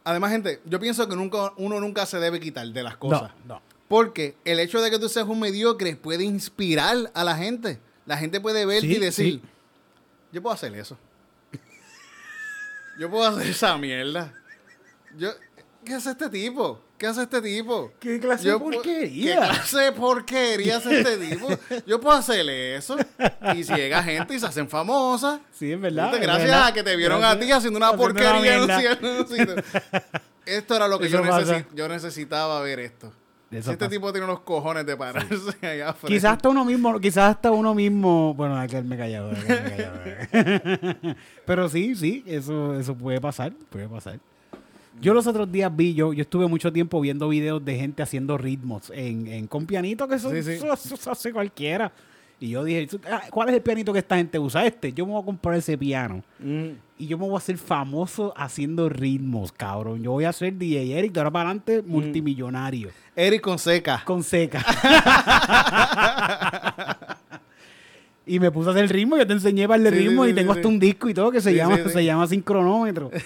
además, 0.04 0.30
gente, 0.30 0.60
yo 0.66 0.78
pienso 0.78 1.08
que 1.08 1.16
nunca, 1.16 1.52
uno 1.56 1.80
nunca 1.80 2.04
se 2.06 2.18
debe 2.20 2.38
quitar 2.38 2.66
de 2.68 2.82
las 2.82 2.96
cosas. 2.96 3.32
No, 3.46 3.54
no. 3.54 3.62
Porque 3.88 4.36
el 4.44 4.60
hecho 4.60 4.80
de 4.80 4.90
que 4.90 4.98
tú 4.98 5.08
seas 5.08 5.26
un 5.26 5.40
mediocre 5.40 5.96
puede 5.96 6.24
inspirar 6.24 7.10
a 7.14 7.24
la 7.24 7.36
gente. 7.36 7.80
La 8.06 8.16
gente 8.16 8.40
puede 8.40 8.64
verte 8.66 8.86
Sí, 8.86 8.96
y 8.96 8.98
decir, 8.98 9.32
sí. 9.34 9.42
Yo 10.32 10.42
puedo 10.42 10.54
hacer 10.54 10.74
eso. 10.74 10.96
yo 12.98 13.10
puedo 13.10 13.26
hacer 13.28 13.46
esa 13.50 13.76
mierda. 13.78 14.32
Yo, 15.16 15.30
¿Qué 15.84 15.94
hace 15.94 16.10
este 16.10 16.28
tipo? 16.28 16.80
¿Qué 16.98 17.06
hace 17.06 17.22
este 17.22 17.40
tipo? 17.40 17.90
¿Qué 17.98 18.20
clase 18.20 18.44
Yo 18.44 18.58
de 18.58 18.58
porquería? 18.60 19.34
¿Qué 19.34 19.40
clase 19.46 19.78
de 19.78 19.92
porquería 19.92 20.76
hace 20.76 21.00
este 21.00 21.16
tipo? 21.16 21.48
Yo 21.86 21.98
puedo 21.98 22.16
hacerle 22.18 22.76
eso. 22.76 22.98
Y 23.54 23.64
si 23.64 23.74
llega 23.74 24.02
gente 24.02 24.34
y 24.34 24.38
se 24.38 24.44
hacen 24.46 24.68
famosas. 24.68 25.40
Sí, 25.52 25.72
es 25.72 25.80
verdad. 25.80 26.14
Es 26.14 26.20
Gracias 26.20 26.48
verdad. 26.50 26.66
a 26.66 26.74
que 26.74 26.82
te 26.82 26.96
vieron 26.96 27.20
Gracias. 27.20 27.36
a 27.36 27.46
ti 27.46 27.52
haciendo 27.52 27.76
una 27.78 27.88
Haciendo 27.88 28.02
porquería 28.04 28.56
en 28.56 28.62
un. 28.64 29.64
Esto 30.46 30.74
era 30.76 30.88
lo 30.88 30.98
que 30.98 31.08
yo, 31.08 31.22
necesi- 31.24 31.64
yo 31.74 31.88
necesitaba 31.88 32.60
ver 32.60 32.80
esto. 32.80 33.12
Eso 33.50 33.72
este 33.72 33.88
tipo 33.88 34.12
tiene 34.12 34.26
unos 34.26 34.40
cojones 34.40 34.86
de 34.86 34.96
pararse 34.96 35.66
allá 35.66 35.88
afuera. 35.90 36.14
Quizás 36.14 36.32
hasta 36.36 36.48
uno 36.48 36.64
mismo, 36.64 37.00
quizás 37.00 37.30
hasta 37.34 37.50
uno 37.50 37.74
mismo, 37.74 38.32
bueno, 38.34 38.56
hay 38.56 38.68
que 38.68 38.76
haberme 38.76 38.96
callado. 38.96 39.32
Pero 41.46 41.68
sí, 41.68 41.94
sí, 41.94 42.22
eso, 42.26 42.78
eso 42.78 42.94
puede 42.94 43.20
pasar, 43.20 43.52
puede 43.70 43.88
pasar. 43.88 44.18
Yo 45.00 45.14
los 45.14 45.26
otros 45.26 45.50
días 45.50 45.74
vi, 45.74 45.94
yo, 45.94 46.12
yo 46.12 46.22
estuve 46.22 46.46
mucho 46.46 46.72
tiempo 46.72 47.00
viendo 47.00 47.28
videos 47.28 47.64
de 47.64 47.76
gente 47.76 48.02
haciendo 48.02 48.36
ritmos 48.36 48.90
en, 48.94 49.26
en- 49.28 49.46
con 49.46 49.66
pianitos 49.66 50.08
que 50.08 50.16
eso, 50.16 50.30
Sí, 50.30 50.42
sí. 50.42 50.52
eso- 50.52 50.72
eso 50.72 50.96
se 50.96 51.10
hace 51.10 51.32
cualquiera. 51.32 51.90
Y 52.38 52.50
yo 52.50 52.64
dije, 52.64 52.86
"Ah, 53.10 53.22
¿cuál 53.30 53.50
es 53.50 53.54
el 53.56 53.62
pianito 53.62 53.92
que 53.92 53.98
esta 53.98 54.16
gente 54.16 54.38
usa? 54.38 54.64
Este, 54.66 54.92
yo 54.92 55.06
me 55.06 55.12
voy 55.12 55.22
a 55.22 55.24
comprar 55.24 55.56
ese 55.56 55.76
piano. 55.76 56.22
Mm. 56.38 56.68
Y 57.00 57.06
yo 57.06 57.16
me 57.16 57.24
voy 57.24 57.34
a 57.34 57.38
hacer 57.38 57.56
famoso 57.56 58.34
haciendo 58.36 58.90
ritmos, 58.90 59.52
cabrón. 59.52 60.02
Yo 60.02 60.10
voy 60.10 60.26
a 60.26 60.34
ser 60.34 60.58
DJ 60.58 60.98
Eric 60.98 61.12
de 61.12 61.20
ahora 61.20 61.30
para 61.30 61.48
adelante 61.48 61.80
multimillonario. 61.80 62.90
Eric 63.16 63.40
con 63.40 63.58
seca. 63.58 64.02
Con 64.04 64.22
seca. 64.22 64.62
y 68.26 68.38
me 68.38 68.50
puse 68.50 68.68
a 68.68 68.72
hacer 68.72 68.92
ritmo, 68.92 69.16
yo 69.16 69.26
te 69.26 69.32
enseñé 69.32 69.66
para 69.66 69.82
el 69.82 69.88
Sí, 69.94 70.08
ritmo 70.08 70.26
sí, 70.26 70.32
y 70.32 70.34
tengo 70.34 70.52
hasta 70.52 70.68
un 70.68 70.78
disco 70.78 71.08
y 71.08 71.14
todo 71.14 71.30
que 71.30 71.40
se 71.40 71.54
llama 71.54 71.78
se 71.78 72.04
llama 72.04 72.26
sincronómetro. 72.26 73.10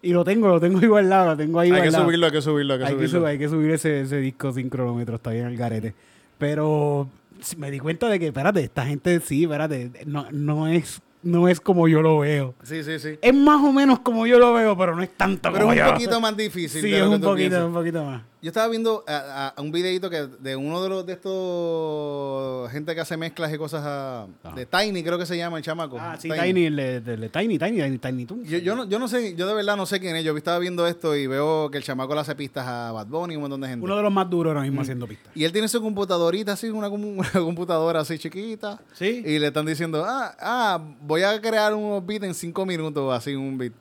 y 0.00 0.12
lo 0.12 0.24
tengo, 0.24 0.46
lo 0.46 0.60
tengo 0.60 0.78
ahí 0.78 0.86
guardado, 0.86 1.30
lo 1.30 1.36
tengo 1.36 1.58
ahí 1.58 1.72
Hay 1.72 1.82
que 1.82 1.90
subirlo, 1.90 2.26
hay 2.26 2.32
que 2.32 2.40
subirlo, 2.40 2.74
hay 2.74 2.78
que 2.78 2.86
Hay 2.86 2.92
que, 2.92 3.08
subirlo. 3.08 3.18
subir, 3.18 3.28
hay 3.30 3.38
que 3.38 3.48
subir 3.48 3.70
ese, 3.72 4.02
ese 4.02 4.18
disco 4.18 4.52
sincronómetro, 4.52 5.16
está 5.16 5.30
bien 5.30 5.46
el 5.46 5.56
garete. 5.56 5.92
Pero 6.38 7.08
me 7.56 7.70
di 7.70 7.78
cuenta 7.78 8.08
de 8.08 8.18
que, 8.18 8.26
espérate, 8.28 8.60
esta 8.60 8.84
gente 8.86 9.20
sí, 9.20 9.44
espérate, 9.44 9.90
no, 10.06 10.26
no, 10.30 10.68
es, 10.68 11.00
no 11.22 11.48
es 11.48 11.60
como 11.60 11.88
yo 11.88 12.02
lo 12.02 12.18
veo. 12.20 12.54
Sí, 12.62 12.82
sí, 12.82 12.98
sí. 12.98 13.18
Es 13.20 13.34
más 13.34 13.62
o 13.62 13.72
menos 13.72 14.00
como 14.00 14.26
yo 14.26 14.38
lo 14.38 14.52
veo, 14.52 14.76
pero 14.76 14.94
no 14.96 15.02
es 15.02 15.10
tanto 15.16 15.50
Pero 15.52 15.64
como 15.64 15.72
es 15.72 15.80
un 15.80 15.86
yo. 15.86 15.92
poquito 15.92 16.20
más 16.20 16.36
difícil. 16.36 16.82
Sí, 16.82 16.90
de 16.90 16.96
es 16.96 17.02
lo 17.02 17.08
que 17.10 17.14
un 17.16 17.20
tú 17.20 17.26
poquito, 17.28 17.48
piensas. 17.50 17.64
un 17.66 17.74
poquito 17.74 18.04
más. 18.04 18.22
Yo 18.44 18.50
estaba 18.50 18.68
viendo 18.68 19.02
a, 19.08 19.16
a- 19.16 19.48
a 19.56 19.62
un 19.62 19.72
videito 19.72 20.10
que 20.10 20.26
de 20.26 20.54
uno 20.54 20.82
de 20.82 20.90
los 20.90 21.06
de 21.06 21.14
estos 21.14 22.70
gente 22.70 22.94
que 22.94 23.00
hace 23.00 23.16
mezclas 23.16 23.50
y 23.54 23.56
cosas 23.56 23.82
a- 23.86 24.26
de 24.54 24.66
Tiny, 24.66 25.02
creo 25.02 25.16
que 25.18 25.24
se 25.24 25.34
llama 25.36 25.56
el 25.56 25.64
chamaco. 25.64 25.96
Ah, 25.98 26.16
sí, 26.18 26.28
Tiny, 26.28 26.66
el 26.66 26.76
de, 26.76 27.00
de- 27.00 27.28
Tiny, 27.30 27.58
Tiny, 27.58 27.80
Tiny, 27.82 27.96
Tiny 27.98 28.26
Toons. 28.26 28.46
Yo, 28.48 28.58
yo, 28.58 28.76
no, 28.76 28.84
yo 28.86 28.98
no 28.98 29.08
sé, 29.08 29.34
yo 29.34 29.46
de 29.46 29.54
verdad 29.54 29.78
no 29.78 29.86
sé 29.86 29.98
quién 29.98 30.14
es. 30.16 30.24
Yo 30.24 30.36
estaba 30.36 30.58
viendo 30.58 30.86
esto 30.86 31.16
y 31.16 31.26
veo 31.26 31.70
que 31.70 31.78
el 31.78 31.84
chamaco 31.84 32.14
le 32.14 32.20
hace 32.20 32.34
pistas 32.34 32.66
a 32.66 32.92
Bad 32.92 33.06
Bunny 33.06 33.32
y 33.32 33.36
un 33.36 33.42
montón 33.44 33.62
de 33.62 33.68
gente. 33.68 33.82
Uno 33.82 33.96
de 33.96 34.02
los 34.02 34.12
más 34.12 34.28
duros 34.28 34.50
ahora 34.50 34.60
Mm. 34.60 34.64
mismo 34.64 34.82
haciendo 34.82 35.06
pistas. 35.06 35.32
Y 35.34 35.44
él 35.44 35.52
tiene 35.52 35.66
su 35.68 35.80
computadorita 35.80 36.52
así, 36.52 36.68
una, 36.68 36.88
una 36.90 37.30
computadora 37.32 38.00
así 38.00 38.18
chiquita. 38.18 38.78
Sí. 38.92 39.22
Y 39.24 39.38
le 39.38 39.46
están 39.46 39.64
diciendo, 39.64 40.04
ah, 40.06 40.34
ah, 40.38 40.80
voy 41.00 41.22
a 41.22 41.40
crear 41.40 41.72
unos 41.74 42.04
beats 42.04 42.24
en 42.26 42.34
cinco 42.34 42.66
minutos, 42.66 43.10
así 43.14 43.34
un 43.34 43.56
beat. 43.56 43.72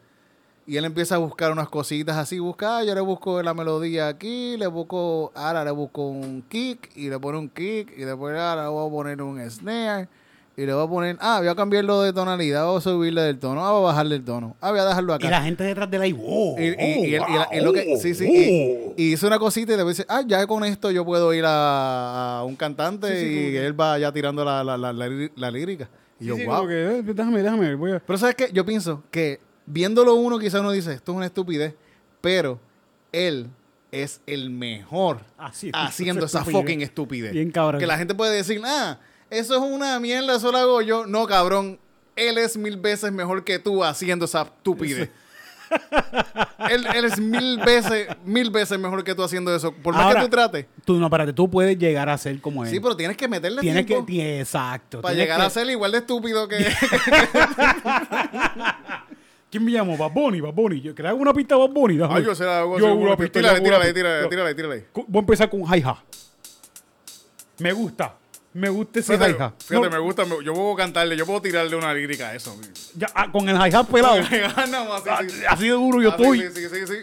Y 0.65 0.78
él 0.78 0.86
empieza 0.86 1.15
a 1.15 1.17
buscar 1.17 1.52
unas 1.52 1.67
cositas 1.67 2.15
así, 2.15 2.39
busca, 2.39 2.78
ah, 2.78 2.84
yo 2.86 2.95
le 2.95 3.02
busco 3.02 3.43
la 3.43 3.54
melodía 3.54 4.08
aquí, 4.08 4.56
le 4.58 4.67
busco, 4.67 5.32
ahora 5.36 5.65
le 5.65 5.71
busco 5.71 6.08
un 6.08 6.41
kick, 6.47 6.89
y 6.95 7.10
le 7.10 7.19
pone 7.19 7.38
un 7.38 7.49
kick, 7.49 7.91
y 7.97 8.04
después 8.04 8.38
ahora 8.38 8.69
voy 8.69 8.88
a 8.88 8.89
poner 8.91 9.21
un 9.21 9.41
snare, 9.52 10.08
y 10.56 10.65
le 10.65 10.73
voy 10.73 10.86
a 10.86 10.88
poner, 10.88 11.17
ah, 11.19 11.39
voy 11.39 11.49
a 11.49 11.56
cambiarlo 11.56 12.02
de 12.04 12.13
tonalidad, 12.13 12.65
voy 12.65 12.78
a 12.78 12.82
subirle 12.82 13.23
del 13.23 13.39
tono, 13.39 13.65
ah, 13.65 13.71
voy 13.73 13.82
a 13.82 13.86
bajarle 13.88 14.15
el 14.15 14.23
tono, 14.23 14.56
ah, 14.62 14.71
voy 14.71 14.80
a 14.80 14.86
dejarlo 14.86 15.13
acá. 15.13 15.28
Y 15.28 15.30
la 15.32 15.41
gente 15.41 15.65
detrás 15.65 15.91
de 15.91 15.99
la 15.99 16.08
Y, 16.08 16.12
y- 16.12 17.15
y 17.17 17.60
lo 17.62 17.73
que, 17.73 17.97
sí, 17.97 18.13
sí, 18.15 18.26
oh. 18.26 18.93
y, 18.95 19.04
y 19.04 19.13
hizo 19.13 19.28
una 19.28 19.39
cosita 19.39 19.73
y 19.73 19.76
le 19.78 19.84
dice, 19.84 20.06
ah, 20.08 20.21
ya 20.26 20.47
con 20.47 20.63
esto 20.63 20.91
yo 20.91 21.04
puedo 21.04 21.34
ir 21.34 21.43
a, 21.45 22.38
a 22.39 22.43
un 22.45 22.56
cantante 22.56 23.08
Sí, 23.10 23.15
sí, 23.28 23.36
como 23.36 23.47
y 23.47 23.52
que- 23.52 23.65
él 23.65 23.78
va 23.82 23.99
ya 23.99 24.13
tirando 24.13 24.45
la, 24.45 24.63
la, 24.63 24.78
la, 24.78 24.93
la, 24.93 25.08
lí- 25.10 25.32
la 25.36 25.52
lírica. 25.52 25.89
Y 26.21 26.28
yo, 26.28 26.38
sí, 26.38 26.45
wow. 26.45 26.65
que, 26.67 26.99
eh, 26.99 27.02
déjame, 27.04 27.41
déjame, 27.43 27.76
voy 27.76 27.91
a... 27.91 27.99
Pero 27.99 28.17
¿sabes 28.17 28.36
qué? 28.36 28.49
Yo 28.54 28.63
pienso 28.65 29.04
que 29.12 29.41
viéndolo 29.65 30.15
uno 30.15 30.39
quizás 30.39 30.62
uno 30.62 30.71
dice, 30.71 30.93
esto 30.93 31.12
es 31.12 31.15
una 31.17 31.26
estupidez, 31.28 31.73
pero 32.21 32.60
él 33.12 33.47
es 33.91 34.21
el 34.26 34.49
mejor 34.49 35.19
Así- 35.38 35.69
haciendo 35.73 36.26
esa 36.28 36.43
fucking 36.43 36.82
estupidez. 36.82 37.32
Bien 37.34 37.52
cabrón. 37.52 37.80
Que 37.80 37.88
la 37.88 37.97
gente 37.97 38.15
puede 38.15 38.36
decir, 38.36 38.62
ah, 38.65 38.97
eso 39.30 39.56
es 39.56 39.62
una 39.62 39.99
mierda, 39.99 40.36
eso 40.38 40.52
lo 40.52 40.58
hago 40.58 40.82
yo. 40.82 41.06
No, 41.06 41.26
cabrón, 41.28 41.80
él 42.15 42.38
es 42.38 42.58
mil 42.58 42.78
veces 42.78 43.12
mejor 43.12 43.43
que 43.43 43.60
tú 43.60 43.84
haciendo 43.84 44.26
esa 44.26 44.43
estupidez. 44.43 45.10
él, 46.69 46.86
él 46.93 47.06
es 47.06 47.19
mil 47.19 47.58
veces, 47.60 48.08
mil 48.26 48.52
veces 48.52 48.78
mejor 48.78 49.04
que 49.04 49.15
tú 49.15 49.23
haciendo 49.23 49.56
eso. 49.56 49.71
Por 49.73 49.95
más 49.95 50.04
Ahora, 50.06 50.19
que 50.19 50.26
tú 50.26 50.30
trates. 50.32 50.65
Tú, 50.86 50.93
no, 50.99 51.06
espérate, 51.08 51.34
tú 51.34 51.49
puedes 51.49 51.78
llegar 51.80 52.10
a 52.10 52.17
ser 52.19 52.39
como 52.41 52.63
él. 52.63 52.69
Sí, 52.69 52.80
pero 52.80 52.95
tienes 52.95 53.17
que 53.17 53.28
meterle 53.28 53.62
Tienes 53.62 53.82
que, 53.84 53.88
tiempo 53.93 54.06
ti- 54.06 54.21
exacto. 54.21 55.02
para 55.02 55.15
llegar 55.15 55.39
que- 55.39 55.45
a 55.47 55.49
ser 55.49 55.67
igual 55.69 55.91
de 55.93 55.97
estúpido 55.99 56.47
que... 56.47 56.58
¿Quién 59.54 59.66
me 59.66 59.72
llamó? 59.72 59.96
Bad 59.96 60.10
Bunny, 60.12 60.42
Bad 60.42 60.54
Bunny. 60.54 60.82
Yo 60.82 60.96
creo 60.96 61.16
una 61.16 61.32
pista 61.32 61.54
de 61.54 61.62
Bad 61.62 61.70
Bunny. 61.70 61.96
déjame. 61.98 62.16
Ay, 62.16 62.22
yo 62.24 62.26
Yo 62.26 62.32
así, 62.32 62.44
hago 62.44 62.74
una 62.76 62.88
una 62.94 63.18
pista, 63.18 63.39
Tírale, 63.39 63.60
yo 63.60 63.76
hago 63.76 63.84
tírale, 63.84 63.94
tírale, 63.94 64.28
tírale, 64.28 64.56
tírale. 64.56 64.86
Voy 64.96 65.06
a 65.13 65.20
empezar 65.20 65.48
con 65.48 65.62
hi-hat. 65.62 65.98
Me 67.60 67.72
gusta. 67.72 68.16
Me 68.54 68.68
gusta 68.70 69.00
ese 69.00 69.13
hi-hat. 69.16 69.54
fíjate, 69.62 69.76
No, 69.76 69.92
me 69.92 70.00
gusta, 70.00 70.26
me- 70.26 70.44
yo 70.44 70.56
puedo 70.56 70.76
cantarle, 70.76 71.16
yo 71.16 71.28
puedo 71.28 71.39
tirarle 71.44 71.76
una 71.76 71.94
lírica 71.94 72.30
a 72.30 72.36
eso. 72.36 72.58
ya, 72.96 73.12
ah, 73.13 73.32
con 73.32 73.48
el 73.48 73.56
hi-hat 73.58 73.88
pelado. 73.92 74.16
Nada 74.72 74.86
más, 74.89 75.04
Ah, 75.08 75.20
sí, 75.22 75.30
sí. 75.30 75.42
Así 75.48 75.66
de 75.66 75.74
duro 75.74 76.02
yo 76.02 76.10
estoy. 76.10 76.42
Sí, 76.42 76.48
sí, 76.56 76.70
sí, 76.70 76.88
sí. 76.88 76.96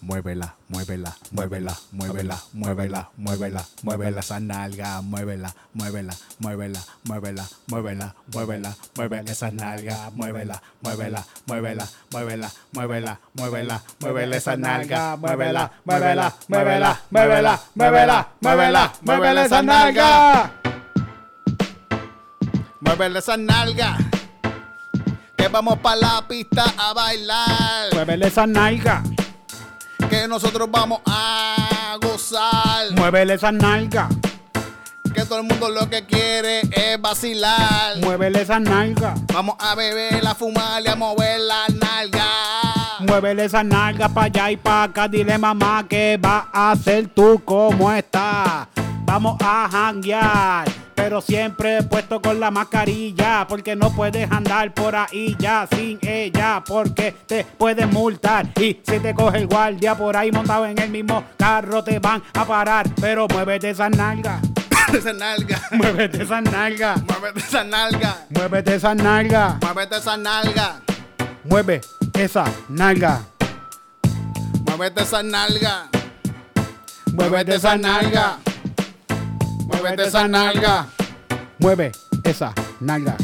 Muévela, 0.00 0.54
muévela, 0.68 1.12
muévela, 1.32 1.74
muévela, 1.90 2.38
muévela, 2.54 3.10
muévela, 3.18 3.62
muévela 3.82 4.20
esa 4.20 4.38
nalga, 4.38 5.02
muévela, 5.02 5.50
muévela, 5.74 6.14
muévela, 6.38 6.80
muévela, 7.04 7.44
muévela, 7.66 8.14
muévela, 8.32 8.76
muévela 8.96 9.30
esa 9.30 9.50
nalga, 9.50 10.10
muévela, 10.14 10.62
muévela, 10.82 11.24
muévela, 11.48 11.88
muévela, 12.12 12.48
muévela, 12.72 13.18
muévela, 13.34 13.82
muévela 14.00 14.36
esa 14.36 14.56
nalga, 14.56 15.16
muévela, 15.16 15.70
muévela, 15.84 16.32
muévela, 16.48 17.00
muévela, 17.10 17.60
muévela, 17.74 18.28
muévela, 18.40 18.92
muévela 19.02 19.44
esa 19.44 19.62
nalga. 19.62 20.52
Muévele 22.80 23.18
esa 23.18 23.36
nalga. 23.36 23.98
Que 25.36 25.48
vamos 25.48 25.78
para 25.80 25.96
la 25.96 26.22
pista 26.28 26.64
a 26.78 26.94
bailar. 26.94 27.92
Muévele 27.92 28.26
esa 28.28 28.46
nalga, 28.46 29.02
Que 30.10 30.26
nosotros 30.28 30.68
vamos 30.70 31.00
a 31.06 31.96
gozar. 32.00 32.90
muévele 32.96 33.34
esa 33.34 33.52
nalga, 33.52 34.08
Que 35.14 35.24
todo 35.24 35.38
el 35.38 35.44
mundo 35.44 35.68
lo 35.70 35.88
que 35.88 36.06
quiere 36.06 36.60
es 36.72 37.00
vacilar. 37.00 37.96
muévele 37.98 38.42
esa 38.42 38.58
nalga. 38.58 39.14
Vamos 39.32 39.56
a 39.58 39.74
beber, 39.74 40.26
a 40.26 40.34
fumar 40.34 40.82
y 40.84 40.88
a 40.88 40.96
mover 40.96 41.40
la 41.40 41.66
nalga. 41.68 42.24
Muévele 43.00 43.44
esa 43.44 43.62
nalga 43.62 44.08
para 44.08 44.26
allá 44.26 44.50
y 44.50 44.56
para 44.56 44.84
acá. 44.84 45.08
Dile 45.08 45.38
mamá 45.38 45.86
que 45.88 46.16
va 46.16 46.48
a 46.52 46.72
hacer 46.72 47.08
tú 47.08 47.42
como 47.44 47.92
estás. 47.92 48.68
Vamos 49.08 49.38
a 49.40 49.66
janguear, 49.72 50.70
pero 50.94 51.22
siempre 51.22 51.82
puesto 51.82 52.20
con 52.20 52.38
la 52.38 52.50
mascarilla. 52.50 53.46
Porque 53.48 53.74
no 53.74 53.90
puedes 53.90 54.30
andar 54.30 54.74
por 54.74 54.94
ahí 54.94 55.34
ya 55.38 55.66
sin 55.66 55.98
ella. 56.02 56.62
Porque 56.62 57.12
te 57.26 57.42
pueden 57.42 57.88
multar. 57.88 58.50
Y 58.60 58.82
si 58.86 59.00
te 59.00 59.14
coge 59.14 59.38
el 59.38 59.46
guardia 59.46 59.96
por 59.96 60.14
ahí 60.14 60.30
montado 60.30 60.66
en 60.66 60.78
el 60.78 60.90
mismo 60.90 61.24
carro, 61.38 61.82
te 61.82 61.98
van 61.98 62.22
a 62.34 62.44
parar. 62.44 62.86
Pero 63.00 63.26
muévete 63.28 63.70
esa 63.70 63.88
nalga. 63.88 64.42
esa 64.92 65.14
nalga. 65.14 65.58
Muévete 65.70 66.22
esa 66.22 66.42
nalga. 66.42 66.96
Muévete 67.06 67.40
esa 67.40 67.64
nalga. 67.64 68.26
Muévete 68.28 68.74
esa 68.74 68.94
nalga. 68.94 69.58
Muévete 69.58 69.96
esa 69.96 70.16
nalga. 70.18 70.80
Mueve 71.44 71.80
esa 72.18 72.44
nalga. 72.68 73.22
Muévete 74.66 75.02
esa 75.02 75.22
nalga. 75.22 75.88
Muévete 77.14 77.54
esa 77.54 77.54
nalga. 77.54 77.54
Muévete 77.54 77.54
esa 77.54 77.76
nalga. 77.76 78.38
Mueve 81.58 81.92
esa 82.24 82.54
nalga. 82.80 83.16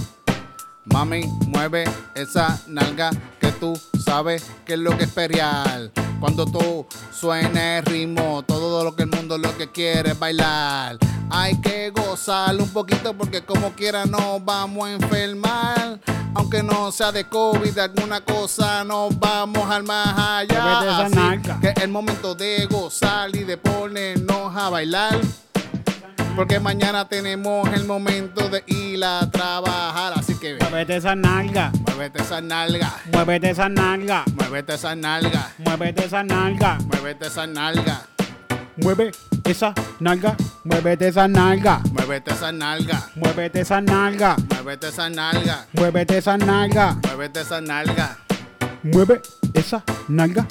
Mami, 0.85 1.23
mueve 1.47 1.85
esa 2.15 2.61
nalga 2.67 3.11
que 3.41 3.51
tú 3.53 3.81
sabes 4.05 4.45
que 4.67 4.75
es 4.75 4.79
lo 4.79 4.97
que 4.97 5.05
es 5.05 5.13
ferial. 5.13 5.91
Cuando 6.21 6.45
tú 6.45 6.87
suene 7.11 7.79
el 7.79 7.85
ritmo, 7.87 8.45
todo 8.47 8.85
lo 8.85 8.95
que 8.95 9.05
el 9.05 9.09
mundo 9.09 9.39
lo 9.39 9.57
que 9.57 9.71
quiere 9.71 10.11
es 10.11 10.19
bailar. 10.19 10.99
Hay 11.31 11.59
que 11.61 11.91
gozar 11.91 12.55
un 12.57 12.69
poquito 12.69 13.15
porque 13.15 13.43
como 13.43 13.73
quiera 13.73 14.05
nos 14.05 14.45
vamos 14.45 14.87
a 14.87 14.93
enfermar. 14.93 15.99
Aunque 16.35 16.63
no 16.63 16.93
sea 16.93 17.11
de 17.11 17.25
COVID, 17.25 17.73
de 17.73 17.81
alguna 17.81 18.21
cosa 18.21 18.85
nos 18.85 19.19
vamos 19.19 19.71
al 19.71 19.85
más 19.85 20.15
Muévete 20.15 20.55
esa 20.55 20.77
allá. 20.77 21.07
Así 21.07 21.15
nalga. 21.15 21.61
que 21.61 21.69
es 21.69 21.77
el 21.77 21.89
momento 21.91 22.35
de 22.35 22.67
gozar 22.67 23.35
y 23.35 23.45
de 23.45 23.57
ponernos 23.57 24.55
a 24.55 24.69
bailar. 24.69 25.21
Porque 26.37 26.59
mañana 26.59 27.09
tenemos 27.09 27.73
el 27.73 27.85
momento 27.85 28.49
de 28.49 28.65
ir 28.67 29.05
a 29.05 29.31
trabajar. 29.31 30.15
Así 30.17 30.35
que 30.35 30.57
Muévete 30.61 30.97
esa 30.97 31.15
nalga. 31.15 31.71
muévete 31.87 32.23
esa 32.23 32.41
nalga. 32.41 32.93
Muévete 33.13 33.51
esa 33.51 33.69
nalga. 33.69 34.25
Muévete 34.37 34.75
esa 34.75 34.95
nalga. 34.95 35.51
Muévete 35.59 36.05
esa 36.05 36.23
nalga. 36.25 36.79
Muévete 36.91 37.27
esa 37.27 37.47
nalga. 37.47 38.01
Mueve 38.77 39.13
esa 39.45 39.75
nalga. 40.01 40.37
Muévete 40.65 41.07
esa 41.09 41.29
nalga. 41.29 41.81
Muévete 41.95 42.31
esa 42.33 42.53
nalga. 42.53 43.09
Muévete 43.15 43.61
esa 43.61 43.81
nalga. 43.81 44.37
Muévete 44.53 44.89
esa 44.89 45.09
nalga. 45.09 45.67
Muévete 45.73 46.19
esa 46.19 46.37
nalga. 46.37 46.97
Muévete 47.05 47.41
esa 47.41 47.61
nalga. 47.61 48.19
Mueve 48.83 49.23
esa 49.55 49.83
nalga. 50.09 50.47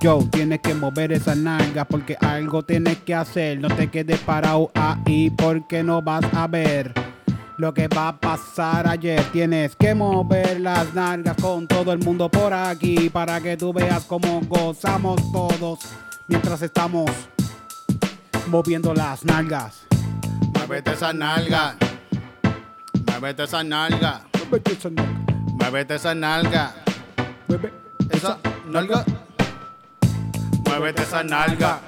Yo, 0.00 0.20
tienes 0.30 0.60
que 0.60 0.74
mover 0.74 1.12
esa 1.12 1.34
nalga 1.34 1.84
porque 1.84 2.16
algo 2.20 2.62
tienes 2.62 2.98
que 2.98 3.14
hacer. 3.14 3.58
No 3.58 3.68
te 3.68 3.88
quedes 3.88 4.20
parado 4.20 4.70
ahí 4.74 5.28
porque 5.30 5.82
no 5.82 6.00
vas 6.02 6.24
a 6.34 6.46
ver 6.46 6.92
lo 7.56 7.74
que 7.74 7.88
va 7.88 8.08
a 8.08 8.16
pasar 8.16 8.86
ayer. 8.86 9.20
Tienes 9.32 9.74
que 9.74 9.96
mover 9.96 10.60
las 10.60 10.94
nalgas 10.94 11.36
con 11.42 11.66
todo 11.66 11.92
el 11.92 11.98
mundo 11.98 12.30
por 12.30 12.54
aquí 12.54 13.10
para 13.10 13.40
que 13.40 13.56
tú 13.56 13.72
veas 13.72 14.04
cómo 14.04 14.40
gozamos 14.48 15.20
todos 15.32 15.80
mientras 16.28 16.62
estamos 16.62 17.10
moviendo 18.46 18.94
las 18.94 19.24
nalgas. 19.24 19.82
Muévete 20.54 20.92
esa 20.92 21.12
nalga. 21.12 21.74
Muévete 23.04 23.42
esa 23.42 23.64
nalga. 23.64 24.22
Muévete 24.48 24.72
esa 24.74 24.90
nalga. 24.90 25.24
Muévete 25.58 25.94
esa 25.96 26.14
nalga. 26.14 26.74
Mueve 27.48 27.72
Esa 28.10 28.38
nalga. 28.70 29.04
Muévete 30.68 31.02
esa 31.02 31.24
nalga. 31.24 31.80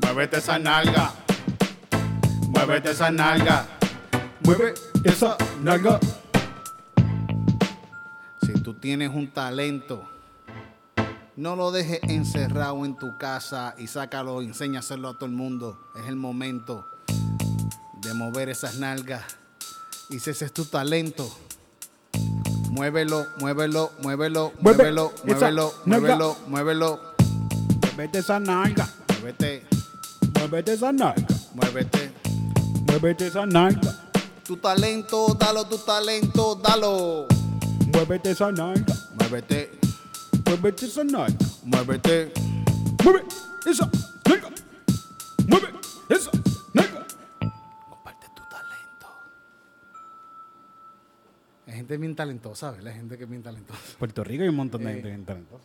Muévete 0.00 0.38
esa 0.38 0.58
nalga. 0.58 1.12
Muévete 2.48 2.90
esa 2.90 3.10
nalga. 3.10 3.66
Mueve 4.40 4.72
esa 5.04 5.36
nalga. 5.62 6.00
Si 8.40 8.54
tú 8.62 8.72
tienes 8.74 9.10
un 9.10 9.30
talento, 9.30 10.02
no 11.36 11.54
lo 11.54 11.70
dejes 11.72 12.00
encerrado 12.04 12.86
en 12.86 12.96
tu 12.96 13.18
casa 13.18 13.74
y 13.76 13.86
sácalo, 13.86 14.40
enséñaselo 14.40 15.10
a 15.10 15.14
todo 15.14 15.26
el 15.26 15.32
mundo. 15.32 15.78
Es 16.00 16.08
el 16.08 16.16
momento 16.16 16.86
de 18.00 18.14
mover 18.14 18.48
esas 18.48 18.76
nalgas. 18.76 19.24
Y 20.08 20.20
si 20.20 20.30
ese 20.30 20.46
es 20.46 20.52
tu 20.54 20.64
talento, 20.64 21.30
muévelo, 22.70 23.26
muévelo, 23.38 23.92
muévelo, 24.00 24.52
muévelo, 24.60 25.12
muévelo, 25.22 25.74
nalga. 25.84 26.06
muévelo, 26.06 26.36
muévelo. 26.48 27.11
Muévete 27.96 28.18
esa 28.18 28.38
nalga. 28.40 28.88
Muévete, 29.20 29.62
Muévete 30.38 30.72
esa 30.72 30.92
nalga. 30.92 31.26
muévete. 31.54 32.10
Muévete 32.86 33.26
esa 33.26 33.46
nalga. 33.46 33.92
Tu 34.44 34.56
talento, 34.56 35.34
dalo, 35.38 35.64
tu 35.66 35.78
talento, 35.78 36.54
dalo. 36.56 37.26
Muévete 37.92 38.30
esa 38.30 38.50
nalga. 38.50 38.94
Muévete, 39.18 39.70
Muévete 40.46 40.86
esa 40.86 41.04
nalga. 41.04 41.46
muévete. 41.64 42.32
Mueve 43.04 43.22
esa 43.66 43.88
nalga. 44.28 44.48
Mueve 45.48 45.68
esa 46.08 46.30
nalga. 46.74 47.06
Comparte 47.90 48.26
tu 48.34 48.42
talento. 48.50 49.06
Hay 51.66 51.74
gente 51.74 51.96
bien 51.98 52.16
talentosa, 52.16 52.70
¿verdad? 52.70 52.88
Hay 52.92 52.98
gente 52.98 53.16
que 53.18 53.24
es 53.24 53.30
bien 53.30 53.42
talentosa. 53.42 53.80
Puerto 53.98 54.24
Rico 54.24 54.42
hay 54.42 54.48
un 54.48 54.56
montón 54.56 54.82
de 54.84 54.90
Eh. 54.90 54.94
gente 54.94 55.08
bien 55.08 55.24
talentosa. 55.24 55.64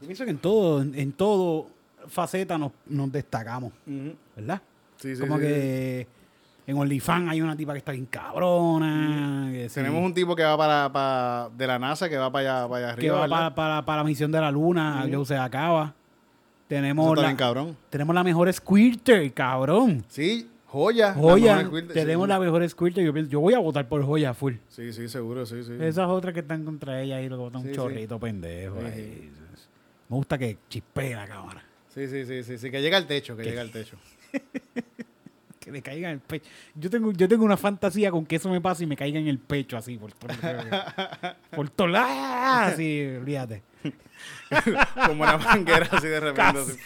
Yo 0.00 0.06
pienso 0.06 0.24
que 0.24 0.30
en 0.30 0.38
todo, 0.38 0.82
en, 0.82 1.12
todo 1.12 1.66
faceta 2.08 2.58
nos, 2.58 2.72
nos 2.86 3.10
destacamos, 3.10 3.72
¿verdad? 4.36 4.60
Sí, 4.96 5.14
sí, 5.16 5.20
Como 5.20 5.36
sí, 5.36 5.42
que 5.42 6.06
en 6.66 6.76
OnlyFans 6.78 7.30
hay 7.30 7.40
una 7.42 7.56
tipa 7.56 7.72
que 7.72 7.78
está 7.78 7.92
bien 7.92 8.06
cabrona. 8.06 9.48
que 9.52 9.68
sí, 9.68 9.74
Tenemos 9.76 10.02
un 10.02 10.14
tipo 10.14 10.34
que 10.36 10.42
va 10.42 10.56
para, 10.56 10.92
para- 10.92 11.50
de 11.56 11.66
la 11.66 11.78
NASA, 11.78 12.08
que 12.08 12.16
va 12.16 12.30
para 12.30 12.58
allá, 12.60 12.68
para 12.68 12.86
allá 12.86 12.94
que 12.96 13.00
arriba. 13.00 13.14
va 13.16 13.20
¿verdad? 13.22 13.36
para, 13.36 13.54
para, 13.54 13.84
para 13.84 13.98
la 13.98 14.04
misión 14.04 14.30
de 14.32 14.40
la 14.40 14.50
luna, 14.50 15.06
que 15.10 15.24
se 15.24 15.36
acaba. 15.36 15.94
Tenemos 16.68 17.14
la, 17.16 17.22
bien 17.24 17.36
cabrón. 17.36 17.76
tenemos 17.90 18.14
la 18.14 18.24
mejor 18.24 18.50
squirter, 18.52 19.32
cabrón. 19.34 20.02
Sí, 20.08 20.48
joya. 20.66 21.12
Joya, 21.12 21.68
tenemos 21.92 22.24
sí. 22.26 22.28
la 22.28 22.40
mejor 22.40 22.68
squirter. 22.68 23.04
Yo, 23.04 23.12
pienso, 23.12 23.30
yo 23.30 23.40
voy 23.40 23.52
a 23.54 23.58
votar 23.58 23.86
por 23.86 24.02
Joya 24.04 24.32
full. 24.32 24.54
Sí, 24.68 24.92
sí, 24.92 25.08
seguro, 25.08 25.44
sí, 25.44 25.62
sí. 25.62 25.72
Esas 25.80 26.08
otras 26.08 26.32
que 26.32 26.40
están 26.40 26.64
contra 26.64 27.00
ella 27.02 27.16
ahí, 27.16 27.28
lo 27.28 27.36
que 27.36 27.42
botan 27.42 27.62
Sí, 27.62 27.68
un 27.68 27.74
sí. 27.74 27.76
chorrito 27.78 28.18
pendejo. 28.18 28.80
Sí, 28.80 28.86
ahí. 28.86 29.30
Me 30.14 30.18
gusta 30.18 30.38
que 30.38 30.58
chispee 30.68 31.12
la 31.12 31.26
cámara. 31.26 31.60
Sí, 31.92 32.06
sí, 32.06 32.24
sí, 32.24 32.44
sí, 32.44 32.56
sí, 32.56 32.70
que 32.70 32.80
llega 32.80 32.96
al 32.96 33.04
techo, 33.04 33.36
que 33.36 33.42
llega 33.42 33.62
al 33.62 33.70
techo. 33.72 33.96
Que 35.58 35.72
le 35.72 35.82
caiga 35.82 36.08
en 36.08 36.14
el 36.14 36.20
pecho. 36.20 36.48
Yo 36.76 36.88
tengo, 36.88 37.10
yo 37.10 37.26
tengo 37.26 37.44
una 37.44 37.56
fantasía 37.56 38.12
con 38.12 38.24
que 38.24 38.36
eso 38.36 38.48
me 38.48 38.60
pase 38.60 38.84
y 38.84 38.86
me 38.86 38.96
caiga 38.96 39.18
en 39.18 39.26
el 39.26 39.40
pecho 39.40 39.76
así, 39.76 39.98
por 39.98 40.12
todo 40.12 40.30
Por 41.50 41.68
todos 41.68 41.90
lados. 41.90 42.74
Así, 42.74 43.04
olvídate. 43.16 43.64
Como 45.06 45.24
una 45.24 45.36
manguera 45.36 45.88
así 45.90 46.06
de 46.06 46.20
repente. 46.20 46.60
Casi. 46.60 46.70
así. 46.70 46.80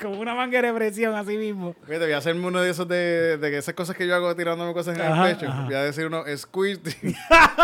Como 0.00 0.18
una 0.20 0.34
manguera 0.34 0.68
de 0.68 0.74
presión 0.78 1.14
así 1.14 1.36
mismo. 1.36 1.74
Fíjate, 1.84 2.04
voy 2.04 2.12
a 2.12 2.18
hacerme 2.18 2.46
uno 2.46 2.60
de 2.62 2.70
esos 2.70 2.88
de, 2.88 3.36
de 3.36 3.58
esas 3.58 3.74
cosas 3.74 3.94
que 3.96 4.06
yo 4.06 4.14
hago 4.14 4.34
tirándome 4.34 4.72
cosas 4.72 4.96
en 4.96 5.02
Ajá, 5.02 5.28
el 5.30 5.36
pecho. 5.36 5.50
ajá. 5.50 5.64
Voy 5.66 5.74
a 5.74 5.82
decir 5.82 6.06
uno, 6.06 6.24
squirt. 6.36 6.86
y 7.02 7.08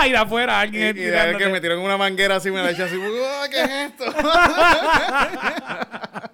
y 0.07 0.11
de 0.11 0.17
afuera 0.17 0.53
y 0.53 0.57
alguien 0.67 0.97
de 0.97 1.19
ahí 1.19 1.37
que 1.37 1.49
me 1.49 1.61
tiró 1.61 1.77
con 1.77 1.85
una 1.85 1.97
manguera 1.97 2.37
así, 2.37 2.51
me 2.51 2.63
la 2.63 2.71
eché 2.73 2.83
así. 2.83 3.01
"Ah, 3.03 3.47
¿Qué 3.51 3.63
es 3.63 3.71
esto? 3.91 4.05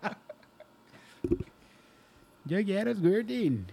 Yo 2.44 2.62
quiero 2.64 2.94
squirting. 2.94 3.66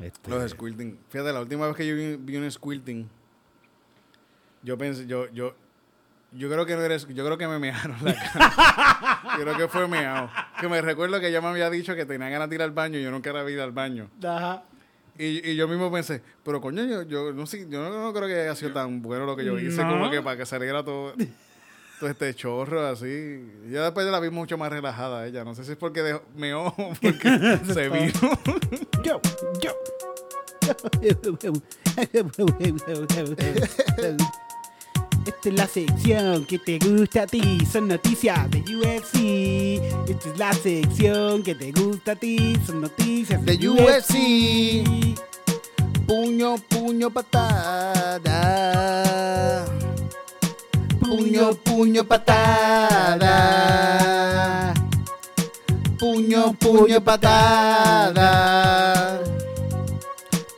Este, 0.00 0.30
Los 0.30 0.50
squirting. 0.50 0.98
Fíjate, 1.08 1.32
la 1.32 1.40
última 1.40 1.66
vez 1.66 1.76
que 1.76 1.86
yo 1.86 1.94
vi, 1.94 2.16
vi 2.16 2.36
un 2.36 2.50
squirting, 2.50 3.08
yo 4.62 4.76
pensé, 4.76 5.06
yo, 5.06 5.30
yo, 5.32 5.54
Yo 6.36 6.50
creo 6.50 6.66
que 6.66 6.74
no 6.76 6.82
eres, 6.82 7.06
yo 7.08 7.24
creo 7.24 7.38
que 7.38 7.48
me 7.48 7.58
mearon 7.58 7.96
la 8.02 8.14
cara. 8.14 9.20
yo 9.38 9.42
creo 9.44 9.56
que 9.56 9.68
fue 9.68 9.88
meado. 9.88 10.30
Que 10.60 10.68
me 10.68 10.80
recuerdo 10.82 11.18
que 11.20 11.28
ella 11.28 11.40
me 11.40 11.48
había 11.48 11.70
dicho 11.70 11.94
que 11.94 12.04
tenía 12.06 12.28
ganas 12.28 12.48
de 12.48 12.56
ir 12.56 12.62
al 12.62 12.72
baño 12.72 12.98
y 12.98 13.02
yo 13.02 13.10
nunca 13.10 13.30
era 13.30 13.48
ir 13.50 13.60
al 13.60 13.72
baño. 13.72 14.10
Ajá. 14.22 14.64
Y, 15.18 15.50
y 15.50 15.56
yo 15.56 15.66
mismo 15.66 15.90
pensé, 15.90 16.22
pero 16.44 16.60
coño, 16.60 16.84
yo, 16.84 17.02
yo 17.04 17.32
no 17.32 17.46
sé, 17.46 17.66
yo 17.70 17.82
no, 17.82 18.02
no 18.04 18.12
creo 18.12 18.28
que 18.28 18.34
haya 18.38 18.54
sido 18.54 18.72
tan 18.74 19.00
bueno 19.00 19.24
lo 19.24 19.34
que 19.34 19.46
yo 19.46 19.58
hice, 19.58 19.82
No. 19.82 19.92
como 19.92 20.10
que 20.10 20.20
para 20.20 20.36
que 20.36 20.44
saliera 20.44 20.84
todo, 20.84 21.14
todo 21.98 22.10
este 22.10 22.34
chorro 22.34 22.86
así. 22.86 23.42
Ya 23.70 23.82
después 23.84 24.06
la 24.06 24.20
vi 24.20 24.28
mucho 24.28 24.58
más 24.58 24.70
relajada 24.70 25.26
ella. 25.26 25.42
No 25.42 25.54
sé 25.54 25.64
si 25.64 25.72
es 25.72 25.78
porque 25.78 26.02
dejó, 26.02 26.22
meó 26.36 26.66
o 26.66 26.92
porque 27.00 27.58
se 27.72 27.88
vino. 27.88 28.12
Yo, 29.02 29.20
yo. 29.62 29.72
Esta 35.26 35.48
es 35.48 35.54
la 35.56 35.66
sección 35.66 36.44
que 36.44 36.58
te 36.60 36.78
gusta 36.78 37.22
a 37.22 37.26
ti, 37.26 37.66
son 37.66 37.88
noticias 37.88 38.48
de 38.48 38.60
UFC. 38.60 39.16
Esta 40.08 40.28
es 40.30 40.38
la 40.38 40.52
sección 40.52 41.42
que 41.42 41.56
te 41.56 41.72
gusta 41.72 42.12
a 42.12 42.14
ti, 42.16 42.56
son 42.64 42.82
noticias 42.82 43.44
de, 43.44 43.56
De 43.56 43.68
UFC. 43.68 44.14
Puño, 46.06 46.54
puño, 46.68 47.10
patada. 47.10 48.44
Puño, 51.00 51.54
puño, 51.54 52.04
patada. 52.04 53.24
Puño, 55.98 56.52
puño, 56.52 57.02
patada. 57.02 58.22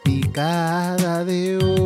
Picada 0.02 1.24
de 1.24 1.56
ojo. 1.56 1.77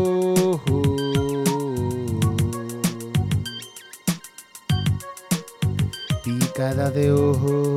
Picada 6.54 6.90
de 6.90 7.10
ojo. 7.12 7.76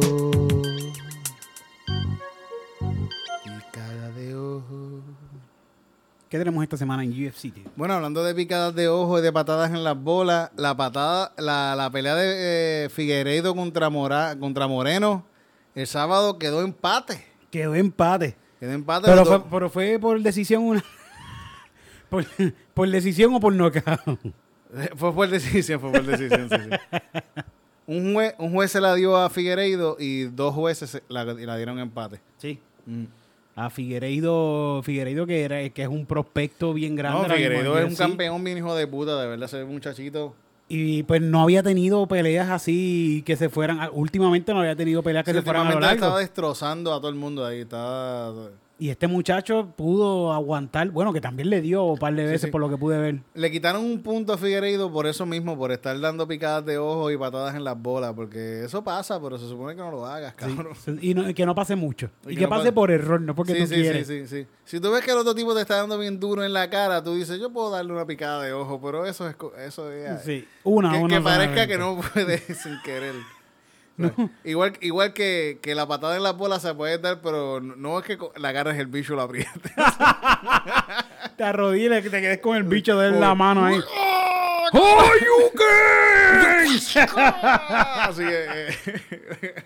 Picada 3.46 4.10
de 4.12 4.36
ojo. 4.36 5.02
¿Qué 6.30 6.38
tenemos 6.38 6.62
esta 6.62 6.76
semana 6.76 7.04
en 7.04 7.12
UFC, 7.12 7.54
tío? 7.54 7.64
Bueno, 7.78 7.94
hablando 7.94 8.22
de 8.24 8.36
picadas 8.36 8.76
de 8.76 8.90
ojo 8.90 9.20
y 9.20 9.22
de 9.22 9.32
patadas 9.32 9.72
en 9.72 9.84
las 9.86 9.98
bolas, 9.98 10.52
la 10.58 10.76
patada, 10.76 11.32
la, 11.38 11.74
la 11.78 11.90
pelea 11.90 12.16
de 12.16 12.86
eh, 12.86 12.90
Figueiredo 12.90 13.56
contra, 13.56 13.90
Mora, 13.90 14.36
contra 14.38 14.68
Moreno 14.68 15.26
el 15.74 15.88
sábado 15.88 16.38
quedó 16.38 16.62
empate. 16.62 17.26
Quedó 17.52 17.76
empate. 17.76 18.36
Quedó 18.60 18.72
empate. 18.74 19.08
Pero 19.08 19.26
fue, 19.26 19.38
dos- 19.38 19.46
pero 19.50 19.70
fue 19.70 20.00
por 20.00 20.20
decisión 20.22 20.64
una. 20.64 20.84
por, 22.10 22.26
por 22.74 22.90
decisión 22.90 23.34
o 23.36 23.40
por 23.40 23.54
knockout. 23.54 24.20
Fue 24.98 25.14
por 25.14 25.30
decisión, 25.30 25.80
fue 25.80 25.90
por 25.90 26.04
decisión, 26.04 26.50
sí, 26.50 26.56
sí. 26.58 26.70
Un 27.88 28.14
juez, 28.14 28.34
un 28.40 28.52
juez 28.52 28.72
se 28.72 28.82
la 28.82 28.96
dio 28.96 29.16
a 29.18 29.30
Figueiredo 29.30 29.96
y 30.00 30.24
dos 30.24 30.54
jueces 30.56 30.90
se- 30.90 31.04
la, 31.08 31.24
la 31.24 31.56
dieron 31.58 31.80
empate. 31.80 32.20
Sí. 32.38 32.60
Mm. 32.86 33.04
A 33.56 33.70
Figueiredo, 33.70 34.82
Figueiredo 34.84 35.26
que 35.26 35.44
era 35.44 35.70
que 35.70 35.82
es 35.84 35.88
un 35.88 36.06
prospecto 36.06 36.74
bien 36.74 36.96
grande. 36.96 37.28
No, 37.28 37.34
Figueiredo 37.34 37.78
es 37.80 37.86
un 37.86 37.96
campeón 37.96 38.44
bien 38.44 38.58
hijo 38.58 38.76
de 38.76 38.86
puta, 38.88 39.22
de 39.22 39.28
verdad, 39.28 39.46
ese 39.46 39.64
muchachito. 39.66 40.36
Y 40.68 41.04
pues 41.04 41.22
no 41.22 41.42
había 41.44 41.62
tenido 41.62 42.08
peleas 42.08 42.50
así 42.50 43.22
que 43.26 43.36
se 43.36 43.50
fueran. 43.50 43.80
Últimamente 43.94 44.52
no 44.54 44.62
había 44.62 44.76
tenido 44.76 45.04
peleas 45.04 45.24
que 45.24 45.32
Sí, 45.32 45.38
se 45.38 45.44
fueran 45.44 45.68
a 45.68 45.74
lo 45.76 45.80
largo. 45.80 45.94
estaba 45.96 46.20
destrozando 46.20 46.92
a 46.94 46.98
todo 46.98 47.10
el 47.10 47.16
mundo 47.16 47.46
ahí. 47.46 47.62
Estaba... 47.62 48.50
Y 48.78 48.90
este 48.90 49.08
muchacho 49.08 49.74
pudo 49.78 50.34
aguantar. 50.34 50.90
Bueno, 50.90 51.14
que 51.14 51.22
también 51.22 51.50
le 51.50 51.62
dio 51.62 51.84
un 51.86 51.98
par 51.98 52.14
de 52.14 52.26
veces 52.26 52.42
sí. 52.42 52.48
por 52.52 52.60
lo 52.60 52.70
que 52.70 52.76
pude 52.76 52.98
ver. 52.98 53.20
Le 53.34 53.50
quitaron 53.50 53.86
un 53.86 54.04
punto 54.04 54.34
a 54.34 54.38
Figueiredo 54.38 54.92
por 54.92 55.08
eso 55.08 55.26
mismo, 55.26 55.58
por 55.58 55.72
estar 55.72 55.98
dando 56.00 56.28
picadas 56.28 56.66
de 56.66 56.78
ojo 56.78 57.10
y 57.10 57.18
patadas 57.18 57.56
en 57.56 57.64
las 57.64 57.82
bolas, 57.82 58.12
porque 58.14 58.66
eso 58.66 58.84
pasa, 58.84 59.22
pero 59.22 59.38
se 59.38 59.48
supone 59.48 59.76
que 59.76 59.82
no 59.82 59.92
lo 59.92 60.06
hagas, 60.06 60.34
cabrón. 60.36 60.74
Y 61.02 61.14
no- 61.14 61.34
que 61.34 61.46
no 61.46 61.56
pase 61.56 61.76
mucho. 61.78 62.10
Y 62.28 62.34
Y, 62.34 62.36
que 62.36 62.48
pase 62.50 62.74
por 62.74 62.92
error, 62.92 63.22
no 63.22 63.34
porque 63.34 63.56
tú 63.56 63.68
quieres. 63.70 64.08
sí, 64.08 64.28
sí, 64.28 64.42
sí. 64.44 64.48
Si 64.66 64.80
tú 64.82 64.92
ves 64.92 65.06
que 65.06 65.12
el 65.12 65.18
otro 65.20 65.34
tipo 65.34 65.56
te 65.56 65.62
está 65.62 65.78
dando 65.78 65.98
bien 65.98 66.20
duro 66.20 66.44
en 66.44 66.52
la 66.52 66.70
cara, 66.70 67.02
tú 67.02 67.16
dices, 67.16 67.40
yo 67.40 67.52
puedo 67.54 67.70
darle 67.72 67.94
una 67.94 68.06
picada 68.06 68.44
de 68.44 68.52
ojo, 68.52 68.82
pero 68.82 69.06
eso 69.06 69.28
es... 69.30 69.36
Eso 69.58 69.90
es 69.92 70.22
Sí, 70.24 70.46
una, 70.66 70.92
que, 70.92 70.98
una 70.98 71.16
que 71.18 71.22
parezca 71.24 71.68
que 71.68 71.78
no 71.78 71.98
puede 72.14 72.40
sin 72.56 72.78
querer. 72.84 73.14
Igual, 74.44 74.74
igual 74.82 75.14
que, 75.14 75.60
que 75.62 75.74
la 75.74 75.88
patada 75.88 76.18
en 76.18 76.24
la 76.24 76.32
bola 76.34 76.60
se 76.60 76.74
puede 76.74 76.98
dar, 76.98 77.22
pero 77.22 77.62
no, 77.62 77.76
no 77.76 78.00
es 78.00 78.06
que 78.06 78.18
la 78.36 78.50
agarres 78.50 78.78
el 78.78 78.88
bicho 78.88 79.14
y 79.14 79.16
lo 79.16 79.22
aprietes. 79.22 79.72
Te 81.38 81.44
arrodillas 81.44 82.02
que 82.02 82.10
te 82.10 82.22
quedes 82.22 82.40
con 82.40 82.56
el 82.56 82.64
bicho 82.64 82.98
de 82.98 83.10
Oh. 83.10 83.20
la 83.20 83.36
mano 83.36 83.66
ahí. 83.66 83.78
así 86.96 88.24
eh, 88.26 88.68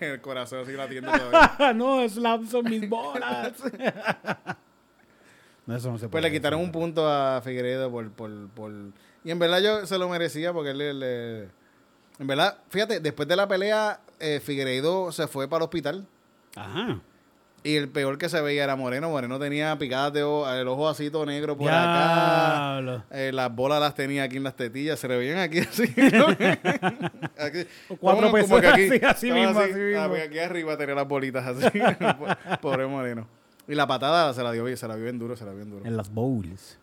el 0.00 0.20
corazón 0.20 0.60
así 0.60 0.72
latiendo 0.72 1.10
todavía. 1.12 1.72
no, 1.74 2.08
slams 2.08 2.50
son 2.50 2.64
mis 2.64 2.88
bolas. 2.88 3.52
no, 5.66 5.76
eso 5.76 5.90
no 5.90 5.98
se 5.98 6.08
Pues 6.08 6.10
puede 6.10 6.22
le 6.22 6.32
quitaron 6.32 6.60
un 6.60 6.72
punto 6.72 7.08
a 7.08 7.40
Figueredo 7.42 7.90
por, 7.90 8.10
por, 8.12 8.48
por... 8.50 8.72
Y 9.24 9.30
en 9.30 9.38
verdad 9.38 9.60
yo 9.60 9.86
se 9.86 9.98
lo 9.98 10.08
merecía 10.08 10.52
porque 10.52 10.70
él 10.70 10.98
le... 11.00 11.48
En 12.20 12.26
verdad, 12.26 12.58
fíjate, 12.68 13.00
después 13.00 13.26
de 13.26 13.34
la 13.34 13.48
pelea, 13.48 13.98
eh, 14.20 14.40
Figueiredo 14.44 15.10
se 15.10 15.26
fue 15.26 15.48
para 15.48 15.60
el 15.60 15.64
hospital. 15.64 16.06
Ajá. 16.54 17.00
Y 17.62 17.76
el 17.76 17.88
peor 17.88 18.16
que 18.18 18.28
se 18.28 18.40
veía 18.40 18.64
era 18.64 18.76
Moreno. 18.76 19.10
Moreno 19.10 19.38
tenía 19.38 19.76
picadas 19.78 20.12
de 20.12 20.22
ojo, 20.22 20.50
el 20.50 20.66
ojo 20.68 20.88
así 20.88 21.10
todo 21.10 21.26
negro 21.26 21.56
por 21.56 21.70
acá. 21.70 23.04
Eh, 23.10 23.32
las 23.32 23.54
bolas 23.54 23.80
las 23.80 23.94
tenía 23.94 24.22
aquí 24.24 24.36
en 24.36 24.44
las 24.44 24.54
tetillas. 24.54 24.98
Se 24.98 25.08
le 25.08 25.16
veían 25.18 25.38
aquí 25.38 25.60
así. 25.60 25.82
aquí, 27.38 27.66
Cuatro 27.98 28.32
pesos 28.32 28.52
aquí, 28.64 28.90
así, 29.04 29.30
mismo, 29.30 29.58
así 29.58 29.72
mismo. 29.74 30.00
Ah, 30.00 30.08
pues 30.08 30.26
aquí 30.26 30.38
arriba 30.38 30.76
tenía 30.76 30.94
las 30.94 31.08
bolitas 31.08 31.46
así. 31.46 31.78
Pobre 32.62 32.86
Moreno. 32.86 33.26
Y 33.68 33.74
la 33.74 33.86
patada 33.86 34.32
se 34.34 34.42
la 34.42 34.52
dio, 34.52 34.74
se 34.76 34.88
la 34.88 34.94
vio 34.96 35.04
bien 35.04 35.18
duro, 35.18 35.36
se 35.36 35.44
la 35.44 35.50
vio 35.52 35.58
bien 35.58 35.70
duro. 35.70 35.84
En 35.86 35.96
las 35.96 36.10
bowls. 36.12 36.78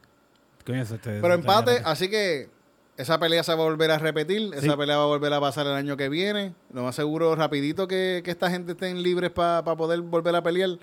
Pero 0.64 0.84
te- 1.00 1.34
empate, 1.34 1.76
te- 1.80 1.82
así 1.86 2.10
que 2.10 2.50
esa 2.98 3.20
pelea 3.20 3.44
se 3.44 3.54
va 3.54 3.62
a 3.62 3.66
volver 3.66 3.92
a 3.92 4.00
repetir. 4.00 4.52
Sí. 4.60 4.66
Esa 4.66 4.76
pelea 4.78 4.98
va 4.98 5.04
a 5.04 5.08
volver 5.08 5.32
a 5.34 5.40
pasar 5.40 5.66
el 5.68 5.74
año 5.74 5.96
que 5.98 6.10
viene. 6.10 6.54
Lo 6.74 6.84
más 6.84 6.96
seguro, 6.96 7.36
rapidito 7.36 7.88
que, 7.88 8.22
que 8.26 8.32
esta 8.32 8.50
gente 8.50 8.72
estén 8.74 9.02
libres 9.04 9.30
para 9.32 9.64
poder 9.64 10.02
volver 10.02 10.36
a 10.36 10.42
pelear. 10.44 10.78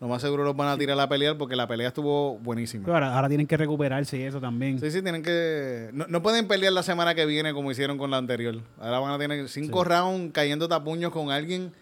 Lo 0.00 0.08
más 0.08 0.20
seguro 0.20 0.42
los 0.42 0.56
van 0.56 0.66
a 0.68 0.76
tirar 0.76 0.98
a 0.98 1.08
pelear 1.08 1.38
porque 1.38 1.54
la 1.54 1.68
pelea 1.68 1.86
estuvo 1.88 2.36
buenísima. 2.38 2.92
Ahora, 2.92 3.14
ahora 3.14 3.28
tienen 3.28 3.46
que 3.46 3.56
recuperarse 3.56 4.18
y 4.18 4.22
eso 4.22 4.40
también. 4.40 4.80
Sí, 4.80 4.90
sí, 4.90 5.00
tienen 5.00 5.22
que... 5.22 5.90
No, 5.92 6.06
no 6.08 6.22
pueden 6.22 6.48
pelear 6.48 6.72
la 6.72 6.82
semana 6.82 7.14
que 7.14 7.24
viene 7.24 7.52
como 7.54 7.70
hicieron 7.70 7.98
con 7.98 8.10
la 8.10 8.16
anterior. 8.16 8.56
Ahora 8.80 8.98
van 8.98 9.12
a 9.12 9.18
tener 9.18 9.48
cinco 9.48 9.84
rounds 9.84 10.32
cayendo 10.32 10.66
tapuños 10.66 11.12
con 11.12 11.30
alguien. 11.30 11.72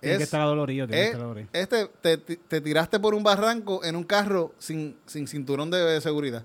Tienen 0.00 0.18
que 0.18 0.22
Es- 0.24 0.28
estar 0.28 0.40
adolorido, 0.40 0.88
tienen 0.88 0.98
que 0.98 1.02
es- 1.02 1.06
estar 1.10 1.20
adolorido. 1.20 1.48
este, 1.52 1.86
te, 2.00 2.36
te 2.36 2.60
tiraste 2.60 2.98
por 2.98 3.14
un 3.14 3.22
barranco 3.22 3.84
en 3.84 3.94
un 3.94 4.02
carro 4.02 4.52
sin, 4.58 4.96
sin 5.06 5.28
cinturón 5.28 5.70
de 5.70 6.00
seguridad. 6.00 6.42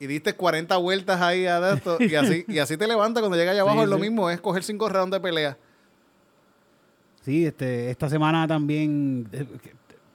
Y 0.00 0.06
diste 0.06 0.32
40 0.32 0.76
vueltas 0.78 1.20
ahí 1.20 1.44
a 1.46 1.74
esto, 1.74 1.98
y 2.00 2.14
así, 2.14 2.44
y 2.48 2.58
así 2.58 2.76
te 2.78 2.86
levantas 2.88 3.20
cuando 3.20 3.36
llegas 3.36 3.52
allá 3.52 3.60
abajo. 3.60 3.76
Sí, 3.78 3.82
es 3.84 3.88
lo 3.90 3.98
mismo, 3.98 4.30
es 4.30 4.40
coger 4.40 4.62
cinco 4.64 4.88
rounds 4.88 5.12
de 5.12 5.20
pelea. 5.20 5.58
Sí, 7.22 7.44
este, 7.44 7.90
esta 7.90 8.08
semana 8.08 8.48
también 8.48 9.28
eh, 9.32 9.44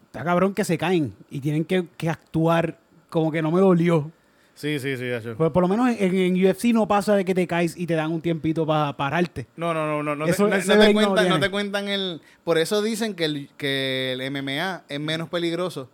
está 0.07 0.23
cabrón 0.23 0.53
que 0.55 0.63
se 0.65 0.77
caen 0.77 1.13
y 1.29 1.39
tienen 1.39 1.63
que, 1.63 1.85
que 1.97 2.09
actuar 2.09 2.79
como 3.09 3.31
que 3.31 3.41
no 3.43 3.51
me 3.51 3.61
dolió. 3.61 4.11
Sí, 4.55 4.79
sí, 4.79 4.95
sí, 4.95 5.03
Pues 5.37 5.51
por 5.51 5.61
lo 5.61 5.67
menos 5.67 5.89
en, 5.99 6.15
en 6.15 6.45
UFC 6.45 6.65
no 6.73 6.87
pasa 6.87 7.13
de 7.15 7.25
que 7.25 7.35
te 7.35 7.45
caes 7.45 7.75
y 7.77 7.85
te 7.85 7.93
dan 7.93 8.11
un 8.11 8.21
tiempito 8.21 8.65
para 8.65 8.95
pararte. 8.95 9.47
No, 9.57 9.73
no, 9.73 9.85
no, 9.85 10.01
no, 10.01 10.15
no, 10.15 10.25
te, 10.25 10.31
Eso- 10.31 10.47
no- 10.47 10.55
ese 10.55 10.75
no 10.75 10.81
te 10.81 10.93
cuentan, 10.93 11.29
no 11.29 11.39
te 11.41 11.51
cuentan 11.51 11.89
el... 11.89 12.21
Por 12.45 12.57
eso 12.57 12.81
dicen 12.81 13.15
que 13.15 13.25
el, 13.25 13.49
que 13.57 14.13
el 14.13 14.31
MMA 14.31 14.83
es 14.87 14.99
menos 14.99 15.27
peligroso. 15.29 15.89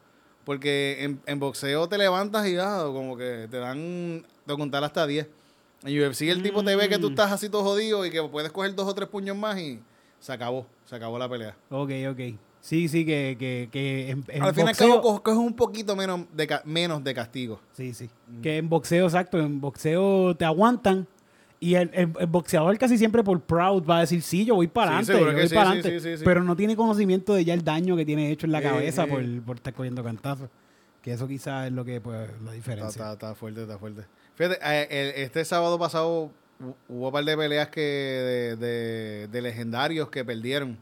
Porque 0.45 0.97
en, 1.03 1.21
en 1.25 1.39
boxeo 1.39 1.87
te 1.87 1.97
levantas 1.97 2.47
y 2.47 2.55
ah, 2.57 2.81
como 2.85 3.15
que 3.15 3.47
te 3.49 3.57
dan 3.57 4.25
de 4.45 4.55
contar 4.57 4.83
hasta 4.83 5.05
10. 5.05 5.27
En 5.83 5.99
UFC 6.07 6.21
el 6.23 6.43
tipo 6.43 6.63
te 6.63 6.75
ve 6.75 6.89
que 6.89 6.97
tú 6.99 7.07
Mm. 7.09 7.11
estás 7.13 7.31
así 7.31 7.49
todo 7.49 7.63
jodido 7.63 8.05
y 8.05 8.11
que 8.11 8.21
puedes 8.23 8.51
coger 8.51 8.73
dos 8.75 8.87
o 8.87 8.93
tres 8.95 9.07
puños 9.09 9.35
más 9.37 9.59
y 9.59 9.79
se 10.19 10.31
acabó, 10.33 10.65
se 10.85 10.95
acabó 10.95 11.17
la 11.19 11.27
pelea. 11.29 11.55
Ok, 11.69 11.91
ok. 12.11 12.19
Sí, 12.59 12.87
sí, 12.87 13.03
que, 13.07 13.35
que, 13.39 13.69
que 13.71 14.11
en, 14.11 14.23
en 14.27 14.43
Al 14.43 14.53
fin 14.53 14.65
y 14.65 14.69
al 14.69 14.75
boxeo... 14.75 15.01
coges 15.23 15.35
un 15.35 15.55
poquito 15.55 15.95
menos 15.95 16.21
de, 16.31 16.59
menos 16.65 17.03
de 17.03 17.13
castigo. 17.15 17.59
Sí, 17.73 17.91
sí. 17.95 18.07
Que 18.43 18.57
en 18.57 18.69
boxeo, 18.69 19.05
exacto, 19.05 19.39
en 19.39 19.59
boxeo 19.59 20.35
te 20.35 20.45
aguantan 20.45 21.07
y 21.61 21.75
el, 21.75 21.89
el- 21.93 22.11
el 22.19 22.27
boxeador 22.27 22.77
casi 22.77 22.97
siempre 22.97 23.23
por 23.23 23.39
proud 23.39 23.85
va 23.87 23.97
a 23.97 23.99
decir, 24.01 24.21
sí, 24.23 24.43
yo 24.43 24.55
voy 24.55 24.67
para 24.67 24.97
adelante, 24.97 25.13
yo 25.13 25.31
voy 25.33 25.47
sí, 25.47 25.55
para 25.55 25.69
adelante. 25.71 26.17
sí. 26.17 26.23
Pero 26.25 26.43
no 26.43 26.55
tiene 26.57 26.75
conocimiento 26.75 27.33
de 27.35 27.45
ya 27.45 27.53
el 27.53 27.63
daño 27.63 27.95
que 27.95 28.03
tiene 28.03 28.29
hecho 28.31 28.45
en 28.47 28.51
la 28.51 28.61
cabeza 28.61 29.05
por, 29.07 29.23
por 29.43 29.55
estar 29.57 29.73
cogiendo 29.73 30.03
cantazos. 30.03 30.49
Que 31.01 31.13
eso 31.13 31.27
quizás 31.27 31.67
es 31.67 31.71
lo 31.73 31.85
que, 31.85 32.01
pues, 32.01 32.29
la 32.43 32.51
diferencia. 32.51 32.89
está- 32.89 33.13
está 33.13 33.35
fuerte, 33.35 33.61
está 33.61 33.77
fuerte. 33.79 34.03
Fíjate, 34.35 34.59
eh, 34.63 34.87
el- 34.89 35.21
este 35.23 35.45
sábado 35.45 35.77
pasado 35.79 36.31
hu- 36.59 36.75
hubo 36.89 37.07
un 37.07 37.11
par 37.13 37.23
de 37.25 37.37
peleas 37.37 37.69
que 37.69 37.79
de, 37.81 38.55
de- 38.55 39.27
de 39.27 39.41
legendarios 39.41 40.09
que 40.09 40.25
perdieron 40.25 40.77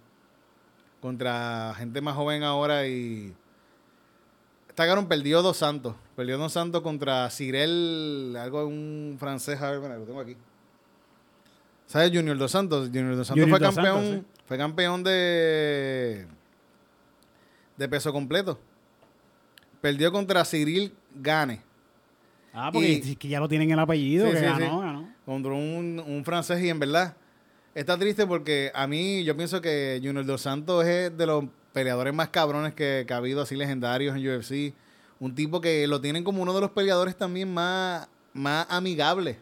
contra 1.02 1.74
gente 1.78 2.02
más 2.02 2.16
joven 2.16 2.44
ahora 2.44 2.86
y 2.88 3.34
esta 4.68 4.86
cabrón 4.86 5.08
perdió 5.08 5.42
dos 5.42 5.58
santos. 5.58 5.96
Perdió 6.16 6.38
dos 6.38 6.52
santos 6.54 6.82
contra 6.82 7.30
Cyril, 7.30 8.36
algo 8.38 8.66
un 8.66 9.16
francés, 9.20 9.62
a 9.62 9.72
ver, 9.72 9.80
mira, 9.80 9.98
lo 9.98 10.04
tengo 10.06 10.20
aquí. 10.20 10.36
¿Sabes 11.90 12.12
Junior 12.14 12.38
Dos 12.38 12.52
Santos? 12.52 12.88
Junior 12.90 13.16
Dos 13.16 13.26
Santos 13.26 13.42
Junior 13.44 13.50
fue 13.60 13.66
Dos 13.68 13.76
campeón, 13.76 14.04
Santos, 14.06 14.26
fue 14.46 14.58
campeón 14.60 15.04
de 15.04 16.28
de 17.78 17.90
peso 17.90 18.14
completo. 18.14 18.60
Perdió 19.82 20.12
contra 20.12 20.46
Cyril 20.46 20.94
Gane, 21.16 21.62
Ah, 22.54 22.70
porque 22.72 22.90
Y- 22.90 23.12
es 23.12 23.18
que 23.18 23.28
ya 23.28 23.40
lo 23.40 23.48
tienen 23.50 23.72
el 23.72 23.80
apellido, 23.80 24.26
Sí, 24.28 24.32
que 24.34 24.38
sí, 24.40 24.44
ganó, 24.46 24.80
ganó. 24.82 25.10
contra 25.26 25.52
un, 25.54 26.04
un 26.06 26.24
francés 26.26 26.62
y 26.64 26.70
en 26.70 26.80
verdad 26.80 27.16
está 27.74 27.98
triste 27.98 28.28
porque 28.28 28.72
a 28.76 28.86
mí 28.88 29.24
yo 29.24 29.36
pienso 29.38 29.60
que 29.62 30.00
Junior 30.04 30.26
Dos 30.26 30.42
Santos 30.42 30.86
es 30.86 31.16
de 31.18 31.26
los 31.26 31.46
peleadores 31.74 32.14
más 32.14 32.30
cabrones 32.30 32.74
que, 32.76 33.06
que 33.08 33.14
ha 33.14 33.18
habido 33.18 33.42
así 33.42 33.56
legendarios 33.56 34.16
en 34.16 34.28
UFC. 34.28 34.74
Un 35.20 35.34
tipo 35.36 35.60
que 35.62 35.88
lo 35.88 36.00
tienen 36.02 36.24
como 36.24 36.42
uno 36.44 36.54
de 36.54 36.62
los 36.62 36.72
peleadores 36.72 37.16
también 37.18 37.52
más, 37.54 38.08
más 38.34 38.66
amigables. 38.70 39.38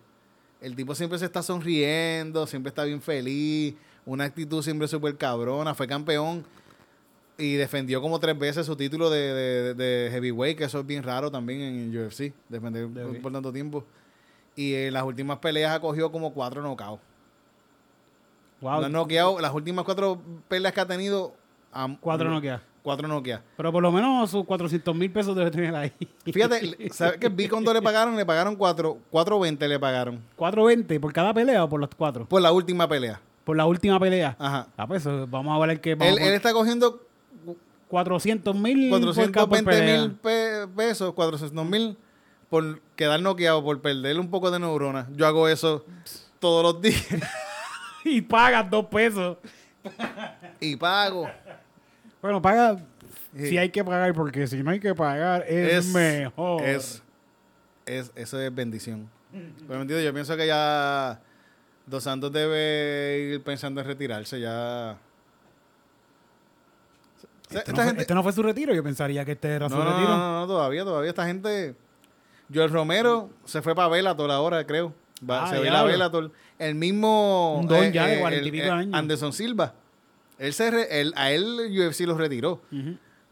El 0.62 0.76
tipo 0.76 0.96
siempre 0.96 1.20
se 1.20 1.26
está 1.26 1.44
sonriendo, 1.44 2.48
siempre 2.48 2.70
está 2.70 2.84
bien 2.84 3.02
feliz, 3.02 3.76
una 4.06 4.24
actitud 4.24 4.62
siempre 4.64 4.88
súper 4.88 5.16
cabrona, 5.18 5.76
fue 5.76 5.88
campeón 5.88 6.44
y 7.38 7.54
defendió 7.54 8.02
como 8.02 8.20
tres 8.20 8.38
veces 8.40 8.66
su 8.66 8.76
título 8.76 9.10
de, 9.12 9.20
de- 9.20 9.74
de 9.76 10.10
heavyweight, 10.12 10.58
que 10.58 10.64
eso 10.64 10.80
es 10.80 10.86
bien 10.88 11.04
raro 11.04 11.30
también 11.30 11.62
en 11.62 11.96
UFC, 12.06 12.34
defender 12.50 12.88
De- 12.90 13.04
por, 13.06 13.22
por 13.22 13.32
tanto 13.32 13.54
tiempo. 13.54 13.84
Y 14.56 14.74
en 14.74 14.94
las 14.94 15.04
últimas 15.04 15.38
peleas 15.38 15.76
ha 15.76 15.80
cogido 15.80 16.12
como 16.12 16.34
cuatro 16.34 16.64
knockouts. 16.64 17.02
Wow, 18.60 18.82
No 18.82 18.90
noqueado, 18.90 19.40
las 19.40 19.54
últimas 19.54 19.86
cuatro 19.86 20.20
peleas 20.48 20.74
que 20.74 20.82
ha 20.82 20.88
tenido, 20.88 21.36
cuatro 22.02 22.30
no 22.32 22.42
queda. 22.42 22.64
Cuatro 22.88 23.06
noqueas. 23.06 23.42
Pero 23.58 23.70
por 23.74 23.84
lo 23.84 23.92
menos 23.92 24.32
sus 24.32 24.46
400 24.46 24.96
mil 24.96 25.12
pesos 25.12 25.36
debe 25.36 25.52
tener 25.52 25.76
ahí. 25.76 25.92
Fíjate, 26.24 26.90
¿sabes 26.94 27.18
qué? 27.18 27.28
Vi 27.28 27.50
cuando 27.50 27.74
le 27.74 27.82
pagaron, 27.82 28.16
le 28.16 28.26
pagaron 28.26 28.56
cuatro, 28.56 29.00
4.20 29.12 29.68
le 29.68 29.78
pagaron. 29.78 30.22
4.20 30.38 30.98
por 31.02 31.12
cada 31.12 31.34
pelea 31.34 31.66
o 31.66 31.68
por 31.70 31.82
los 31.82 31.90
cuatro. 31.98 32.26
Por 32.28 32.42
la 32.42 32.54
última 32.54 32.88
pelea. 32.88 33.20
Por 33.44 33.58
la 33.58 33.66
última 33.66 34.00
pelea. 34.00 34.38
Ajá. 34.40 34.68
Ah, 34.78 34.88
pues 34.88 35.04
vamos 35.06 35.54
a 35.54 35.60
ver 35.60 35.72
el 35.72 35.82
que 35.82 35.92
Él, 35.92 36.18
él 36.18 36.34
está 36.34 36.54
cogiendo 36.54 37.02
400 37.90 38.56
mil 38.56 38.88
420 38.90 39.82
mil 39.82 40.12
pe- 40.12 40.68
pesos, 40.74 41.14
400 41.14 41.66
mil 41.66 41.98
por 42.50 42.80
quedar 42.96 43.22
noqueado, 43.22 43.62
por 43.66 43.82
perder 43.82 44.18
un 44.18 44.30
poco 44.30 44.50
de 44.50 44.60
neuronas. 44.60 45.08
Yo 45.18 45.28
hago 45.28 45.50
eso 45.50 45.84
todos 46.40 46.64
los 46.64 46.82
días 46.82 47.06
y 48.06 48.22
pagas 48.22 48.70
dos 48.72 48.86
pesos. 48.86 49.36
y 50.62 50.78
pago. 50.78 51.30
Bueno, 52.22 52.42
paga 52.42 52.78
Sí. 53.36 53.50
si 53.50 53.58
hay 53.58 53.70
que 53.70 53.84
pagar, 53.84 54.14
porque 54.14 54.48
si 54.48 54.64
no 54.64 54.72
hay 54.72 54.80
que 54.80 54.96
pagar 54.96 55.46
es, 55.48 55.88
mejor. 55.94 56.64
Es, 56.64 57.04
es, 57.86 58.12
eso 58.16 58.40
es 58.42 58.54
bendición. 58.56 59.10
Pero, 59.32 59.76
¿me 59.76 59.82
entiendes? 59.82 60.06
Yo 60.06 60.14
pienso 60.14 60.36
que 60.38 60.48
ya 60.48 61.20
Dos 61.86 62.04
Santos 62.04 62.32
debe 62.32 63.30
ir 63.34 63.44
pensando 63.44 63.82
en 63.82 63.88
retirarse 63.88 64.40
ya. 64.40 64.98
Este, 67.50 67.60
Esta 67.60 67.72
no 67.72 67.76
fue, 67.76 67.86
gente- 67.86 68.02
este 68.02 68.14
no 68.16 68.24
fue 68.24 68.34
su 68.34 68.44
retiro, 68.44 68.74
yo 68.74 68.84
pensaría 68.84 69.24
que 69.24 69.34
este 69.34 69.48
era 69.50 69.70
no, 69.70 69.76
su 69.76 69.82
no, 69.84 69.90
retiro. 69.90 70.10
no, 70.10 70.18
no, 70.18 70.40
no, 70.42 70.48
todavía, 70.48 70.84
todavía 70.84 71.10
esta 71.10 71.26
gente. 71.26 71.76
Joel 72.54 72.70
Romero 72.72 73.30
se 73.46 73.62
fue 73.62 73.76
para 73.76 73.90
Bellator 73.90 74.32
ahora, 74.32 74.66
creo. 74.66 74.94
Va, 75.30 75.44
Ah, 75.46 75.48
se 75.50 75.56
va 75.58 75.62
a 75.62 75.66
ir 75.66 75.70
a 75.70 75.72
diablo. 75.74 75.92
Bellator. 75.92 76.32
El 76.60 76.76
mismo. 76.76 77.58
Un 77.60 77.68
don 77.68 77.92
ya 77.92 78.08
de 78.08 78.20
cuarenta 78.20 78.48
y 78.48 78.52
pico 78.52 78.66
el 78.66 78.72
años. 78.72 78.94
Anderson 78.94 79.34
Silva. 79.34 79.74
Él 80.40 80.54
se 80.54 80.70
re- 80.72 81.02
él- 81.02 81.14
a 81.16 81.32
él 81.32 81.70
UFC 81.72 82.02
lo 82.06 82.18
retiró. 82.18 82.62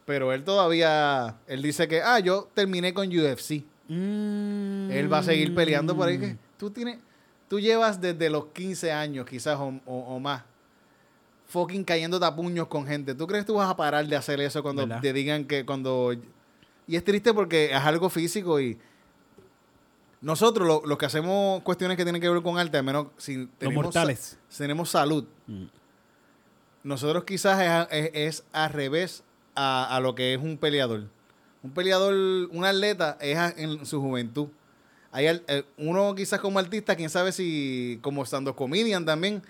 Pero 0.05 0.33
él 0.33 0.43
todavía. 0.43 1.37
Él 1.47 1.61
dice 1.61 1.87
que, 1.87 2.01
ah, 2.01 2.19
yo 2.19 2.49
terminé 2.53 2.93
con 2.93 3.07
UFC. 3.07 3.63
Mm. 3.87 4.91
Él 4.91 5.11
va 5.11 5.19
a 5.19 5.23
seguir 5.23 5.53
peleando 5.55 5.95
por 5.95 6.07
ahí. 6.07 6.17
que 6.19 6.37
Tú 6.57 6.69
tienes. 6.69 6.99
Tú 7.47 7.59
llevas 7.59 8.01
desde 8.01 8.29
los 8.29 8.45
15 8.47 8.91
años, 8.91 9.25
quizás, 9.27 9.57
o, 9.59 9.79
o- 9.85 10.15
o 10.15 10.19
más. 10.19 10.43
Fucking 11.47 11.83
cayéndote 11.83 12.25
a 12.25 12.35
puños 12.35 12.67
con 12.67 12.87
gente. 12.87 13.13
¿Tú 13.13 13.27
crees 13.27 13.43
que 13.43 13.47
tú 13.47 13.55
vas 13.55 13.69
a 13.69 13.75
parar 13.77 14.07
de 14.07 14.15
hacer 14.15 14.39
eso 14.41 14.63
cuando 14.63 14.81
¿Verdad? 14.87 15.01
te 15.01 15.13
digan 15.13 15.45
que 15.45 15.63
cuando. 15.65 16.13
Y 16.87 16.95
es 16.95 17.03
triste 17.03 17.33
porque 17.33 17.65
es 17.65 17.75
algo 17.81 18.09
físico 18.09 18.59
y. 18.59 18.77
Nosotros, 20.21 20.67
lo- 20.67 20.81
los 20.85 20.97
que 20.97 21.05
hacemos 21.05 21.61
cuestiones 21.61 21.97
que 21.97 22.03
tienen 22.03 22.21
que 22.21 22.29
ver 22.29 22.41
con 22.41 22.57
arte, 22.57 22.77
al 22.77 22.83
menos 22.83 23.07
si 23.17 23.35
Los 23.37 23.49
tenemos, 23.59 23.83
mortales. 23.85 24.39
sa- 24.49 24.57
tenemos 24.57 24.89
salud, 24.89 25.25
Mm. 25.45 25.65
Nosotros 26.85 27.23
quizás 27.25 27.87
es, 27.91 28.05
es- 28.05 28.11
es 28.13 28.43
al 28.53 28.71
revés 28.71 29.23
a, 29.55 29.95
a 29.95 29.99
lo 29.99 30.15
que 30.15 30.33
es 30.33 30.41
un 30.41 30.57
peleador. 30.57 31.03
Un 31.63 31.71
peleador, 31.71 32.13
un 32.13 32.63
atleta 32.63 33.17
es 33.19 33.37
a- 33.37 33.53
en 33.57 33.85
su 33.85 33.99
juventud. 34.01 34.47
Hay 35.11 35.27
al- 35.27 35.43
eh, 35.47 35.63
uno 35.77 36.13
quizás 36.15 36.39
como 36.39 36.59
artista, 36.59 36.95
quién 36.95 37.09
sabe 37.09 37.31
si 37.31 37.99
como 38.01 38.23
estando 38.23 38.55
comedian 38.55 39.03
también, 39.05 39.41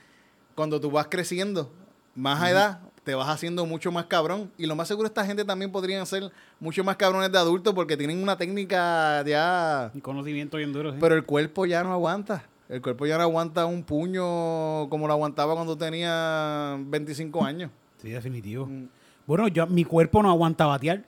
cuando 0.56 0.80
tú 0.80 0.90
vas 0.92 1.08
creciendo 1.10 1.72
más 2.16 2.42
a 2.42 2.50
edad, 2.52 2.80
te 3.04 3.14
vas 3.14 3.28
haciendo 3.28 3.66
mucho 3.66 3.92
más 3.92 4.06
cabrón. 4.06 4.52
Y 4.58 4.66
lo 4.66 4.76
más 4.76 4.88
seguro 4.88 5.08
esta 5.08 5.26
gente 5.26 5.44
también 5.44 5.72
podrían 5.72 6.06
ser 6.06 6.32
mucho 6.60 6.84
más 6.84 6.96
cabrones 6.96 7.32
de 7.32 7.38
adultos 7.38 7.74
porque 7.74 7.98
tienen 7.98 8.24
una 8.24 8.38
técnica 8.38 9.24
ya... 9.26 9.92
Un 9.94 10.02
conocimiento 10.02 10.58
bien 10.58 10.72
duro. 10.72 10.92
¿sí? 10.92 10.98
Pero 11.02 11.16
el 11.16 11.26
cuerpo 11.26 11.66
ya 11.66 11.84
no 11.84 11.92
aguanta. 11.92 12.46
El 12.70 12.82
cuerpo 12.82 13.06
ya 13.06 13.18
no 13.18 13.24
aguanta 13.24 13.66
un 13.66 13.84
puño 13.84 14.90
como 14.90 15.08
lo 15.08 15.14
aguantaba 15.14 15.54
cuando 15.54 15.78
tenía 15.78 16.76
25 16.80 17.44
años. 17.46 17.72
sí, 18.02 18.10
definitivo. 18.10 18.66
Mm. 18.66 18.88
Bueno, 19.28 19.48
yo, 19.48 19.66
mi 19.68 19.84
cuerpo 19.84 20.22
no 20.22 20.30
aguanta 20.30 20.66
batear. 20.66 21.04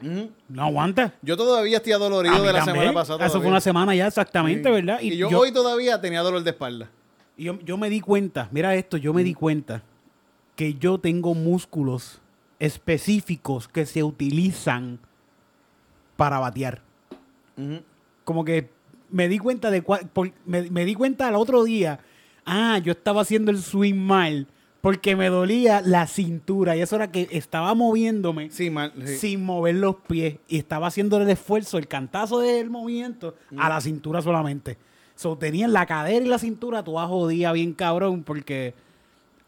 No 0.00 0.62
aguanta. 0.64 1.14
Yo 1.22 1.36
todavía 1.36 1.76
estoy 1.76 1.92
adolorido 1.92 2.42
de 2.42 2.52
la 2.52 2.60
también. 2.64 2.76
semana 2.86 2.92
pasada. 2.94 3.26
Eso 3.26 3.38
fue 3.40 3.48
una 3.50 3.60
semana 3.60 3.94
ya 3.94 4.06
exactamente, 4.06 4.68
Sí. 4.68 4.74
¿verdad? 4.74 4.98
Y, 5.02 5.16
yo, 5.16 5.28
hoy 5.38 5.52
todavía 5.52 6.00
tenía 6.00 6.22
dolor 6.22 6.42
de 6.42 6.50
espalda. 6.50 6.88
y 7.36 7.44
yo, 7.44 7.58
yo 7.60 7.76
me 7.76 7.90
di 7.90 8.00
cuenta, 8.00 8.48
mira 8.50 8.74
esto, 8.74 8.96
yo 8.96 9.12
me 9.12 9.22
di 9.22 9.34
cuenta 9.34 9.82
que 10.56 10.74
yo 10.74 10.98
tengo 10.98 11.34
músculos 11.34 12.20
específicos 12.58 13.68
que 13.68 13.84
se 13.86 14.02
utilizan 14.02 14.98
para 16.16 16.38
batear. 16.38 16.82
Como 18.24 18.44
que 18.44 18.70
me 19.10 19.28
di 19.28 19.38
cuenta 19.38 19.70
de 19.70 19.82
cua- 19.84 20.06
por- 20.08 20.32
me, 20.46 20.70
me 20.70 20.84
di 20.84 20.94
cuenta 20.94 21.28
al 21.28 21.34
otro 21.36 21.64
día, 21.64 22.00
ah, 22.46 22.78
yo 22.78 22.92
estaba 22.92 23.22
haciendo 23.22 23.50
el 23.50 23.58
swing 23.62 23.94
mal 23.96 24.46
porque 24.80 25.14
me 25.14 25.28
dolía 25.28 25.82
la 25.82 26.06
cintura 26.06 26.74
y 26.76 26.80
eso 26.80 26.96
era 26.96 27.12
que 27.12 27.28
estaba 27.32 27.74
moviéndome 27.74 28.50
Sí, 28.50 28.70
mal. 28.70 28.92
sí. 29.04 29.16
sin 29.16 29.44
mover 29.44 29.74
los 29.74 29.96
pies 30.08 30.38
y 30.48 30.56
estaba 30.56 30.86
haciendo 30.86 31.18
el 31.20 31.28
esfuerzo, 31.28 31.76
el 31.76 31.86
cantazo 31.86 32.38
del 32.40 32.70
movimiento 32.70 33.34
a 33.58 33.68
la 33.68 33.80
cintura 33.82 34.22
solamente. 34.22 34.78
So, 35.16 35.36
tenía 35.36 35.68
la 35.68 35.84
cadera 35.84 36.24
y 36.24 36.28
la 36.28 36.38
cintura 36.38 36.82
toda 36.82 37.06
jodida 37.06 37.52
bien 37.52 37.74
cabrón 37.74 38.22
porque 38.22 38.72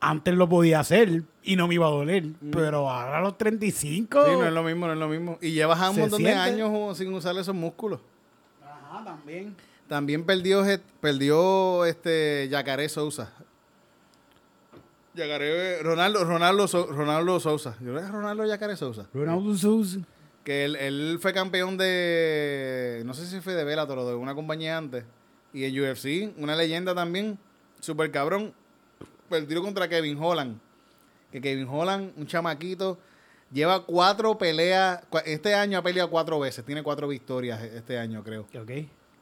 antes 0.00 0.34
lo 0.34 0.48
podía 0.48 0.80
hacer 0.80 1.22
y 1.44 1.56
no 1.56 1.66
me 1.68 1.76
iba 1.76 1.86
a 1.86 1.90
doler, 1.90 2.26
pero 2.50 2.90
ahora 2.90 3.18
a 3.18 3.20
los 3.22 3.38
35 3.38 4.20
Sí, 4.26 4.30
no 4.32 4.44
es 4.44 4.52
lo 4.52 4.62
mismo, 4.64 4.86
no 4.86 4.92
es 4.92 4.98
lo 4.98 5.08
mismo. 5.08 5.38
Y 5.40 5.52
llevas 5.52 5.78
un 5.88 5.94
¿Se 5.94 6.00
montón 6.02 6.18
siente? 6.18 6.34
de 6.36 6.40
años 6.40 6.98
sin 6.98 7.14
usar 7.14 7.36
esos 7.38 7.54
músculos. 7.54 8.00
También. 9.04 9.56
También 9.88 10.24
perdió, 10.24 10.64
perdió 11.00 11.84
este 11.84 12.48
Yacaré 12.50 12.88
Sousa. 12.88 13.32
Yacaré, 15.14 15.82
Ronaldo, 15.82 16.24
Ronaldo, 16.24 16.66
Ronaldo 16.66 17.40
Sousa. 17.40 17.76
Yo 17.80 17.90
creo 17.90 18.00
que 18.00 18.06
es 18.06 18.10
Ronaldo 18.10 18.46
Yacaré 18.46 18.76
Sousa. 18.76 19.06
Ronaldo 19.12 19.54
Sousa. 19.54 19.98
Que 20.44 20.64
él, 20.64 20.76
él 20.76 21.18
fue 21.20 21.32
campeón 21.32 21.76
de. 21.76 23.02
No 23.04 23.14
sé 23.14 23.26
si 23.26 23.40
fue 23.40 23.54
de 23.54 23.64
Bellator 23.64 23.98
o 23.98 24.08
de 24.08 24.14
una 24.14 24.34
compañía 24.34 24.78
antes. 24.78 25.04
Y 25.52 25.64
en 25.64 25.78
UFC, 25.78 26.32
una 26.38 26.56
leyenda 26.56 26.94
también. 26.94 27.38
Super 27.80 28.10
cabrón. 28.10 28.54
Perdió 29.28 29.62
contra 29.62 29.88
Kevin 29.88 30.18
Holland. 30.18 30.58
Que 31.30 31.40
Kevin 31.40 31.68
Holland, 31.68 32.12
un 32.16 32.26
chamaquito, 32.26 32.98
lleva 33.52 33.84
cuatro 33.84 34.36
peleas. 34.38 35.00
Este 35.24 35.54
año 35.54 35.78
ha 35.78 35.82
peleado 35.82 36.10
cuatro 36.10 36.38
veces. 36.40 36.64
Tiene 36.64 36.82
cuatro 36.82 37.06
victorias 37.08 37.62
este 37.62 37.98
año, 37.98 38.22
creo. 38.24 38.46
Ok. 38.60 38.70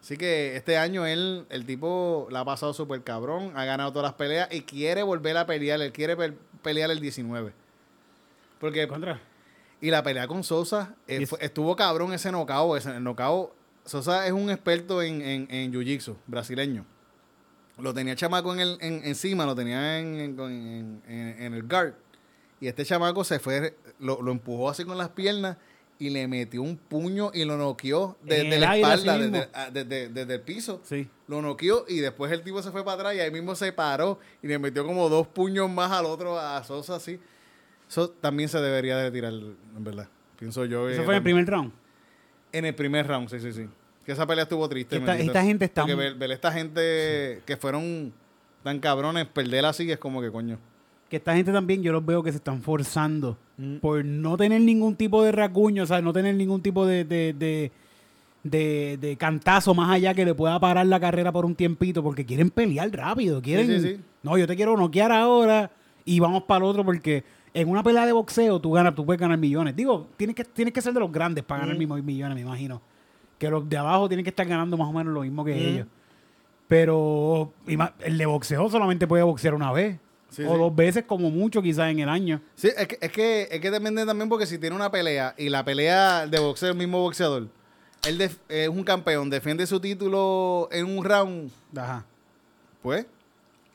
Así 0.00 0.16
que 0.16 0.56
este 0.56 0.78
año 0.78 1.04
él, 1.04 1.44
el 1.50 1.66
tipo 1.66 2.26
la 2.30 2.40
ha 2.40 2.44
pasado 2.44 2.72
súper 2.72 3.02
cabrón, 3.02 3.52
ha 3.54 3.64
ganado 3.66 3.92
todas 3.92 4.04
las 4.08 4.14
peleas 4.14 4.48
y 4.50 4.62
quiere 4.62 5.02
volver 5.02 5.36
a 5.36 5.44
pelear. 5.46 5.80
Él 5.82 5.92
quiere 5.92 6.16
pe- 6.16 6.32
pelear 6.62 6.90
el 6.90 7.00
19. 7.00 7.52
Porque, 8.58 8.88
Contra. 8.88 9.20
y 9.80 9.90
la 9.90 10.02
pelea 10.02 10.26
con 10.26 10.42
Sosa, 10.44 10.94
eh, 11.06 11.26
fue- 11.26 11.38
estuvo 11.42 11.76
cabrón 11.76 12.12
ese 12.12 12.32
nocao. 12.32 12.76
Ese 12.76 12.96
el 12.96 13.02
nocao. 13.04 13.54
Sosa 13.84 14.26
es 14.26 14.32
un 14.32 14.50
experto 14.50 15.02
en, 15.02 15.20
en, 15.22 15.48
en 15.50 15.72
jiu-jitsu 15.72 16.16
brasileño. 16.26 16.84
Lo 17.78 17.92
tenía 17.94 18.14
chamaco 18.14 18.52
en 18.52 18.60
el, 18.60 18.78
en- 18.80 19.02
encima, 19.04 19.44
lo 19.46 19.54
tenía 19.54 19.98
en- 19.98 21.02
en 21.06 21.54
el 21.54 21.62
guard. 21.62 21.94
Y 22.60 22.68
este 22.68 22.84
chamaco 22.84 23.24
se 23.24 23.38
fue, 23.38 23.74
lo, 23.98 24.20
lo 24.22 24.32
empujó 24.32 24.68
así 24.68 24.84
con 24.84 24.98
las 24.98 25.08
piernas 25.10 25.56
y 25.98 26.10
le 26.10 26.26
metió 26.28 26.62
un 26.62 26.76
puño 26.76 27.30
y 27.34 27.44
lo 27.44 27.56
noqueó 27.58 28.16
desde 28.22 28.58
la 28.58 28.76
espalda, 28.76 29.18
desde, 29.18 29.48
desde- 29.72 30.08
desde 30.08 30.34
el 30.34 30.40
piso. 30.42 30.80
Sí. 30.84 31.08
Lo 31.26 31.40
noqueó 31.42 31.84
y 31.88 31.98
después 32.00 32.30
el 32.32 32.42
tipo 32.42 32.62
se 32.62 32.70
fue 32.70 32.84
para 32.84 32.96
atrás 32.96 33.14
y 33.16 33.20
ahí 33.20 33.30
mismo 33.30 33.54
se 33.54 33.72
paró 33.72 34.18
y 34.42 34.46
le 34.48 34.58
metió 34.58 34.84
como 34.86 35.08
dos 35.08 35.26
puños 35.26 35.68
más 35.70 35.90
al 35.92 36.06
otro 36.06 36.38
a 36.38 36.62
Sosa 36.64 36.96
así. 36.96 37.18
Eso 37.88 38.10
también 38.10 38.48
se 38.48 38.58
debería 38.60 38.96
de 38.96 39.04
retirar, 39.04 39.32
en 39.32 39.84
verdad. 39.84 40.08
Pienso 40.38 40.64
yo. 40.64 40.88
Eso 40.88 41.02
eh, 41.02 41.04
fue 41.04 41.14
en 41.14 41.18
el 41.18 41.22
primer 41.22 41.46
round. 41.46 41.72
en 42.52 42.64
el 42.64 42.74
primer 42.74 43.06
round, 43.06 43.28
sí, 43.28 43.40
sí, 43.40 43.52
sí. 43.52 43.68
Que 44.04 44.12
esa 44.12 44.26
pelea 44.26 44.44
estuvo 44.44 44.66
triste. 44.68 44.96
Esta- 44.96 45.18
esta 45.18 45.42
gente 45.42 45.64
está 45.66 45.82
Porque 45.82 45.94
ver, 45.94 46.14
ver 46.14 46.30
esta 46.30 46.50
gente 46.52 47.42
que 47.46 47.56
fueron 47.58 48.12
tan 48.62 48.78
cabrones, 48.80 49.26
perder 49.26 49.64
así 49.66 49.90
es 49.90 49.98
como 49.98 50.20
que 50.22 50.30
coño. 50.30 50.58
Que 51.10 51.16
esta 51.16 51.34
gente 51.34 51.52
también, 51.52 51.82
yo 51.82 51.92
los 51.92 52.06
veo 52.06 52.22
que 52.22 52.30
se 52.30 52.38
están 52.38 52.62
forzando 52.62 53.36
por 53.80 54.02
no 54.04 54.36
tener 54.38 54.60
ningún 54.62 54.94
tipo 54.96 55.22
de 55.22 55.32
rasguño, 55.32 55.82
o 55.82 55.86
sea, 55.86 56.00
no 56.00 56.12
tener 56.14 56.34
ningún 56.36 56.62
tipo 56.62 56.86
de, 56.86 57.04
de, 57.04 57.34
de, 57.34 57.72
de- 58.44 58.96
de 58.98 59.16
cantazo 59.16 59.74
más 59.74 59.90
allá 59.90 60.14
que 60.14 60.24
le 60.24 60.34
pueda 60.34 60.58
parar 60.60 60.86
la 60.86 60.98
carrera 61.00 61.30
por 61.32 61.44
un 61.44 61.54
tiempito, 61.54 62.02
porque 62.02 62.24
quieren 62.24 62.48
pelear 62.50 62.90
rápido, 62.92 63.42
quieren... 63.42 63.66
sí, 63.66 63.80
sí. 63.80 64.00
No, 64.22 64.38
yo 64.38 64.46
te 64.46 64.54
quiero 64.56 64.76
noquear 64.76 65.10
ahora 65.12 65.70
y 66.04 66.20
vamos 66.20 66.44
para 66.44 66.58
el 66.64 66.70
otro 66.70 66.84
porque 66.84 67.24
en 67.52 67.68
una 67.68 67.82
pelea 67.82 68.06
de 68.06 68.12
boxeo 68.12 68.60
tú 68.60 68.70
ganas, 68.72 68.94
tú 68.94 69.04
puedes 69.04 69.20
ganar 69.20 69.36
millones. 69.36 69.74
Digo, 69.74 70.06
tienes 70.16 70.36
que, 70.36 70.44
tienes 70.44 70.72
que 70.72 70.80
ser 70.80 70.92
de 70.94 71.00
los 71.00 71.10
grandes 71.10 71.42
para 71.42 71.62
ganar 71.62 71.76
mismos 71.76 72.02
millones, 72.04 72.34
me 72.36 72.42
imagino. 72.42 72.80
Que 73.38 73.50
los 73.50 73.68
de 73.68 73.76
abajo 73.76 74.08
tienen 74.08 74.22
que 74.24 74.30
estar 74.30 74.46
ganando 74.46 74.76
más 74.76 74.88
o 74.88 74.92
menos 74.92 75.12
lo 75.12 75.22
mismo 75.22 75.44
que 75.44 75.52
ellos. 75.68 75.86
Pero 76.68 77.52
el 78.04 78.16
de 78.18 78.26
boxeo 78.26 78.68
solamente 78.70 79.06
puede 79.06 79.22
boxear 79.24 79.54
una 79.54 79.72
vez. 79.72 79.98
Sí, 80.30 80.42
o 80.44 80.52
sí. 80.52 80.58
dos 80.58 80.74
veces 80.74 81.04
como 81.04 81.30
mucho 81.30 81.60
quizás 81.60 81.90
en 81.90 81.98
el 81.98 82.08
año. 82.08 82.40
Sí, 82.54 82.68
es 82.76 82.86
que, 82.86 82.98
es, 83.00 83.12
que, 83.12 83.48
es 83.50 83.60
que 83.60 83.70
depende 83.70 84.06
también 84.06 84.28
porque 84.28 84.46
si 84.46 84.58
tiene 84.58 84.76
una 84.76 84.90
pelea 84.90 85.34
y 85.36 85.48
la 85.48 85.64
pelea 85.64 86.26
de 86.26 86.38
boxeo, 86.38 86.70
el 86.70 86.76
mismo 86.76 87.00
boxeador, 87.00 87.48
él 88.06 88.20
es 88.20 88.68
un 88.68 88.84
campeón, 88.84 89.28
defiende 89.28 89.66
su 89.66 89.80
título 89.80 90.68
en 90.72 90.86
un 90.86 91.04
round, 91.04 91.50
Ajá. 91.76 92.04
pues 92.82 93.06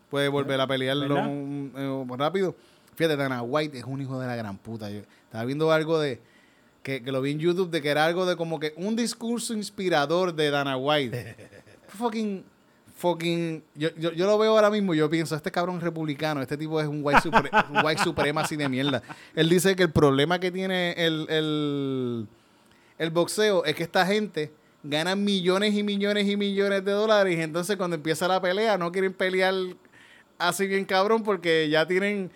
puede 0.10 0.30
volver 0.30 0.60
a 0.62 0.68
pelearlo 0.68 1.18
eh, 1.18 2.06
rápido. 2.18 2.56
Fíjate, 2.96 3.18
Dana 3.18 3.42
White 3.42 3.78
es 3.78 3.84
un 3.84 4.02
hijo 4.02 4.20
de 4.20 4.28
la 4.28 4.36
gran 4.36 4.58
puta. 4.58 4.90
Yo 4.90 5.02
estaba 5.26 5.44
viendo 5.44 5.72
algo 5.72 6.00
de 6.00 6.22
que, 6.84 7.04
que 7.04 7.12
lo 7.12 7.22
vi 7.22 7.32
en 7.32 7.40
YouTube 7.40 7.70
de 7.70 7.82
que 7.82 7.90
era 7.90 8.06
algo 8.06 8.26
de 8.26 8.38
como 8.38 8.60
que 8.60 8.74
un 8.78 8.96
discurso 8.96 9.54
inspirador 9.54 10.34
de 10.34 10.50
Dana 10.52 10.78
White. 10.78 11.36
fucking 11.90 12.46
fucking 12.96 13.64
yo, 13.76 13.90
yo, 13.98 14.12
yo 14.14 14.26
lo 14.26 14.38
veo 14.38 14.52
ahora 14.52 14.70
mismo 14.70 14.94
y 14.94 14.98
yo 14.98 15.10
pienso, 15.10 15.36
este 15.36 15.52
cabrón 15.52 15.78
es 15.78 15.84
republicano, 15.84 16.42
este 16.42 16.58
tipo 16.58 16.80
es 16.80 16.88
un 16.88 17.02
white, 17.04 17.22
supre, 17.22 17.50
un 17.70 17.86
white 17.86 18.02
suprema 18.04 18.42
así 18.42 18.56
de 18.56 18.68
mierda. 18.70 19.04
Él 19.36 19.50
dice 19.50 19.76
que 19.76 19.84
el 19.84 19.92
problema 19.92 20.40
que 20.40 20.52
tiene 20.52 20.94
el, 20.94 21.26
el, 21.30 22.28
el 22.98 23.10
boxeo 23.12 23.66
es 23.66 23.76
que 23.76 23.84
esta 23.84 24.06
gente 24.06 24.52
gana 24.84 25.16
millones 25.16 25.74
y 25.74 25.84
millones 25.84 26.28
y 26.28 26.38
millones 26.38 26.86
de 26.86 26.92
dólares 26.92 27.38
y 27.38 27.42
entonces 27.42 27.76
cuando 27.76 27.96
empieza 27.96 28.28
la 28.28 28.42
pelea 28.42 28.78
no 28.78 28.92
quieren 28.92 29.14
pelear 29.14 29.54
así 30.38 30.68
bien 30.68 30.86
cabrón 30.86 31.24
porque 31.24 31.68
ya 31.70 31.88
tienen 31.88 32.30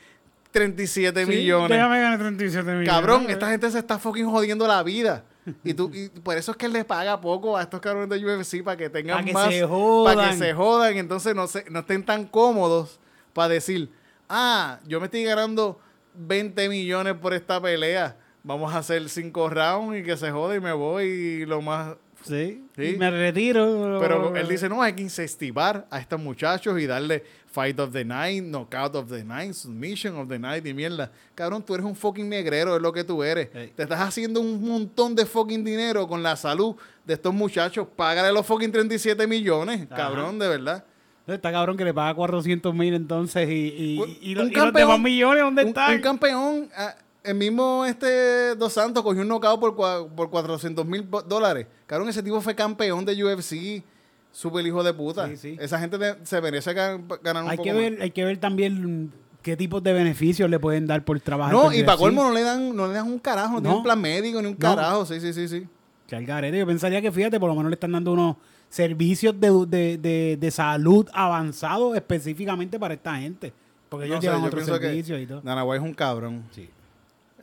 37 0.51 1.25
Sí, 1.25 1.29
millones. 1.31 1.69
Déjame 1.69 2.01
ganar 2.01 2.19
37 2.19 2.65
millones. 2.65 2.89
Cabrón, 2.89 3.29
esta 3.29 3.49
gente 3.51 3.69
se 3.69 3.77
está 3.79 3.99
fucking 3.99 4.25
jodiendo 4.25 4.67
la 4.67 4.81
vida. 4.83 5.23
Y 5.63 5.73
tú 5.73 5.91
y 5.93 6.09
por 6.09 6.37
eso 6.37 6.51
es 6.51 6.57
que 6.57 6.65
él 6.67 6.73
les 6.73 6.85
paga 6.85 7.19
poco 7.21 7.57
a 7.57 7.61
estos 7.63 7.79
cabrones 7.79 8.09
de 8.09 8.25
UFC 8.25 8.63
para 8.63 8.77
que 8.77 8.89
tengan 8.89 9.19
Pa' 9.19 9.25
que 9.25 9.33
más 9.33 9.49
se 9.53 9.65
jodan. 9.65 10.15
para 10.15 10.29
que 10.31 10.37
se 10.37 10.53
jodan, 10.53 10.97
entonces 10.97 11.35
no 11.35 11.47
se, 11.47 11.65
no 11.69 11.79
estén 11.79 12.03
tan 12.05 12.25
cómodos 12.25 12.99
para 13.33 13.49
decir, 13.49 13.89
"Ah, 14.27 14.79
yo 14.87 14.99
me 14.99 15.05
estoy 15.05 15.23
ganando 15.23 15.79
20 16.15 16.69
millones 16.69 17.13
por 17.15 17.33
esta 17.33 17.61
pelea. 17.61 18.17
Vamos 18.43 18.73
a 18.73 18.79
hacer 18.79 19.09
cinco 19.09 19.49
rounds 19.49 19.99
y 19.99 20.03
que 20.03 20.17
se 20.17 20.31
jode 20.31 20.57
y 20.57 20.59
me 20.59 20.73
voy 20.73 21.05
y 21.05 21.45
lo 21.45 21.61
más 21.61 21.95
Sí. 22.23 22.65
Sí. 22.75 22.83
Y 22.83 22.97
me 22.97 23.09
retiro. 23.09 23.97
pero 23.99 24.35
él 24.35 24.47
dice, 24.47 24.69
no, 24.69 24.81
hay 24.81 24.93
que 24.93 25.03
incentivar 25.03 25.87
a 25.89 25.99
estos 25.99 26.19
muchachos 26.19 26.79
y 26.79 26.85
darle 26.85 27.23
fight 27.51 27.79
of 27.79 27.91
the 27.91 28.05
night, 28.05 28.43
knockout 28.43 28.95
of 28.95 29.09
the 29.09 29.23
night, 29.23 29.53
submission 29.53 30.15
of 30.15 30.27
the 30.27 30.37
night 30.37 30.65
y 30.65 30.73
mierda. 30.73 31.11
Cabrón, 31.35 31.63
tú 31.63 31.73
eres 31.73 31.85
un 31.85 31.95
fucking 31.95 32.29
negrero, 32.29 32.75
es 32.75 32.81
lo 32.81 32.93
que 32.93 33.03
tú 33.03 33.23
eres. 33.23 33.51
Te 33.51 33.83
estás 33.83 33.99
haciendo 33.99 34.39
un 34.41 34.61
montón 34.61 35.15
de 35.15 35.25
fucking 35.25 35.63
dinero 35.63 36.07
con 36.07 36.21
la 36.21 36.35
salud 36.35 36.75
de 37.05 37.13
estos 37.15 37.33
muchachos. 37.33 37.87
Págale 37.95 38.31
los 38.31 38.45
fucking 38.45 38.71
37 38.71 39.25
millones, 39.27 39.87
Ajá. 39.89 39.95
cabrón, 39.95 40.39
de 40.39 40.47
verdad. 40.47 40.85
Está 41.27 41.51
cabrón 41.51 41.77
que 41.77 41.85
le 41.85 41.93
paga 41.93 42.13
400 42.15 42.73
mil 42.73 42.93
entonces 42.93 43.47
y, 43.47 43.53
y, 43.53 44.19
y, 44.21 44.35
los 44.35 44.51
demás 44.73 44.99
millones, 44.99 45.43
¿dónde 45.43 45.61
un, 45.61 45.67
están? 45.69 45.95
un 45.95 46.01
campeón, 46.01 46.69
ah, 46.75 46.95
el 47.29 47.35
mismo 47.35 47.85
este 47.85 48.55
Dos 48.55 48.73
Santos 48.73 49.03
cogió 49.03 49.21
un 49.21 49.27
knockout 49.27 49.59
por, 49.59 49.75
por 50.15 50.29
400 50.29 50.85
mil 50.85 51.07
dólares. 51.27 51.67
Cabrón, 51.85 52.09
ese 52.09 52.23
tipo 52.23 52.39
fue 52.41 52.55
campeón 52.55 53.05
de 53.05 53.23
UFC. 53.23 53.83
Super 54.31 54.65
hijo 54.65 54.83
de 54.83 54.93
puta. 54.93 55.27
Sí, 55.29 55.37
sí. 55.37 55.57
Esa 55.59 55.79
gente 55.79 55.97
de- 55.97 56.15
se 56.23 56.39
merece 56.41 56.75
gan- 56.75 57.03
ganar 57.23 57.43
un 57.43 57.49
hay 57.49 57.57
poco 57.57 57.65
que 57.65 57.73
más. 57.73 57.81
ver, 57.81 58.01
hay 58.01 58.11
que 58.11 58.23
ver 58.25 58.37
también 58.37 59.11
qué 59.41 59.57
tipos 59.57 59.81
de 59.81 59.91
beneficios 59.93 60.49
le 60.49 60.59
pueden 60.59 60.85
dar 60.85 61.03
por 61.03 61.19
trabajar. 61.19 61.53
No, 61.53 61.73
y 61.73 61.83
para 61.83 61.97
colmo 61.97 62.23
no 62.23 62.31
le 62.33 62.43
dan, 62.43 62.75
no 62.75 62.87
le 62.87 62.93
dan 62.93 63.07
un 63.07 63.17
carajo, 63.19 63.55
no, 63.55 63.61
tiene 63.61 63.75
un 63.77 63.83
plan 63.83 63.99
médico 63.99 64.39
ni 64.41 64.47
un 64.49 64.53
No. 64.53 64.59
carajo. 64.59 65.05
Sí, 65.05 65.19
sí, 65.19 65.33
sí, 65.33 65.47
sí. 65.47 65.67
Que 66.07 66.15
al 66.15 66.25
garete. 66.25 66.57
Yo 66.59 66.67
pensaría 66.67 67.01
que, 67.01 67.11
fíjate, 67.11 67.39
por 67.39 67.49
lo 67.49 67.55
menos 67.55 67.69
le 67.71 67.73
están 67.75 67.91
dando 67.91 68.13
unos 68.13 68.35
servicios 68.69 69.39
de, 69.39 69.49
de, 69.67 69.97
de, 69.97 70.37
de 70.39 70.51
salud 70.51 71.07
avanzados 71.13 71.95
específicamente 71.95 72.79
para 72.79 72.93
esta 72.93 73.15
gente. 73.17 73.51
Porque 73.89 74.05
ellos 74.05 74.17
No 74.17 74.21
llevan 74.21 74.43
otros 74.43 74.63
que 74.65 74.71
servicios 74.79 75.19
y 75.19 75.25
todo. 75.25 75.41
White 75.41 75.75
es 75.77 75.81
un 75.89 75.93
cabrón. 75.95 76.43
Sí. 76.51 76.69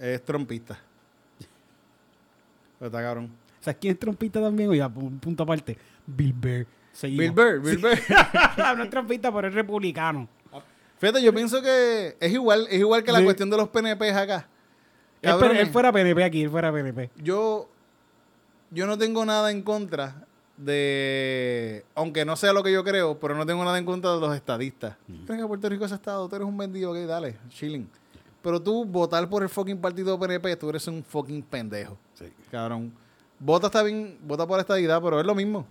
Es 0.01 0.25
trompista. 0.25 0.79
Pero 2.79 2.87
está 2.89 3.03
cabrón. 3.03 3.31
¿Sabes 3.61 3.79
quién 3.81 3.93
es 3.95 3.99
trompista 3.99 4.41
también? 4.41 4.69
Oiga, 4.71 4.89
pu- 4.89 5.19
punto 5.19 5.43
aparte. 5.43 5.77
Bill 6.07 6.33
Burr. 6.33 6.67
Bill 7.03 7.31
Burr, 7.33 7.61
Bill 7.61 7.79
Burr. 7.79 7.99
no 8.77 8.83
es 8.85 8.91
trompista, 8.91 9.33
pero 9.33 9.49
es 9.49 9.55
republicano. 9.55 10.29
Fíjate, 10.99 11.23
yo 11.23 11.35
pienso 11.35 11.61
que 11.61 12.17
es 12.19 12.33
igual, 12.33 12.67
es 12.71 12.79
igual 12.79 13.03
que 13.05 13.13
la 13.13 13.19
Sí. 13.19 13.25
cuestión 13.25 13.51
de 13.51 13.57
los 13.59 13.69
PNP 13.69 14.11
acá. 14.13 14.49
Él, 15.21 15.31
Cabrones. 15.31 15.61
él 15.61 15.67
fuera 15.69 15.93
PNP 15.93 16.25
aquí, 16.25 16.43
él 16.43 16.51
fuera 16.51 16.73
PNP. 16.73 17.11
yo, 17.17 17.69
yo 18.71 18.87
no 18.87 18.97
tengo 18.97 19.25
nada 19.27 19.51
en 19.51 19.61
contra 19.63 20.25
de, 20.57 21.85
aunque 21.95 22.25
no 22.25 22.35
sea 22.37 22.53
lo 22.55 22.63
que 22.63 22.73
yo 22.73 22.83
creo, 22.83 23.19
pero 23.19 23.35
no 23.35 23.45
tengo 23.45 23.63
nada 23.65 23.77
en 23.79 23.85
contra 23.85 24.15
de 24.15 24.21
los 24.21 24.35
estadistas. 24.35 24.97
¿Crees 25.27 25.41
que 25.43 25.47
Puerto 25.47 25.69
Rico 25.69 25.85
es 25.85 25.93
estado? 25.93 26.27
Tú 26.29 26.37
eres 26.37 26.49
un 26.49 26.57
vendido, 26.57 26.93
ok, 26.93 26.99
dale, 27.07 27.37
chilling. 27.51 27.89
Pero 28.47 28.63
tú 28.63 28.85
votar 28.85 29.29
por 29.29 29.43
el 29.43 29.49
fucking 29.49 29.81
partido 29.81 30.17
PNP, 30.21 30.55
tú 30.55 30.71
eres 30.71 30.87
un 30.87 31.03
fucking 31.03 31.43
pendejo. 31.43 31.99
Cabrón. 32.49 32.93
Vota 33.41 33.67
está 33.67 33.83
bien, 33.83 34.19
vota 34.23 34.47
por 34.47 34.61
estadidad, 34.61 35.03
pero 35.03 35.19
es 35.19 35.27
lo 35.27 35.35
mismo. 35.35 35.67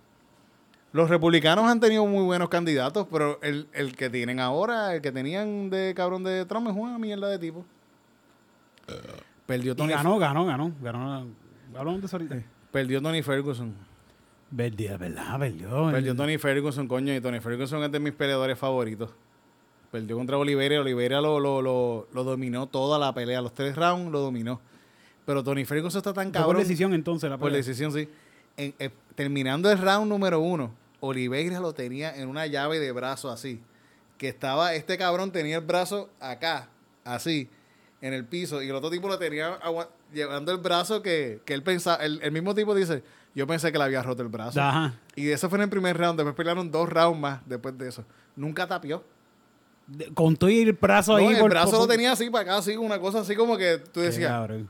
Los 0.92 1.08
republicanos 1.08 1.64
han 1.64 1.80
tenido 1.80 2.04
muy 2.04 2.22
buenos 2.22 2.50
candidatos, 2.50 3.06
pero 3.10 3.40
el, 3.40 3.66
el 3.72 3.96
que 3.96 4.10
tienen 4.10 4.40
ahora, 4.40 4.94
el 4.94 5.00
que 5.00 5.10
tenían 5.10 5.70
de 5.70 5.94
cabrón 5.96 6.22
de 6.22 6.44
Trump 6.44 6.68
es 6.68 6.76
una 6.76 6.98
mierda 6.98 7.30
de 7.30 7.38
tipo. 7.38 7.64
Perdió 9.46 9.72
Y 9.72 9.76
Tony 9.76 9.94
ganó, 9.94 10.18
ganó, 10.18 10.44
ganó. 10.44 10.70
ganó 10.82 11.26
Hablamos 11.74 12.02
de 12.02 12.06
eso 12.08 12.16
ahorita. 12.16 12.42
Perdió 12.72 13.00
Tony 13.00 13.22
Ferguson. 13.22 13.74
Verdad, 14.50 14.98
verdad, 14.98 15.38
perdió. 15.38 15.90
Perdió 15.90 16.14
Tony 16.14 16.36
Ferguson, 16.36 16.86
coño, 16.86 17.14
y 17.14 17.22
Tony 17.22 17.40
Ferguson 17.40 17.82
es 17.84 17.90
de 17.90 18.00
mis 18.00 18.12
peleadores 18.12 18.58
favoritos. 18.58 19.14
Perdió 19.90 20.16
contra 20.16 20.36
Oliveira 20.38 20.80
Oliveira 20.80 21.20
lo, 21.20 21.38
lo, 21.40 21.62
lo, 21.62 22.08
lo 22.12 22.24
dominó 22.24 22.66
toda 22.66 22.98
la 22.98 23.14
pelea. 23.14 23.40
Los 23.40 23.54
tres 23.54 23.76
rounds 23.76 24.10
lo 24.12 24.20
dominó. 24.20 24.60
Pero 25.24 25.42
Tony 25.42 25.64
Ferguson 25.64 25.98
está 25.98 26.12
tan 26.12 26.26
Fue 26.26 26.32
por 26.32 26.42
cabrón. 26.42 26.62
decisión 26.62 26.94
entonces 26.94 27.28
la 27.30 27.36
Por 27.38 27.48
pelea. 27.48 27.58
decisión, 27.58 27.92
sí. 27.92 28.08
En- 28.56 28.74
eh, 28.78 28.90
terminando 29.14 29.70
el 29.70 29.78
round 29.78 30.08
número 30.08 30.40
uno, 30.40 30.72
Oliveira 31.00 31.60
lo 31.60 31.72
tenía 31.72 32.14
en 32.16 32.28
una 32.28 32.46
llave 32.46 32.78
de 32.78 32.92
brazo 32.92 33.30
así. 33.30 33.60
Que 34.18 34.28
estaba, 34.28 34.74
este 34.74 34.96
cabrón 34.96 35.30
tenía 35.30 35.56
el 35.58 35.64
brazo 35.64 36.08
acá, 36.20 36.68
así, 37.04 37.50
en 38.00 38.14
el 38.14 38.24
piso. 38.24 38.62
Y 38.62 38.68
el 38.70 38.74
otro 38.74 38.88
tipo 38.90 39.08
lo 39.08 39.18
tenía 39.18 39.58
llevando 40.12 40.52
el 40.52 40.58
brazo 40.58 41.02
que, 41.02 41.40
que 41.44 41.52
él 41.54 41.62
pensaba. 41.62 42.02
El, 42.04 42.20
el 42.22 42.32
mismo 42.32 42.54
tipo 42.54 42.74
dice: 42.74 43.02
Yo 43.34 43.46
pensé 43.46 43.70
que 43.72 43.78
le 43.78 43.84
había 43.84 44.02
roto 44.02 44.22
el 44.22 44.28
brazo. 44.28 44.60
Ajá. 44.62 44.94
Y 45.16 45.28
eso 45.28 45.48
fue 45.50 45.58
en 45.58 45.64
el 45.64 45.68
primer 45.70 45.98
round. 45.98 46.18
Después 46.18 46.34
pelearon 46.34 46.70
dos 46.70 46.88
rounds 46.88 47.20
más 47.20 47.40
después 47.46 47.76
de 47.76 47.88
eso. 47.88 48.04
Nunca 48.36 48.66
tapió. 48.66 49.04
Con 50.14 50.36
todo 50.36 50.50
el 50.50 50.72
brazo 50.72 51.12
No, 51.12 51.18
ahí. 51.18 51.34
el 51.34 51.38
por- 51.40 51.50
brazo 51.50 51.70
por- 51.72 51.80
lo 51.80 51.86
tenía 51.86 52.12
así 52.12 52.28
para 52.30 52.42
acá, 52.42 52.56
así, 52.58 52.76
una 52.76 52.98
cosa 52.98 53.20
así 53.20 53.36
como 53.36 53.56
que 53.56 53.78
tú 53.78 54.00
decías, 54.00 54.30
cabrón. 54.30 54.68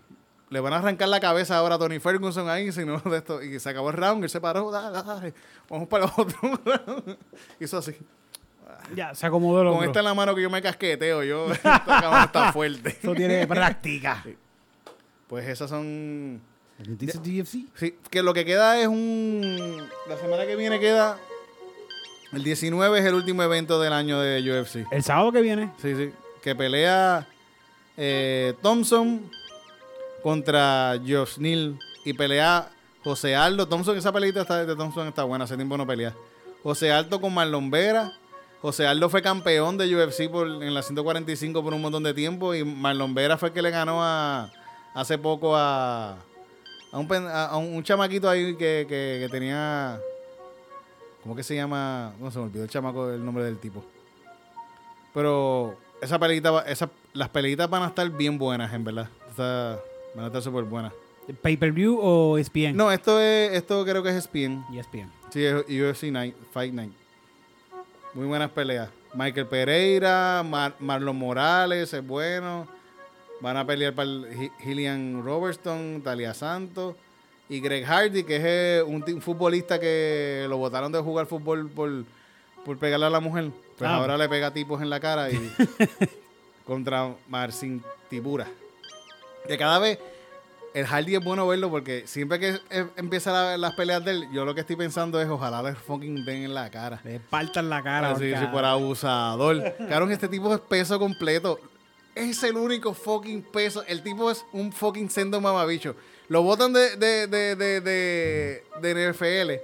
le 0.50 0.60
van 0.60 0.72
a 0.74 0.76
arrancar 0.76 1.08
la 1.08 1.20
cabeza 1.20 1.56
ahora 1.56 1.76
a 1.76 1.78
Tony 1.78 1.98
Ferguson 1.98 2.48
ahí, 2.50 2.70
si 2.70 2.84
no 2.84 2.98
de 3.04 3.16
esto. 3.18 3.42
Y 3.42 3.58
se 3.58 3.70
acabó 3.70 3.90
el 3.90 3.96
round, 3.96 4.24
él 4.24 4.30
se 4.30 4.40
paró, 4.40 4.70
dale, 4.70 5.02
dale, 5.02 5.34
vamos 5.70 5.88
para 5.88 6.04
el 6.04 6.10
otro 6.16 6.38
round. 6.64 7.16
Hizo 7.60 7.78
así. 7.78 7.92
Ya, 8.94 9.14
se 9.14 9.26
acomodó 9.26 9.62
el 9.62 9.68
Con 9.74 9.84
esta 9.84 9.98
en 10.00 10.04
la 10.04 10.14
mano 10.14 10.34
que 10.34 10.42
yo 10.42 10.50
me 10.50 10.60
casqueteo, 10.62 11.22
yo, 11.24 11.50
esta 11.52 11.82
cámara 11.84 12.24
está 12.24 12.52
fuerte. 12.52 12.96
Eso 13.02 13.14
tiene 13.14 13.46
práctica. 13.46 14.22
Pues 15.26 15.48
esas 15.48 15.70
son... 15.70 16.40
Dice 16.78 17.18
DFC. 17.18 17.66
Sí, 17.74 17.96
que 18.10 18.22
lo 18.22 18.34
que 18.34 18.44
queda 18.44 18.78
es 18.78 18.86
un... 18.86 19.88
La 20.08 20.16
semana 20.18 20.44
que 20.46 20.56
viene 20.56 20.78
queda... 20.78 21.18
El 22.32 22.42
19 22.44 22.98
es 22.98 23.04
el 23.04 23.14
último 23.14 23.42
evento 23.42 23.80
del 23.80 23.92
año 23.92 24.20
de 24.20 24.40
UFC. 24.42 24.86
El 24.92 25.02
sábado 25.02 25.32
que 25.32 25.40
viene. 25.40 25.70
Sí, 25.80 25.94
sí. 25.94 26.10
Que 26.42 26.54
pelea 26.54 27.26
eh, 27.96 28.54
Thompson 28.62 29.30
contra 30.22 30.98
Josh 31.06 31.38
Neal. 31.38 31.78
Y 32.04 32.12
pelea 32.12 32.68
José 33.02 33.34
Aldo. 33.34 33.66
Thompson, 33.66 33.96
esa 33.96 34.12
peleita 34.12 34.42
está, 34.42 34.64
de 34.64 34.76
Thompson 34.76 35.08
está 35.08 35.24
buena. 35.24 35.44
Hace 35.44 35.56
tiempo 35.56 35.76
no 35.76 35.86
pelea. 35.86 36.14
José 36.62 36.92
Aldo 36.92 37.20
con 37.20 37.32
Marlon 37.34 37.70
Vera. 37.70 38.12
José 38.62 38.86
Aldo 38.86 39.08
fue 39.08 39.22
campeón 39.22 39.76
de 39.78 39.94
UFC 39.94 40.28
por, 40.30 40.46
en 40.48 40.74
la 40.74 40.82
145 40.82 41.62
por 41.62 41.74
un 41.74 41.80
montón 41.82 42.02
de 42.02 42.14
tiempo. 42.14 42.54
Y 42.54 42.64
Marlon 42.64 43.14
Vera 43.14 43.36
fue 43.36 43.48
el 43.48 43.54
que 43.54 43.62
le 43.62 43.70
ganó 43.70 44.02
a, 44.02 44.50
hace 44.94 45.18
poco 45.18 45.56
a, 45.56 46.12
a, 46.92 46.98
un, 46.98 47.06
pen- 47.08 47.26
a- 47.26 47.46
a 47.46 47.56
un, 47.56 47.74
un 47.74 47.82
chamaquito 47.82 48.28
ahí 48.28 48.54
que, 48.56 48.86
que- 48.88 49.18
que 49.22 49.28
tenía. 49.30 49.98
¿Cómo 51.26 51.34
que 51.34 51.42
se 51.42 51.56
llama? 51.56 52.12
No 52.20 52.30
se 52.30 52.38
me 52.38 52.44
olvidó 52.44 52.62
el 52.62 52.70
chamaco, 52.70 53.10
el 53.10 53.24
nombre 53.24 53.42
del 53.42 53.58
tipo. 53.58 53.84
Pero 55.12 55.76
esa 56.00 56.20
peleita, 56.20 56.52
va- 56.52 56.62
esa, 56.62 56.88
las 57.14 57.28
peleitas 57.30 57.68
van 57.68 57.82
a 57.82 57.86
estar 57.88 58.08
bien 58.10 58.38
buenas, 58.38 58.72
en 58.72 58.84
verdad. 58.84 59.08
Está- 59.28 59.80
van 60.14 60.24
a 60.24 60.26
estar 60.28 60.40
súper 60.40 60.62
buenas. 60.64 60.92
¿Pay-per-view 61.42 61.98
o 62.00 62.38
ESPN? 62.38 62.76
No, 62.76 62.92
esto 62.92 63.20
es, 63.20 63.54
esto 63.54 63.84
creo 63.84 64.04
que 64.04 64.10
es 64.10 64.14
ESPN. 64.14 64.64
ESPN. 64.72 65.10
Sí, 65.30 65.44
es 65.44 65.64
UFC 65.68 66.12
Night, 66.12 66.36
Fight 66.52 66.72
Night. 66.72 66.92
Muy 68.14 68.26
buenas 68.26 68.50
peleas. 68.52 68.88
Michael 69.12 69.48
Pereira, 69.48 70.44
Mar- 70.48 70.76
Marlon 70.78 71.16
Morales 71.16 71.92
es 71.92 72.06
bueno. 72.06 72.68
Van 73.40 73.56
a 73.56 73.66
pelear 73.66 73.94
para 73.94 74.08
Gillian 74.60 75.24
Robertson, 75.24 76.00
Talia 76.04 76.32
Santos 76.34 76.94
y 77.48 77.60
Greg 77.60 77.84
Hardy, 77.84 78.24
que 78.24 78.36
es 78.36 78.42
eh, 78.44 78.82
un, 78.86 79.22
futbolista 79.22 79.78
que 79.78 80.46
lo 80.48 80.56
botaron 80.58 80.90
de 80.92 80.98
jugar 81.00 81.26
fútbol 81.26 81.68
por, 81.70 81.90
por 82.64 82.78
pegarle 82.78 83.06
a 83.06 83.10
la 83.10 83.20
mujer. 83.20 83.50
Pues 83.78 83.88
Ah. 83.90 83.96
ahora 83.96 84.16
le 84.16 84.28
pega 84.28 84.52
tipos 84.52 84.80
en 84.82 84.90
la 84.90 84.98
cara 85.00 85.30
y 85.30 85.52
contra 86.66 87.14
Marcin 87.28 87.82
Tibura. 88.08 88.46
Que 89.46 89.56
cada 89.58 89.78
vez 89.78 89.98
el 90.74 90.86
Hardy 90.86 91.14
es 91.16 91.24
bueno 91.24 91.46
verlo 91.46 91.70
porque 91.70 92.06
siempre 92.06 92.38
que 92.40 92.58
eh, 92.70 92.86
empieza 92.96 93.32
la- 93.32 93.56
las 93.56 93.74
peleas 93.74 94.04
de 94.04 94.10
él, 94.10 94.28
yo 94.32 94.44
lo 94.44 94.54
que 94.54 94.60
estoy 94.62 94.76
pensando 94.76 95.20
es 95.20 95.28
ojalá 95.28 95.62
le 95.62 95.74
fucking 95.74 96.24
den 96.24 96.44
en 96.44 96.54
la 96.54 96.70
cara. 96.70 97.00
Le 97.04 97.20
partan 97.20 97.68
la 97.70 97.82
cara. 97.82 98.10
Así, 98.10 98.30
sí, 98.34 98.46
por 98.50 98.64
abusador. 98.64 99.74
Cabrón, 99.88 100.10
este 100.12 100.28
tipo 100.28 100.52
es 100.54 100.60
peso 100.60 100.98
completo. 100.98 101.60
Es 102.14 102.42
el 102.42 102.56
único 102.56 102.94
fucking 102.94 103.42
peso. 103.42 103.84
El 103.86 104.02
tipo 104.02 104.30
es 104.30 104.44
un 104.52 104.72
fucking 104.72 105.08
sendo 105.10 105.40
mamabicho. 105.40 105.94
Lo 106.28 106.42
botan 106.42 106.72
de, 106.72 106.96
de, 106.96 107.26
de, 107.26 107.54
de, 107.56 107.80
de, 107.80 108.64
de 108.80 109.10
NFL 109.12 109.62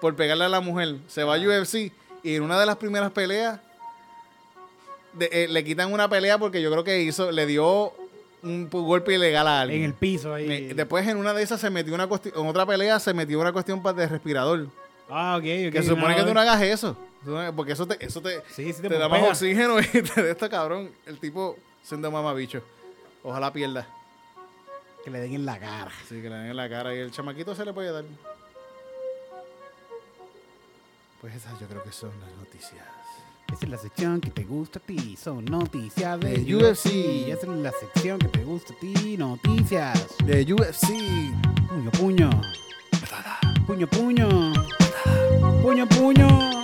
por 0.00 0.14
pegarle 0.16 0.44
a 0.44 0.48
la 0.48 0.60
mujer. 0.60 0.96
Se 1.06 1.22
va 1.24 1.34
a 1.34 1.38
UFC 1.38 1.92
y 2.22 2.34
en 2.36 2.42
una 2.42 2.58
de 2.58 2.66
las 2.66 2.76
primeras 2.76 3.10
peleas 3.12 3.60
de- 5.12 5.28
eh, 5.32 5.48
le 5.48 5.64
quitan 5.64 5.92
una 5.92 6.08
pelea 6.08 6.38
porque 6.38 6.62
yo 6.62 6.70
creo 6.70 6.84
que 6.84 7.00
hizo, 7.02 7.30
le 7.30 7.46
dio 7.46 7.92
un 8.42 8.68
golpe 8.70 9.14
ilegal 9.14 9.46
a 9.48 9.60
alguien. 9.62 9.80
En 9.80 9.86
el 9.86 9.94
piso 9.94 10.32
ahí. 10.34 10.50
Eh, 10.70 10.72
Después 10.74 11.06
en 11.08 11.16
una 11.16 11.34
de 11.34 11.42
esas 11.42 11.60
se 11.60 11.70
metió 11.70 11.94
una 11.94 12.06
cuestión, 12.06 12.34
en 12.36 12.46
otra 12.46 12.64
pelea 12.66 12.98
se 13.00 13.12
metió 13.12 13.40
una 13.40 13.52
cuestión 13.52 13.82
de 13.82 14.06
respirador. 14.06 14.66
Ah, 15.10 15.36
ok, 15.36 15.42
ok. 15.42 15.72
Que 15.72 15.82
se 15.82 15.88
supone 15.88 16.10
no, 16.10 16.16
que 16.16 16.22
tú 16.28 16.34
no 16.34 16.40
hagas 16.40 16.62
eso. 16.62 16.96
Porque 17.56 17.72
eso 17.72 17.86
te, 17.86 18.04
eso 18.04 18.20
te, 18.22 18.40
Sí, 18.54 18.72
sí 18.72 18.80
te, 18.80 18.88
te 18.88 18.98
da 18.98 19.08
más 19.08 19.22
oxígeno 19.22 19.80
y 19.80 19.84
te 19.84 20.22
da 20.22 20.30
esto 20.30 20.48
cabrón. 20.48 20.90
El 21.06 21.18
tipo 21.18 21.56
siendo 21.82 22.10
mamabicho. 22.10 22.62
Ojalá 23.24 23.52
pierda. 23.52 23.88
Que 25.08 25.12
le 25.12 25.20
den 25.20 25.36
en 25.36 25.46
la 25.46 25.58
cara. 25.58 25.90
Sí, 26.06 26.20
que 26.20 26.28
le 26.28 26.36
den 26.36 26.50
en 26.50 26.56
la 26.58 26.68
cara 26.68 26.94
y 26.94 26.98
el 26.98 27.10
chamaquito 27.10 27.54
se 27.54 27.64
le 27.64 27.72
puede 27.72 27.90
dar. 27.90 28.04
Pues 31.22 31.34
esas 31.34 31.58
yo 31.58 31.66
creo 31.66 31.82
que 31.82 31.92
son 31.92 32.10
las 32.20 32.30
noticias. 32.36 32.84
Esa 33.50 33.64
es 33.64 33.70
la 33.70 33.78
sección 33.78 34.20
que 34.20 34.28
te 34.30 34.44
gusta 34.44 34.80
a 34.80 34.82
ti. 34.82 35.16
Son 35.16 35.46
noticias 35.46 36.20
de, 36.20 36.36
De 36.36 36.54
UFC. 36.54 36.88
UFC. 36.88 37.28
Esa 37.28 37.40
es 37.40 37.58
la 37.58 37.72
sección 37.72 38.18
que 38.18 38.28
te 38.28 38.44
gusta 38.44 38.74
a 38.74 38.80
ti. 38.80 39.16
Noticias. 39.16 40.14
De 40.26 40.52
UFC. 40.52 40.88
Puño, 41.70 41.90
puño. 41.92 42.30
Puño, 43.66 43.86
puño. 43.86 44.52
Puño, 45.62 45.88
puño. 45.88 46.58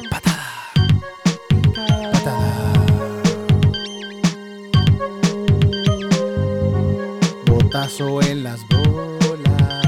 Botazo 7.85 8.23
en 8.23 8.43
las 8.43 8.67
bolas. 8.67 9.83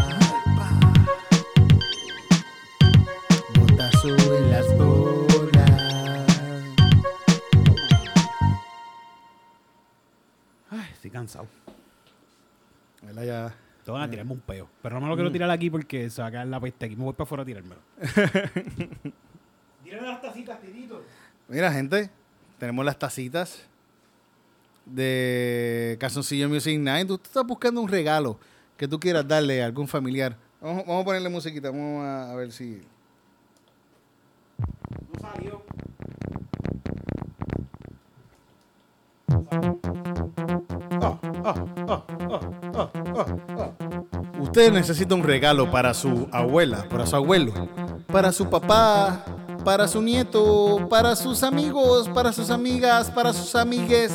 Botazo 3.59 4.37
en 4.37 4.51
las 4.51 4.77
bolas. 4.77 6.27
Ay, 10.69 10.91
estoy 10.93 11.11
cansado. 11.11 11.47
¿Verdad? 13.01 13.25
Ya. 13.25 13.55
Te 13.83 13.91
van 13.91 14.03
a 14.03 14.11
tirarme 14.11 14.33
un 14.33 14.41
peo. 14.41 14.69
Pero 14.83 14.97
no 14.97 15.01
me 15.01 15.09
lo 15.09 15.15
quiero 15.15 15.33
tirar 15.33 15.49
aquí 15.49 15.71
porque 15.71 16.11
se 16.11 16.21
va 16.21 16.29
a 16.29 16.31
quedar 16.31 16.47
la 16.49 16.61
peste 16.61 16.85
aquí. 16.85 16.97
Me 16.97 17.05
voy 17.05 17.15
para 17.15 17.25
afuera 17.25 17.45
a 17.45 17.47
tirármelo. 17.47 17.81
Tírame 19.85 20.07
las 20.07 20.21
tacitas, 20.21 20.61
tirito. 20.61 21.03
Mira, 21.49 21.73
gente, 21.73 22.11
tenemos 22.59 22.85
las 22.85 22.99
tacitas 22.99 23.67
de 24.87 25.97
Calzoncillo 26.01 26.49
Music 26.49 26.79
Night. 26.79 27.07
Tú, 27.09 27.21
estás 27.23 27.45
buscando 27.45 27.81
un 27.81 27.89
regalo 27.89 28.39
que 28.77 28.89
tú 28.89 28.99
quieras 28.99 29.27
darle 29.27 29.63
a 29.63 29.67
algún 29.67 29.89
familiar. 29.89 30.37
Vamos, 30.61 30.87
vamos 30.87 31.03
a 31.03 31.05
ponerle 31.05 31.29
musiquita, 31.29 31.71
vamos 31.71 32.05
a, 32.05 32.33
a 32.33 32.35
ver 32.35 32.53
si. 32.53 32.81
No 35.13 35.21
salió. 35.21 35.63
Usted 44.41 44.73
necesita 44.73 45.15
un 45.15 45.23
regalo 45.23 45.71
para 45.71 45.95
su 45.95 46.29
abuela, 46.33 46.89
para 46.89 47.07
su 47.07 47.17
abuelo, 47.17 47.53
para 48.07 48.33
su 48.33 48.49
papá, 48.49 49.25
para 49.67 49.89
su 49.89 50.01
nieto, 50.01 50.87
para 50.89 51.17
sus 51.17 51.43
amigos, 51.43 52.09
para 52.11 52.33
sus 52.33 52.51
amigas, 52.51 53.11
para 53.11 53.33
sus 53.33 53.57
amigues, 53.57 54.13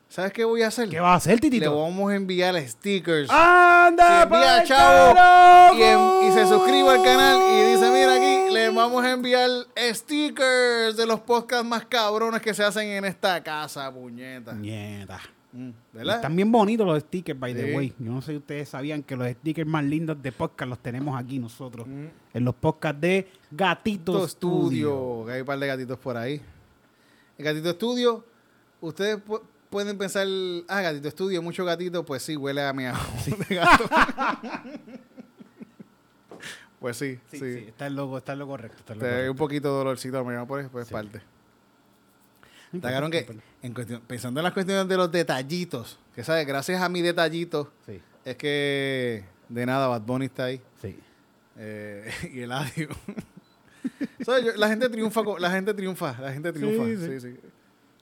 ¿sabes 0.08 0.32
qué 0.34 0.44
voy 0.46 0.62
a 0.62 0.68
hacer? 0.68 0.88
¿Qué 0.90 1.00
va 1.00 1.14
a 1.14 1.16
hacer, 1.16 1.36
Le 1.36 1.40
Titito? 1.42 1.76
vamos 1.82 2.12
a 2.12 2.16
enviar 2.16 2.56
stickers. 2.68 3.30
¡Anda, 3.30 4.24
envía 4.24 4.64
chavo 4.64 5.76
y, 5.76 5.82
en- 5.82 6.30
y 6.30 6.32
se 6.34 6.46
suscribe 6.48 6.90
al 6.90 7.04
canal 7.04 7.38
y 7.42 7.72
dice, 7.74 7.90
mira 7.92 8.16
aquí, 8.16 8.54
le 8.54 8.70
vamos 8.70 9.04
a 9.04 9.12
enviar 9.12 9.50
stickers 9.94 10.96
de 10.96 11.06
los 11.06 11.20
podcasts 11.22 11.66
más 11.66 11.86
cabrones 11.86 12.42
que 12.42 12.54
se 12.54 12.64
hacen 12.64 12.88
en 12.90 13.06
esta 13.06 13.42
casa, 13.44 13.92
puñeta. 13.92 14.54
Nieta. 14.54 15.20
Mm, 15.56 15.70
¿Verdad? 15.94 16.16
Están 16.18 16.36
bien 16.36 16.52
bonitos 16.52 16.86
los 16.86 17.00
stickers, 17.02 17.40
by 17.40 17.54
the 17.54 17.70
Sí. 17.72 17.76
way. 17.78 17.94
Yo 17.98 18.12
no 18.12 18.22
sé 18.22 18.32
si 18.34 18.38
ustedes 18.38 18.68
sabían 18.68 19.02
que 19.04 19.16
los 19.16 19.28
stickers 19.32 19.68
más 19.70 19.86
lindos 19.86 20.22
de 20.22 20.32
podcast 20.34 20.70
los 20.70 20.80
tenemos 20.80 21.18
aquí 21.18 21.40
nosotros. 21.40 21.88
Mm. 21.88 22.06
En 22.34 22.44
los 22.46 22.54
podcasts 22.56 23.00
de 23.00 23.28
Gatito 23.52 24.12
Gatito 24.14 24.28
Studio. 24.28 25.24
Que 25.26 25.32
hay 25.32 25.40
un 25.42 25.48
par 25.48 25.58
de 25.60 25.68
gatitos 25.68 25.98
por 25.98 26.18
ahí. 26.18 26.42
El 27.38 27.46
Gatito 27.46 27.72
Studio, 27.72 28.26
ustedes 28.82 29.18
pu- 29.26 29.42
pueden 29.70 29.98
pensar, 29.98 30.28
ah, 30.68 30.82
Gatito 30.82 31.10
Studio, 31.12 31.42
mucho 31.42 31.64
gatito, 31.64 32.06
pues 32.06 32.22
sí, 32.24 32.36
huele 32.36 32.62
a 32.62 32.74
de 33.50 33.56
gato. 33.56 33.86
pues 36.80 36.98
sí, 36.98 37.18
Sí, 37.32 37.40
sí. 37.40 37.54
sí, 37.54 37.64
está 37.68 37.88
el 37.88 37.96
logo, 37.96 38.18
está 38.18 38.34
el 38.34 38.40
logo 38.40 38.52
correcto. 38.52 38.78
Está 38.80 38.94
el 38.94 39.00
Te 39.00 39.06
logo 39.12 39.24
da 39.24 39.32
un 39.32 39.38
poquito 39.38 39.70
de 39.70 39.74
dolorcito 39.78 40.20
a 40.20 40.24
miau, 40.24 40.46
pues, 40.46 40.68
pues 40.70 40.88
Sí. 40.88 40.94
parte. 40.94 41.22
Está 42.76 43.10
que, 43.10 43.26
en 43.62 43.74
cuestión- 43.74 44.02
pensando 44.08 44.40
en 44.40 44.44
las 44.44 44.54
cuestiones 44.54 44.88
de 44.88 44.98
los 44.98 45.12
detallitos, 45.12 46.00
que 46.14 46.24
sabes, 46.24 46.46
gracias 46.48 46.82
a 46.82 46.90
mi 46.90 47.02
detallito, 47.02 47.72
Sí, 47.86 48.02
es 48.24 48.36
que 48.36 49.24
de 49.50 49.66
nada 49.66 49.88
Bad 49.88 50.02
Bunny 50.02 50.26
está 50.26 50.46
ahí. 50.46 50.62
sí. 50.82 50.98
eh, 51.58 52.10
y 52.34 52.42
el. 52.42 52.52
Yo- 54.26 54.56
la 54.58 54.68
gente 54.68 54.90
triunfa, 54.90 55.22
la 55.40 55.52
gente 55.52 55.74
triunfa, 55.74 56.16
la 56.20 56.32
gente 56.34 56.52
triunfa. 56.52 56.86
Sí, 56.86 57.20
Sí, 57.20 57.20
sí. 57.34 57.40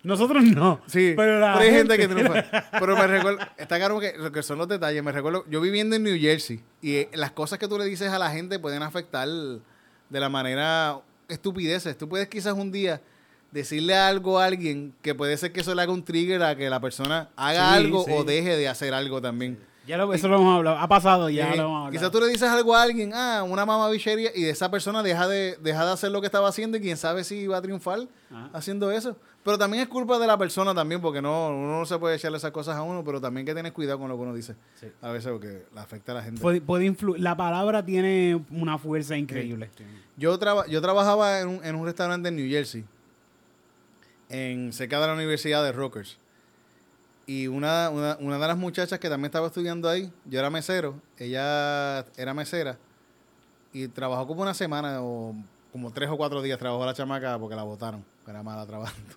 Nosotros 0.03 0.43
no. 0.43 0.81
Sí, 0.85 1.13
pero, 1.15 1.39
la 1.39 1.57
hay 1.57 1.71
gente 1.71 1.97
que 1.97 2.07
triunfa. 2.09 2.43
Pero 2.79 2.97
me 2.97 3.07
recuerdo, 3.07 3.39
está 3.57 3.77
claro 3.77 4.01
que 4.01 4.13
lo 4.17 4.33
que 4.33 4.43
son 4.43 4.57
los 4.57 4.67
detalles. 4.67 5.01
Me 5.01 5.13
recuerdo, 5.13 5.45
yo 5.49 5.61
viviendo 5.61 5.95
en 5.95 6.03
New 6.03 6.19
Jersey 6.19 6.61
y 6.81 6.95
eh, 6.95 7.09
las 7.13 7.31
cosas 7.31 7.57
que 7.57 7.69
tú 7.69 7.77
le 7.77 7.85
dices 7.85 8.09
a 8.11 8.19
la 8.19 8.29
gente 8.29 8.59
pueden 8.59 8.83
afectar 8.83 9.29
de 9.29 10.19
la 10.19 10.27
manera 10.27 10.99
estupideces. 11.29 11.97
Tú 11.97 12.09
puedes 12.09 12.27
quizás 12.27 12.53
un 12.53 12.69
día 12.69 12.99
decirle 13.53 13.95
algo 13.95 14.39
a 14.39 14.45
alguien 14.45 14.93
que 15.01 15.13
puede 15.15 15.37
ser 15.37 15.51
que 15.53 15.61
eso 15.61 15.73
le 15.75 15.81
haga 15.81 15.91
un 15.93 16.03
trigger 16.03 16.41
a 16.43 16.55
que 16.55 16.69
la 16.69 16.79
persona 16.79 17.29
haga 17.35 17.69
Sí, 17.69 17.75
algo 17.85 18.03
sí. 18.05 18.11
o 18.13 18.23
deje 18.23 18.57
de 18.57 18.67
hacer 18.67 18.93
algo 18.93 19.21
también. 19.21 19.57
Ya 19.85 19.97
lo, 19.97 20.13
eso 20.13 20.29
lo 20.29 20.37
hemos 20.37 20.55
hablado. 20.55 20.77
Ha 20.79 20.87
pasado 20.87 21.29
ya 21.29 21.51
Eh, 21.53 21.57
lo 21.57 21.63
hemos 21.63 21.75
hablado. 21.85 21.91
quizás 21.91 22.09
tú 22.11 22.19
le 22.21 22.27
dices 22.27 22.47
algo 22.49 22.73
a 22.73 22.81
alguien, 22.83 23.11
ah, 23.13 23.43
una 23.43 23.65
mamá 23.65 23.89
bichería, 23.89 24.31
y 24.33 24.45
esa 24.45 24.71
persona 24.71 25.03
deja 25.03 25.27
de, 25.27 25.57
deja 25.61 25.85
de 25.85 25.91
hacer 25.91 26.09
lo 26.09 26.21
que 26.21 26.27
estaba 26.27 26.47
haciendo 26.47 26.77
y 26.77 26.81
quién 26.81 26.95
sabe 26.95 27.23
si 27.25 27.47
va 27.47 27.57
a 27.57 27.61
triunfar 27.61 27.99
Ajá. 28.31 28.49
haciendo 28.53 28.91
eso. 28.91 29.17
Pero 29.43 29.57
también 29.57 29.83
es 29.83 29.89
culpa 29.89 30.17
de 30.19 30.25
la 30.25 30.37
persona 30.37 30.73
también, 30.73 31.01
porque 31.01 31.21
no, 31.21 31.49
uno 31.49 31.79
no 31.79 31.85
se 31.85 31.97
puede 31.99 32.15
echarle 32.15 32.37
esas 32.37 32.51
cosas 32.51 32.77
a 32.77 32.81
uno, 32.81 33.03
pero 33.03 33.19
también 33.19 33.45
que 33.45 33.53
tienes 33.53 33.73
cuidado 33.73 33.99
con 33.99 34.07
lo 34.07 34.15
que 34.15 34.21
uno 34.23 34.33
dice. 34.33 34.55
Sí. 34.79 34.87
A 35.01 35.11
veces 35.11 35.29
porque 35.33 35.65
le 35.73 35.79
afecta 35.81 36.13
a 36.13 36.15
la 36.15 36.23
gente. 36.23 36.39
Puede, 36.41 36.61
puede 36.61 36.85
influ- 36.89 37.17
la 37.17 37.35
palabra 37.35 37.83
tiene 37.83 38.41
una 38.51 38.77
fuerza 38.77 39.17
increíble. 39.17 39.69
Yo, 40.15 40.39
traba- 40.39 40.65
yo 40.67 40.81
trabajaba 40.81 41.41
en 41.41 41.49
un, 41.49 41.65
en 41.65 41.75
un 41.75 41.85
restaurante 41.85 42.29
en 42.29 42.37
New 42.37 42.49
Jersey, 42.49 42.85
en 44.33 44.73
cerca 44.73 44.99
de 44.99 45.07
la 45.07 45.13
Universidad 45.13 45.63
de 45.63 45.71
Rutgers. 45.71 46.17
Y 47.25 47.47
una, 47.47 47.89
una, 47.89 48.17
una 48.19 48.37
de 48.37 48.47
las 48.47 48.57
muchachas 48.57 48.99
que 48.99 49.07
también 49.07 49.27
estaba 49.27 49.47
estudiando 49.47 49.87
ahí, 49.87 50.11
yo 50.25 50.39
era 50.39 50.49
mesero, 50.49 50.95
ella 51.17 51.99
era 52.17 52.33
mesera 52.33 52.77
y 53.71 53.87
trabajó 53.87 54.27
como 54.27 54.41
una 54.41 54.53
semana 54.53 55.01
o 55.01 55.33
como 55.71 55.91
tres 55.91 56.09
o 56.09 56.17
cuatro 56.17 56.41
días 56.41 56.59
trabajó 56.59 56.85
la 56.85 56.93
chamaca 56.93 57.37
porque 57.39 57.55
la 57.55 57.63
botaron, 57.63 58.03
era 58.27 58.43
mala 58.43 58.65
trabajando. 58.65 59.15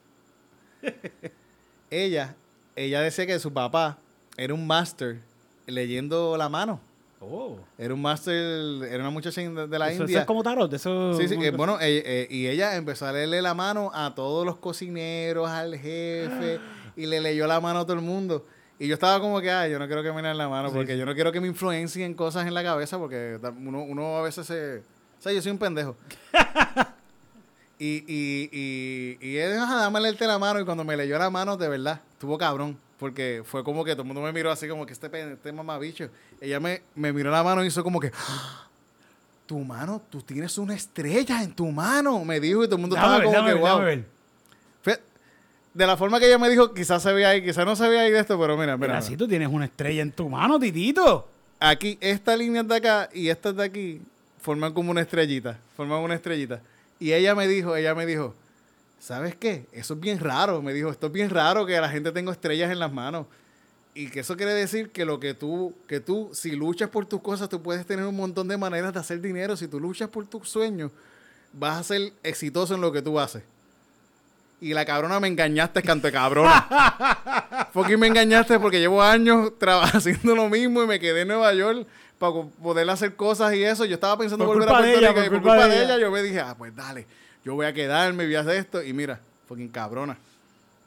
ella, 1.90 2.36
ella 2.74 3.00
decía 3.00 3.26
que 3.26 3.38
su 3.38 3.52
papá 3.52 3.98
era 4.36 4.54
un 4.54 4.66
máster 4.66 5.20
leyendo 5.66 6.36
la 6.36 6.48
mano. 6.48 6.80
Oh. 7.20 7.58
Era 7.78 7.94
un 7.94 8.02
máster, 8.02 8.34
era 8.34 8.98
una 9.00 9.10
muchacha 9.10 9.40
de 9.40 9.66
de 9.66 9.78
la 9.78 9.86
eso, 9.88 9.94
eso 9.94 10.04
India. 10.04 10.20
es 10.20 10.26
como 10.26 10.42
tarot. 10.42 10.72
Eso, 10.72 11.14
Sí, 11.14 11.28
sí, 11.28 11.34
eh, 11.42 11.50
bueno, 11.50 11.78
eh, 11.80 12.02
eh, 12.04 12.26
y 12.30 12.46
ella 12.46 12.76
empezó 12.76 13.06
a 13.06 13.12
leerle 13.12 13.40
la 13.40 13.54
mano 13.54 13.90
a 13.94 14.14
todos 14.14 14.44
los 14.44 14.56
cocineros, 14.58 15.48
al 15.48 15.76
jefe, 15.76 16.60
y 16.96 17.06
le 17.06 17.20
leyó 17.20 17.46
la 17.46 17.60
mano 17.60 17.80
a 17.80 17.82
todo 17.84 17.94
el 17.94 18.02
mundo. 18.02 18.44
Y 18.78 18.86
yo 18.88 18.94
estaba 18.94 19.18
como 19.20 19.40
que, 19.40 19.50
ay, 19.50 19.70
yo 19.70 19.78
no 19.78 19.86
quiero 19.86 20.02
que 20.02 20.12
me 20.12 20.20
lean 20.20 20.36
la 20.36 20.48
mano, 20.50 20.68
Sí, 20.68 20.74
porque 20.74 20.92
sí. 20.92 20.98
yo 20.98 21.06
no 21.06 21.14
quiero 21.14 21.32
que 21.32 21.40
me 21.40 21.46
influencien 21.46 22.12
cosas 22.12 22.46
en 22.46 22.52
la 22.52 22.62
cabeza, 22.62 22.98
porque 22.98 23.38
uno, 23.58 23.82
uno 23.82 24.18
a 24.18 24.22
veces 24.22 24.46
se... 24.46 24.78
O 25.18 25.22
sea, 25.22 25.32
yo 25.32 25.40
soy 25.40 25.52
un 25.52 25.58
pendejo. 25.58 25.96
y, 27.78 28.04
y, 28.06 28.50
y, 28.52 29.18
y 29.26 29.36
él, 29.38 29.56
dame 29.56 30.00
leerte 30.00 30.26
la 30.26 30.38
mano, 30.38 30.60
y 30.60 30.64
cuando 30.66 30.84
me 30.84 30.94
leyó 30.96 31.18
la 31.18 31.30
mano, 31.30 31.56
de 31.56 31.68
verdad, 31.68 32.02
estuvo 32.12 32.36
cabrón. 32.36 32.78
Porque 32.98 33.42
fue 33.44 33.62
como 33.62 33.84
que 33.84 33.92
todo 33.92 34.02
el 34.02 34.06
mundo 34.08 34.22
me 34.22 34.32
miró 34.32 34.50
así 34.50 34.66
como 34.68 34.86
que 34.86 34.92
este, 34.92 35.32
este 35.32 35.52
mamabicho. 35.52 36.08
Ella 36.40 36.58
me, 36.60 36.82
me 36.94 37.12
miró 37.12 37.30
la 37.30 37.42
mano 37.42 37.62
y 37.62 37.66
hizo 37.68 37.82
como 37.84 38.00
que... 38.00 38.10
Tu 39.46 39.58
mano, 39.60 40.02
tú 40.10 40.22
tienes 40.22 40.58
una 40.58 40.74
estrella 40.74 41.40
en 41.42 41.52
tu 41.52 41.66
mano, 41.70 42.24
me 42.24 42.40
dijo, 42.40 42.64
y 42.64 42.66
todo 42.66 42.76
el 42.76 42.80
mundo 42.80 42.96
estaba 42.96 43.18
ver, 43.18 43.26
como 43.26 43.38
que, 43.38 43.44
ver, 43.44 43.54
wow. 43.56 43.64
déjame 43.64 43.84
ver. 43.84 44.04
Fue- 44.82 45.00
De 45.72 45.86
la 45.86 45.96
forma 45.96 46.18
que 46.18 46.26
ella 46.26 46.38
me 46.38 46.48
dijo, 46.48 46.74
quizás 46.74 47.00
se 47.00 47.12
veía 47.12 47.28
ahí, 47.28 47.44
quizás 47.44 47.64
no 47.64 47.76
se 47.76 47.86
veía 47.88 48.00
ahí 48.02 48.10
de 48.10 48.18
esto, 48.18 48.40
pero 48.40 48.56
mira, 48.56 48.76
mira. 48.76 48.94
Mira, 48.94 49.02
si 49.02 49.16
tú 49.16 49.28
tienes 49.28 49.48
una 49.48 49.66
estrella 49.66 50.02
en 50.02 50.10
tu 50.10 50.28
mano, 50.28 50.58
titito. 50.58 51.28
Aquí, 51.60 51.96
esta 52.00 52.36
línea 52.36 52.64
de 52.64 52.74
acá 52.74 53.08
y 53.14 53.28
estas 53.28 53.54
de 53.54 53.62
aquí 53.64 54.02
forman 54.40 54.72
como 54.72 54.90
una 54.90 55.02
estrellita, 55.02 55.58
forman 55.76 56.00
una 56.00 56.14
estrellita. 56.14 56.60
Y 56.98 57.12
ella 57.12 57.34
me 57.36 57.46
dijo, 57.46 57.76
ella 57.76 57.94
me 57.94 58.04
dijo, 58.04 58.34
¿sabes 58.98 59.34
qué? 59.36 59.66
Eso 59.72 59.94
es 59.94 60.00
bien 60.00 60.18
raro, 60.18 60.62
me 60.62 60.72
dijo, 60.72 60.90
esto 60.90 61.06
es 61.06 61.12
bien 61.12 61.30
raro 61.30 61.66
que 61.66 61.80
la 61.80 61.88
gente 61.88 62.12
tenga 62.12 62.32
estrellas 62.32 62.70
en 62.70 62.78
las 62.78 62.92
manos. 62.92 63.26
Y 63.94 64.10
que 64.10 64.20
eso 64.20 64.36
quiere 64.36 64.52
decir 64.52 64.90
que 64.90 65.06
lo 65.06 65.18
que 65.18 65.32
tú, 65.32 65.74
que 65.88 66.00
tú, 66.00 66.28
si 66.34 66.52
luchas 66.52 66.90
por 66.90 67.06
tus 67.06 67.22
cosas, 67.22 67.48
tú 67.48 67.62
puedes 67.62 67.86
tener 67.86 68.04
un 68.04 68.14
montón 68.14 68.46
de 68.46 68.58
maneras 68.58 68.92
de 68.92 69.00
hacer 69.00 69.22
dinero. 69.22 69.56
Si 69.56 69.68
tú 69.68 69.80
luchas 69.80 70.10
por 70.10 70.26
tus 70.26 70.50
sueños, 70.50 70.90
vas 71.54 71.78
a 71.78 71.82
ser 71.82 72.12
exitoso 72.22 72.74
en 72.74 72.82
lo 72.82 72.92
que 72.92 73.00
tú 73.00 73.18
haces. 73.18 73.42
Y 74.60 74.74
la 74.74 74.84
cabrona 74.84 75.20
me 75.20 75.28
engañaste, 75.28 75.82
canto 75.82 76.06
de 76.06 76.12
cabrona. 76.12 77.68
Fucking 77.72 77.98
me 77.98 78.06
engañaste 78.06 78.58
porque 78.58 78.80
llevo 78.80 79.02
años 79.02 79.52
haciendo 79.92 80.34
lo 80.34 80.48
mismo 80.48 80.82
y 80.82 80.86
me 80.86 81.00
quedé 81.00 81.22
en 81.22 81.28
Nueva 81.28 81.52
York 81.54 81.86
para 82.18 82.32
poder 82.62 82.88
hacer 82.90 83.16
cosas 83.16 83.54
y 83.54 83.64
eso. 83.64 83.84
Yo 83.84 83.94
estaba 83.94 84.18
pensando 84.18 84.44
Por 84.44 84.56
volver 84.56 84.68
a 84.68 84.78
Puerto 84.78 85.00
Rico 85.00 85.14
por 85.14 85.24
y 85.24 85.28
por 85.28 85.42
culpa 85.42 85.68
de 85.68 85.74
ella. 85.74 85.84
ella 85.84 85.98
yo 85.98 86.10
me 86.10 86.22
dije, 86.22 86.40
ah, 86.40 86.54
pues 86.56 86.74
dale, 86.74 87.06
yo 87.46 87.54
voy 87.54 87.64
a 87.66 87.72
quedarme, 87.72 88.24
voy 88.26 88.34
a 88.34 88.40
hacer 88.40 88.56
esto. 88.56 88.82
Y 88.82 88.92
mira, 88.92 89.20
fucking 89.46 89.68
cabrona, 89.68 90.18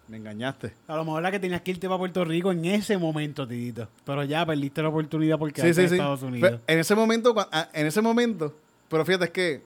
me 0.10 0.18
engañaste. 0.18 0.74
A 0.90 0.98
lo 0.98 1.06
mejor 1.06 1.24
la 1.24 1.32
que 1.32 1.40
tenías 1.40 1.62
que 1.62 1.72
irte 1.72 1.88
para 1.88 1.98
Puerto 1.98 2.26
Rico 2.26 2.52
en 2.52 2.66
ese 2.66 2.98
momento, 2.98 3.48
titito. 3.48 3.88
Pero 4.06 4.26
ya 4.26 4.46
perdiste 4.46 4.82
la 4.82 4.90
oportunidad 4.90 5.40
porque 5.40 5.62
Sí, 5.62 5.74
sí, 5.74 5.82
en 5.84 5.88
sí. 5.90 5.96
Estados 5.96 6.20
Pero 6.20 6.32
Unidos. 6.34 6.62
en 6.68 6.80
ese 6.80 6.96
momento, 6.96 7.34
ah, 7.50 7.70
en 7.72 7.88
ese 7.88 8.02
momento, 8.02 8.54
pero 8.90 9.06
fíjate, 9.06 9.26
es 9.26 9.32
que 9.32 9.64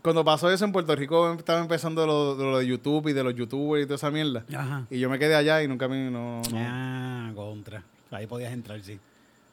cuando 0.00 0.24
pasó 0.24 0.50
eso 0.50 0.64
en 0.64 0.72
Puerto 0.72 0.96
Rico 0.96 1.34
estaba 1.34 1.60
empezando 1.60 2.06
lo, 2.06 2.34
lo 2.36 2.58
de 2.58 2.66
YouTube 2.66 3.08
y 3.08 3.12
de 3.12 3.22
los 3.22 3.34
youtubers 3.34 3.82
y 3.84 3.86
toda 3.86 3.96
esa 3.96 4.10
mierda. 4.10 4.46
Ajá. 4.56 4.86
Y 4.88 4.98
yo 4.98 5.10
me 5.10 5.18
quedé 5.18 5.34
allá 5.34 5.62
y 5.62 5.68
nunca 5.68 5.88
me... 5.88 6.10
No, 6.10 6.40
no. 6.40 6.56
Ah, 6.56 7.32
contra. 7.34 7.82
Ahí 8.10 8.26
podías 8.26 8.52
entrar, 8.54 8.80
sí. 8.80 8.98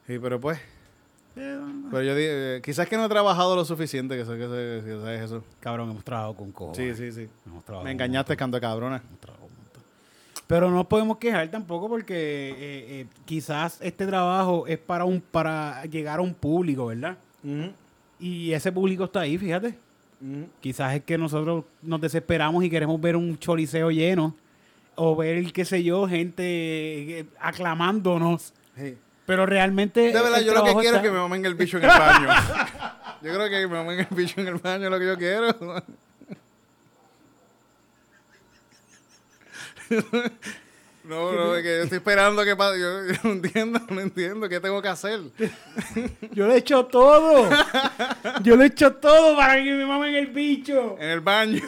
Sí, 0.08 0.20
pero 0.20 0.40
pues... 0.40 0.58
Pero 1.34 2.04
yo 2.04 2.16
dije, 2.16 2.58
eh, 2.58 2.62
quizás 2.64 2.88
que 2.88 2.98
no 2.98 3.06
he 3.06 3.10
trabajado 3.10 3.56
lo 3.56 3.64
suficiente, 3.66 4.18
que 4.18 4.26
sé 4.26 4.38
que 4.38 4.44
sé- 4.48 4.86
que 4.86 5.00
sabes 5.02 5.22
eso. 5.22 5.44
Cabrón, 5.60 5.92
hemos 5.92 6.04
trabajado 6.04 6.36
con 6.36 6.52
cojones. 6.52 6.98
Sí, 6.98 7.12
sí, 7.12 7.12
sí. 7.24 7.30
Hemos 7.46 7.64
trabajado 7.64 7.86
Me 7.86 7.92
engañaste, 7.92 8.36
canto 8.36 8.58
de 8.58 8.62
cabrona. 8.62 9.02
Pero 10.48 10.70
no 10.70 10.84
podemos 10.88 11.18
quejar 11.18 11.48
tampoco 11.50 11.88
porque 11.88 12.14
eh, 12.50 12.56
eh, 12.60 13.06
quizás 13.26 13.78
este 13.82 14.06
trabajo 14.06 14.68
es 14.68 14.78
para 14.78 15.06
un 15.06 15.22
para 15.22 15.86
llegar 15.86 16.20
a 16.20 16.22
un 16.22 16.34
público, 16.34 16.88
¿verdad? 16.88 17.16
Y 18.20 18.52
ese 18.52 18.72
público 18.72 19.06
está 19.06 19.22
ahí, 19.22 19.38
fíjate. 19.38 19.76
Quizás 20.60 20.94
es 20.96 21.04
que 21.04 21.18
nosotros 21.18 21.64
nos 21.82 22.00
desesperamos 22.02 22.64
y 22.64 22.70
queremos 22.70 23.00
ver 23.00 23.16
un 23.16 23.40
choriceo 23.40 23.90
lleno 23.92 24.36
o 24.96 25.16
ver, 25.16 25.52
qué 25.54 25.64
sé 25.66 25.82
yo, 25.84 26.06
gente 26.08 26.44
eh, 27.20 27.26
aclamándonos. 27.40 28.54
Sí. 28.78 28.96
Pero 29.32 29.46
realmente. 29.46 30.02
De 30.02 30.12
verdad, 30.12 30.42
yo 30.42 30.54
lo 30.54 30.62
que 30.66 30.72
quiero 30.74 30.82
está- 30.82 30.98
es 30.98 31.04
que 31.04 31.10
me 31.10 31.18
mamen 31.20 31.46
el 31.46 31.56
bicho 31.56 31.78
en 31.78 31.84
el 31.86 31.90
baño. 31.90 32.28
yo 33.22 33.34
creo 33.34 33.50
que 33.50 33.66
me 33.66 33.76
mamen 33.78 34.00
el 34.02 34.08
bicho 34.10 34.42
en 34.42 34.48
el 34.50 34.56
baño 34.56 34.84
es 34.88 34.92
lo 34.92 35.00
que 35.00 35.08
yo 35.08 35.18
quiero. 35.18 35.56
No, 41.04 41.32
no, 41.32 41.56
es 41.56 41.64
que 41.64 41.78
yo 41.78 41.84
estoy 41.84 41.98
esperando 41.98 42.44
que 42.44 42.56
pase. 42.56 42.80
Yo, 42.80 43.06
yo 43.08 43.14
no 43.24 43.32
entiendo, 43.32 43.80
no 43.90 44.02
entiendo. 44.02 44.48
¿Qué 44.50 44.60
tengo 44.60 44.82
que 44.82 44.88
hacer? 44.90 45.20
Yo 46.32 46.48
le 46.48 46.54
he 46.54 46.58
hecho 46.58 46.86
todo. 46.86 47.50
Yo 48.44 48.56
le 48.56 48.66
he 48.66 48.68
hecho 48.68 48.94
todo 48.94 49.36
para 49.36 49.56
que 49.56 49.72
me 49.74 49.86
mamen 49.86 50.14
el 50.14 50.28
bicho. 50.28 50.96
En 51.00 51.10
el 51.10 51.22
baño. 51.22 51.62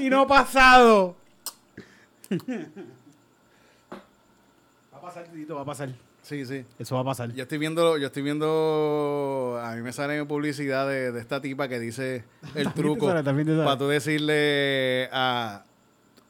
Y 0.00 0.10
no 0.10 0.22
ha 0.22 0.26
pasado. 0.26 1.16
Va 4.92 4.98
a 4.98 5.00
pasar, 5.00 5.24
Tito, 5.28 5.54
va 5.54 5.62
a 5.62 5.66
pasar. 5.66 5.90
Sí, 6.30 6.46
sí. 6.46 6.64
Eso 6.78 6.94
va 6.94 7.00
a 7.00 7.04
pasar. 7.04 7.32
Yo 7.32 7.42
estoy 7.42 7.58
viendo, 7.58 7.98
yo 7.98 8.06
estoy 8.06 8.22
viendo, 8.22 9.60
a 9.60 9.74
mí 9.74 9.82
me 9.82 9.92
sale 9.92 10.24
publicidad 10.26 10.86
de, 10.88 11.10
de 11.10 11.20
esta 11.20 11.40
tipa 11.40 11.66
que 11.66 11.80
dice 11.80 12.22
el 12.54 12.72
truco 12.72 13.08
sale, 13.10 13.24
para 13.24 13.76
tú 13.76 13.88
decirle 13.88 15.08
a 15.12 15.64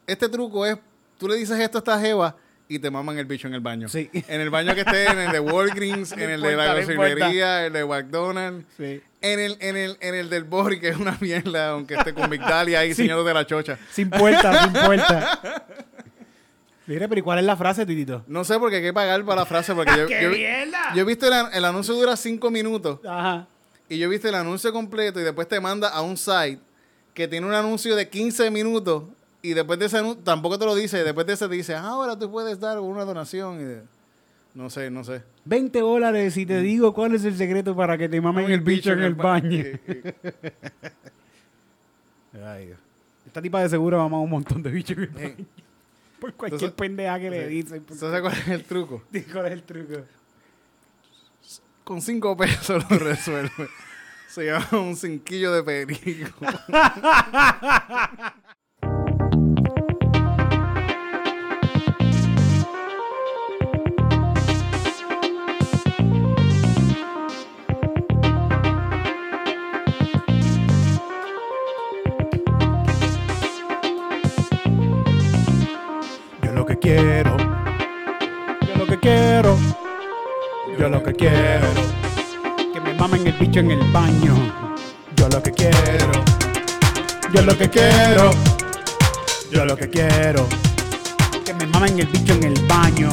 este 0.07 0.31
truco 0.31 0.65
es, 0.65 0.79
tú 1.19 1.29
le 1.29 1.37
dices 1.37 1.61
esto 1.61 1.77
a 1.77 1.81
esta 1.81 2.01
jeva 2.01 2.35
y 2.67 2.79
te 2.79 2.91
maman 2.91 3.19
el 3.19 3.27
bicho 3.27 3.47
en 3.47 3.53
el 3.53 3.61
baño. 3.61 3.89
Sí. 3.91 4.09
En 4.13 4.41
el 4.41 4.49
baño 4.49 4.75
que 4.75 4.81
esté, 4.81 5.11
en 5.11 5.19
el 5.19 5.33
de 5.33 5.41
Walgreens, 5.53 6.13
en 6.13 6.31
el 6.31 6.41
de 6.41 6.57
la 6.57 6.65
gasolinería, 6.77 7.67
el 7.67 7.73
de 7.75 7.85
McDonald's, 7.85 8.65
Sí. 8.79 9.03
en 9.21 9.41
el, 9.41 9.57
en 9.61 9.77
el, 9.77 9.99
en 10.01 10.15
el 10.15 10.31
del 10.31 10.45
Bori, 10.45 10.81
que 10.81 10.89
es 10.89 10.97
una 10.97 11.19
mierda, 11.21 11.71
aunque 11.71 11.95
esté 11.95 12.15
con 12.15 12.31
Migdalia 12.31 12.79
ahí 12.81 12.87
Sí. 12.95 13.03
enseñándote 13.03 13.35
la 13.35 13.45
chocha. 13.45 13.79
Sin 13.91 14.09
puerta, 14.09 14.63
sin 14.65 14.73
puerta. 14.73 15.67
Mire, 16.91 17.09
pero 17.09 17.21
¿y 17.21 17.23
cuál 17.23 17.39
es 17.39 17.45
la 17.45 17.57
frase, 17.57 17.87
Titito? 17.87 18.25
No 18.27 18.43
sé 18.43 18.59
porque 18.59 18.77
hay 18.77 18.83
que 18.83 18.93
pagar 18.93 19.25
para 19.25 19.43
la 19.43 19.47
frase, 19.47 19.73
porque 19.77 19.93
yo, 19.97 20.07
¡Qué 20.09 20.23
yo, 20.25 20.31
mierda! 20.31 20.93
yo 20.93 21.03
he 21.03 21.05
visto 21.05 21.27
el, 21.29 21.33
an- 21.35 21.51
el 21.53 21.65
anuncio 21.65 21.95
dura 21.95 22.17
cinco 22.17 22.51
minutos. 22.51 22.99
Ajá. 23.07 23.47
Y 23.89 23.99
yo 23.99 24.09
viste 24.09 24.29
el 24.29 24.35
anuncio 24.35 24.73
completo 24.73 25.21
y 25.21 25.23
después 25.23 25.47
te 25.47 25.61
manda 25.61 25.89
a 25.89 26.03
un 26.03 26.17
site 26.17 26.59
que 27.15 27.29
tiene 27.29 27.47
un 27.47 27.55
anuncio 27.55 27.95
de 27.95 28.09
15 28.09 28.51
minutos 28.51 29.05
y 29.41 29.53
después 29.55 29.79
de 29.79 29.87
ese 29.87 29.99
anuncio, 29.99 30.21
tampoco 30.25 30.59
te 30.59 30.65
lo 30.65 30.75
dice, 30.75 31.05
después 31.05 31.27
de 31.29 31.35
ese 31.35 31.49
te 31.49 31.55
dice, 31.55 31.75
ah, 31.77 31.87
ahora 31.87 32.19
tú 32.19 32.29
puedes 32.29 32.59
dar 32.59 32.81
una 32.81 33.05
donación. 33.05 33.61
Y 33.61 33.65
de- 33.65 33.83
no 34.55 34.69
sé, 34.69 34.91
no 34.91 35.05
sé. 35.05 35.23
20 35.45 35.79
dólares 35.79 36.35
si 36.35 36.45
te 36.45 36.61
digo 36.61 36.93
cuál 36.93 37.15
es 37.15 37.25
el 37.25 37.37
secreto 37.37 37.77
para 37.77 37.97
que 37.97 38.09
te 38.09 38.21
mamen 38.21 38.51
el 38.51 38.63
bicho 38.63 38.91
en 38.93 39.03
el 39.05 39.15
ba- 39.15 39.25
baño. 39.41 39.49
y- 39.59 39.61
y- 39.93 40.03
Ay, 42.45 42.67
Dios. 42.67 42.79
Esta 43.27 43.41
tipa 43.41 43.63
de 43.63 43.69
seguro 43.69 43.97
mamá 43.99 44.19
un 44.21 44.31
montón 44.31 44.61
de 44.61 44.71
bichos 44.71 44.97
en 44.99 45.03
el 45.05 45.11
Eh, 45.11 45.35
baño. 45.37 45.47
Por 46.21 46.35
cualquier 46.35 46.73
pendeja 46.75 47.19
que 47.19 47.31
le 47.31 47.47
dicen. 47.49 47.85
¿Sabes 47.97 48.21
cuál 48.21 48.35
es 48.35 48.49
el 48.49 48.65
truco? 48.65 49.03
¿Cuál 49.33 49.47
es 49.47 49.53
el 49.53 49.63
truco? 49.63 50.05
Con 51.85 52.01
cinco 52.01 52.37
pesos 52.37 52.85
lo 52.89 52.99
resuelve. 52.99 53.69
Se 54.29 54.45
llama 54.45 54.69
un 54.73 54.97
cinquillo 54.97 55.53
de 55.53 55.87
perico. 55.87 56.47
quiero. 76.81 77.37
Yo 78.67 78.77
lo 78.77 78.87
que 78.87 78.99
quiero. 78.99 79.57
Yo 80.79 80.89
lo 80.89 81.03
que 81.03 81.13
quiero. 81.13 81.69
Que 82.73 82.81
me 82.81 82.95
mamen 82.95 83.27
el 83.27 83.33
bicho 83.35 83.61
en 83.61 83.71
el 83.71 83.93
baño. 83.93 84.35
Yo 85.17 85.29
lo 85.29 85.43
que 85.43 85.53
quiero. 85.53 86.11
Yo 87.33 87.43
lo 87.43 87.57
que 87.57 87.69
quiero. 87.69 88.31
Yo 89.53 89.65
lo 89.65 89.77
que 89.77 89.89
quiero. 89.89 90.47
Que 91.45 91.55
me 91.55 91.67
mamen 91.67 92.01
el 92.01 92.07
bicho 92.07 92.33
en 92.35 92.45
el 92.45 92.67
baño. 92.67 93.11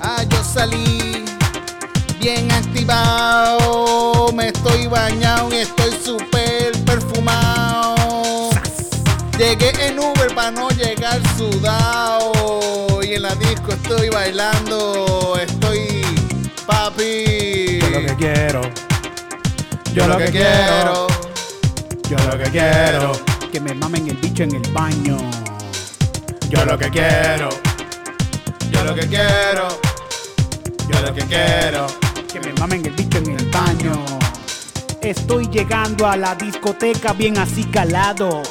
Ah, 0.00 0.22
yo 0.28 0.42
salí 0.42 1.24
bien 2.18 2.50
activado. 2.50 4.32
Me 4.32 4.48
estoy 4.48 4.86
bañado 4.86 5.52
y 5.52 5.56
estoy 5.58 5.92
súper 5.92 6.72
perfumado. 6.84 7.94
Llegué 9.38 9.72
en 9.86 9.98
Uber 9.98 10.34
para 10.34 10.50
no 10.52 10.70
llegar 10.70 11.20
sudado. 11.36 12.33
En 13.14 13.22
la 13.22 13.34
disco 13.36 13.70
estoy 13.70 14.08
bailando. 14.08 15.38
Estoy 15.40 16.02
papi. 16.66 17.78
Yo 17.78 17.90
lo 17.90 18.06
que 18.06 18.16
quiero. 18.16 18.60
Yo 19.94 20.08
lo 20.08 20.18
que 20.18 20.30
quiero. 20.32 21.06
Yo 22.10 22.16
lo 22.18 22.36
que 22.36 22.50
quiero. 22.50 23.12
Que 23.52 23.60
me 23.60 23.72
mamen 23.72 24.08
el 24.08 24.16
bicho 24.16 24.42
en 24.42 24.56
el 24.56 24.72
baño. 24.72 25.16
Yo 26.48 26.64
lo 26.64 26.76
que 26.76 26.90
quiero. 26.90 27.50
Yo 28.72 28.82
lo 28.82 28.94
que 28.96 29.06
quiero. 29.06 29.68
Yo 30.88 31.00
lo 31.00 31.14
que 31.14 31.22
quiero. 31.22 31.86
Que 32.32 32.40
me 32.40 32.52
mamen 32.54 32.84
el 32.84 32.92
bicho 32.94 33.18
en 33.18 33.30
el 33.38 33.48
baño. 33.50 34.04
Estoy 35.00 35.48
llegando 35.50 36.08
a 36.08 36.16
la 36.16 36.34
discoteca 36.34 37.12
bien 37.12 37.38
así 37.38 37.62
calado. 37.62 38.42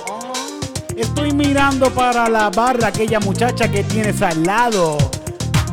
Estoy 0.96 1.34
mirando 1.34 1.90
para 1.92 2.30
la 2.30 2.50
barra 2.50 2.88
aquella 2.88 3.20
muchacha 3.20 3.70
que 3.70 3.84
tienes 3.84 4.22
al 4.22 4.44
lado. 4.44 4.98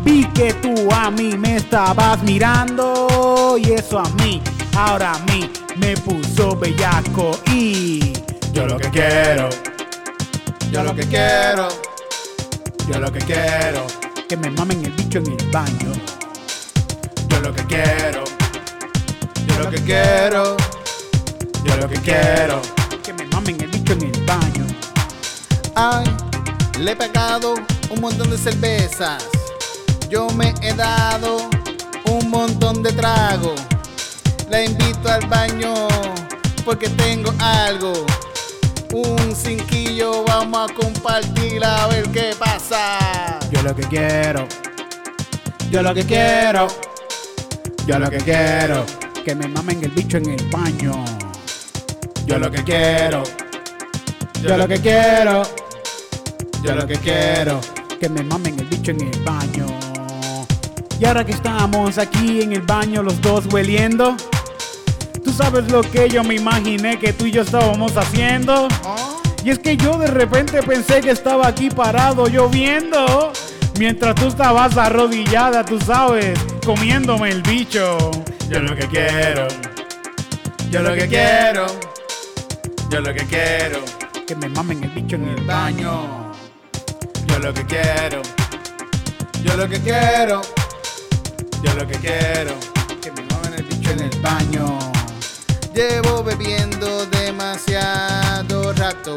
Vi 0.04 0.24
que 0.34 0.52
tú 0.54 0.88
a 0.92 1.10
mí 1.10 1.36
me 1.36 1.56
estabas 1.56 2.22
mirando 2.22 3.56
y 3.58 3.72
eso 3.72 3.98
a 3.98 4.08
mí, 4.22 4.40
ahora 4.76 5.12
a 5.12 5.18
mí 5.30 5.50
me 5.76 5.94
puso 5.98 6.56
bellaco 6.56 7.32
y 7.52 8.14
yo 8.52 8.66
lo 8.66 8.78
que 8.78 8.88
quiero, 8.90 9.50
Yo 10.72 10.82
lo 10.82 10.94
que 10.94 11.06
quiero. 11.06 11.68
yo 12.88 12.98
lo 12.98 13.12
que 13.12 13.18
quiero, 13.20 13.86
que 14.26 14.36
me 14.38 14.50
mamen 14.50 14.82
el 14.84 14.92
bicho 14.92 15.18
en 15.18 15.26
el 15.38 15.50
baño. 15.50 15.92
Yo 17.28 17.40
lo 17.40 17.52
que 17.54 17.64
quiero, 17.66 18.24
Yo 19.46 19.58
lo 19.64 19.70
que 19.70 19.76
quiero. 19.82 20.56
yo 21.64 21.76
lo 21.76 21.88
que 21.88 21.96
quiero, 22.00 22.62
que 23.04 23.12
me 23.12 23.26
mamen 23.26 23.60
el 23.60 23.68
bicho 23.68 23.92
en 23.92 24.02
el 24.02 24.24
baño. 24.24 24.66
Le 26.78 26.92
he 26.92 26.94
pegado 26.96 27.54
un 27.88 28.00
montón 28.02 28.28
de 28.28 28.36
cervezas. 28.36 29.24
Yo 30.10 30.28
me 30.28 30.52
he 30.60 30.74
dado 30.74 31.48
un 32.04 32.28
montón 32.28 32.82
de 32.82 32.92
trago. 32.92 33.54
La 34.50 34.62
invito 34.62 35.10
al 35.10 35.26
baño 35.26 35.88
porque 36.66 36.86
tengo 36.90 37.32
algo. 37.38 37.94
Un 38.92 39.34
cinquillo, 39.34 40.22
vamos 40.24 40.70
a 40.70 40.74
compartir 40.74 41.64
a 41.64 41.86
ver 41.86 42.10
qué 42.10 42.34
pasa. 42.38 43.38
Yo 43.50 43.62
lo 43.62 43.74
que 43.74 43.84
quiero, 43.84 44.46
yo 45.70 45.80
lo 45.80 45.94
que 45.94 46.04
quiero, 46.04 46.66
yo 47.86 47.98
lo 47.98 48.10
que 48.10 48.18
quiero, 48.18 48.84
que 49.24 49.34
me 49.34 49.48
mamen 49.48 49.82
el 49.82 49.92
bicho 49.92 50.18
en 50.18 50.28
el 50.28 50.46
baño. 50.50 51.06
Yo 52.26 52.38
lo 52.38 52.50
que 52.50 52.62
quiero, 52.64 53.22
yo 54.42 54.56
lo 54.58 54.68
que 54.68 54.78
quiero, 54.78 55.42
yo 56.62 56.74
lo 56.74 56.86
que 56.86 56.96
quiero, 56.96 57.60
que 57.98 58.08
me 58.08 58.22
mamen 58.22 58.58
el 58.58 58.66
bicho 58.66 58.90
en 58.90 59.00
el 59.00 59.20
baño. 59.20 59.66
Y 60.98 61.04
ahora 61.06 61.24
que 61.24 61.32
estamos 61.32 61.96
aquí 61.96 62.42
en 62.42 62.52
el 62.52 62.62
baño 62.62 63.02
los 63.02 63.20
dos 63.22 63.46
hueliendo, 63.46 64.16
tú 65.24 65.32
sabes 65.32 65.70
lo 65.70 65.80
que 65.80 66.08
yo 66.10 66.22
me 66.22 66.34
imaginé 66.34 66.98
que 66.98 67.12
tú 67.14 67.24
y 67.24 67.30
yo 67.30 67.42
estábamos 67.42 67.96
haciendo. 67.96 68.68
Y 69.42 69.50
es 69.50 69.58
que 69.58 69.78
yo 69.78 69.96
de 69.96 70.08
repente 70.08 70.62
pensé 70.62 71.00
que 71.00 71.10
estaba 71.10 71.46
aquí 71.46 71.70
parado 71.70 72.26
lloviendo. 72.26 73.32
Mientras 73.78 74.14
tú 74.16 74.26
estabas 74.28 74.76
arrodillada, 74.76 75.64
tú 75.64 75.80
sabes, 75.80 76.38
comiéndome 76.66 77.30
el 77.30 77.40
bicho. 77.42 77.96
Yo 78.50 78.60
lo 78.60 78.76
que 78.76 78.86
quiero, 78.88 79.48
Yo 80.70 80.82
lo 80.82 80.92
que 80.92 81.08
quiero. 81.08 81.66
Yo 82.90 83.00
lo 83.00 83.14
que 83.14 83.24
quiero. 83.24 83.78
que 84.26 84.36
me 84.36 84.48
mamen 84.50 84.84
el 84.84 84.90
bicho 84.90 85.16
en 85.16 85.28
el 85.28 85.44
baño. 85.44 86.19
Yo 87.40 87.46
lo 87.46 87.54
que 87.54 87.64
quiero. 87.64 88.22
Yo 89.42 89.56
lo 89.56 89.66
que 89.66 89.80
quiero. 89.80 90.42
Yo 91.62 91.74
lo 91.74 91.86
que 91.86 91.98
quiero. 91.98 92.54
Que 93.00 93.10
me 93.12 93.22
mamen 93.22 93.54
el 93.54 93.62
bicho 93.62 93.92
en 93.92 94.00
el 94.00 94.20
baño. 94.20 94.78
Llevo 95.74 96.22
bebiendo 96.22 97.06
demasiado 97.06 98.74
rato 98.74 99.16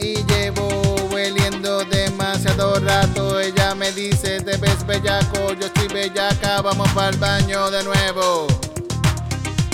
y 0.00 0.24
llevo 0.24 0.70
hueliendo 1.12 1.84
demasiado 1.84 2.80
rato. 2.80 3.38
Ella 3.38 3.74
me 3.74 3.92
dice, 3.92 4.40
te 4.40 4.56
ves 4.56 4.86
bellaco, 4.86 5.52
yo 5.52 5.66
estoy 5.66 5.88
bellaca, 5.88 6.62
vamos 6.62 6.90
para 6.92 7.10
el 7.10 7.18
baño 7.18 7.70
de 7.70 7.84
nuevo. 7.84 8.46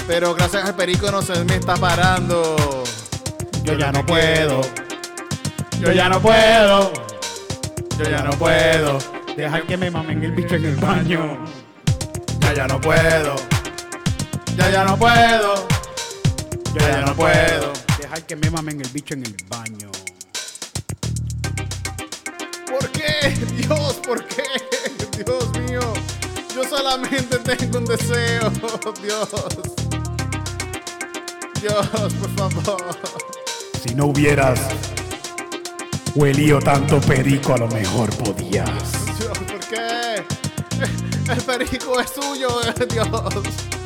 Pero 0.08 0.34
gracias 0.34 0.64
al 0.64 0.74
perico 0.74 1.08
no 1.12 1.22
se 1.22 1.44
me 1.44 1.54
está 1.54 1.76
parando. 1.76 2.56
Yo 3.62 3.74
ya 3.74 3.92
no 3.92 4.04
puedo. 4.04 4.60
Yo 5.78 5.92
ya 5.92 6.08
no 6.08 6.20
puedo. 6.20 7.03
Yo 7.98 8.10
ya 8.10 8.22
no 8.22 8.30
puedo. 8.32 8.98
Dejar 9.36 9.66
que 9.66 9.76
me 9.76 9.90
mamen 9.90 10.22
el 10.24 10.32
bicho 10.32 10.56
en 10.56 10.64
el 10.64 10.76
baño. 10.76 11.38
Ya 12.40 12.54
ya 12.54 12.66
no 12.66 12.80
puedo. 12.80 13.36
Ya 14.56 14.70
ya 14.70 14.84
no 14.84 14.96
puedo. 14.96 15.68
Ya 16.74 16.88
ya 16.88 17.00
no 17.02 17.14
puedo. 17.14 17.72
Dejar 18.00 18.22
que 18.26 18.36
me 18.36 18.50
mamen 18.50 18.80
el 18.80 18.88
bicho 18.88 19.14
en 19.14 19.24
el 19.24 19.36
baño. 19.48 19.90
¿Por 22.68 22.90
qué? 22.90 23.30
Dios, 23.56 23.94
¿por 24.04 24.24
qué? 24.26 24.42
Dios 25.24 25.58
mío. 25.60 25.80
Yo 26.54 26.64
solamente 26.64 27.38
tengo 27.38 27.78
un 27.78 27.84
deseo. 27.84 28.50
Dios. 29.02 29.28
Dios, 31.60 32.14
por 32.14 32.30
favor. 32.36 32.98
Si 33.82 33.94
no 33.94 34.06
hubieras 34.06 34.58
huelido 36.14 36.58
tanto 36.60 37.00
perico, 37.00 37.54
a 37.54 37.58
lo 37.58 37.68
mejor 37.68 38.10
podías. 38.16 38.70
Dios, 39.18 39.38
¿por 39.38 39.60
qué? 39.60 40.24
El 41.32 41.42
perico 41.42 42.00
es 42.00 42.10
suyo, 42.10 42.48
Dios. 42.90 43.08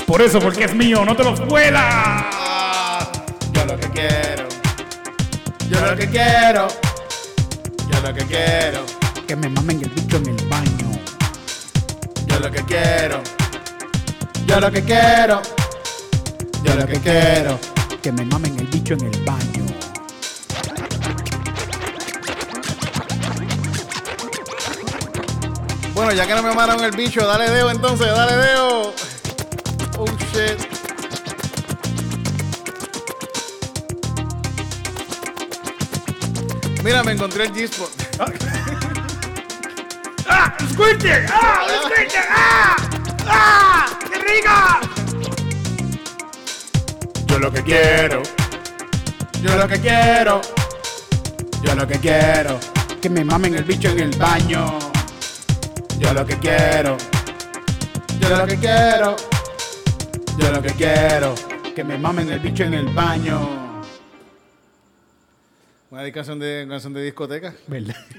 Por 0.07 0.23
eso, 0.23 0.41
porque 0.41 0.65
es 0.65 0.75
mío, 0.75 1.05
no 1.05 1.15
te 1.15 1.25
los 1.25 1.45
vuela. 1.47 1.81
Ah, 1.85 3.13
yo 3.53 3.65
lo 3.65 3.77
que 3.79 3.89
quiero. 3.91 4.49
Yo 5.71 5.81
lo 5.87 5.97
que 5.97 6.09
quiero. 6.09 6.69
Yo 7.91 8.01
lo 8.01 8.15
que 8.15 8.25
quiero. 8.25 8.81
Que 9.27 9.37
me 9.37 9.49
mamen 9.49 9.83
el 9.83 9.91
bicho 9.91 10.17
en 10.17 10.29
el 10.29 10.49
baño. 10.49 10.99
Yo 12.27 12.41
lo 12.41 12.51
que 12.51 12.63
quiero. 12.65 13.23
Yo 14.47 14.61
lo 14.61 14.71
que 14.71 14.83
quiero. 14.83 15.43
Yo 16.65 16.75
lo 16.75 16.87
que 16.87 17.01
quiero. 17.01 17.59
Que 18.03 18.13
me 18.13 18.25
mamen 18.25 18.59
el 18.59 18.67
bicho 18.67 18.95
en 18.95 19.03
el 19.03 19.25
baño. 19.25 19.68
Bueno, 25.99 26.13
ya 26.13 26.29
que 26.29 26.35
no 26.37 26.45
me 26.45 26.51
mamaron 26.51 26.85
el 26.85 26.93
bicho, 26.93 27.27
dale 27.27 27.51
deo 27.51 27.73
entonces, 27.73 28.07
dale 28.07 28.37
deo. 28.37 28.95
Oh 29.99 30.07
shit. 30.33 30.57
Mira, 36.85 37.03
me 37.03 37.11
encontré 37.11 37.47
el 37.47 37.53
G-Spot. 37.53 37.91
¡Ah! 40.29 40.57
¡Squirter! 40.73 41.27
¡Ah! 41.33 41.67
¡Squirter! 41.83 42.25
¡Ah! 42.31 42.77
¡Ah! 43.27 43.87
¡Qué 44.09 44.19
rica! 44.21 44.81
Yo 47.27 47.41
lo 47.41 47.51
que 47.51 47.63
quiero, 47.65 48.23
Yo 49.43 49.57
lo 49.57 49.67
que 49.67 49.81
quiero. 49.81 50.43
Yo 51.61 51.75
lo 51.75 51.89
que 51.89 51.99
quiero, 51.99 52.61
que 53.03 53.11
me 53.11 53.25
mamen 53.25 53.57
el 53.57 53.65
bicho 53.65 53.89
en 53.89 53.99
el 53.99 54.17
baño. 54.17 54.88
Yo 55.99 56.13
lo 56.15 56.25
que 56.25 56.37
quiero, 56.39 56.97
yo 58.21 58.37
lo 58.37 58.47
que 58.47 58.57
quiero, 58.57 59.17
yo 60.39 60.53
lo 60.53 60.63
que 60.63 60.71
quiero, 60.73 61.35
que 61.75 61.83
me 61.85 61.99
mamen 61.99 62.31
el 62.31 62.39
bicho 62.41 62.63
en 62.65 62.75
el 62.75 62.87
baño. 62.89 63.83
Una 65.91 66.13
canción 66.13 66.39
de, 66.39 66.67
canción 66.69 66.93
de 66.93 67.03
discoteca. 67.03 67.55
¿Verdad? 67.67 67.97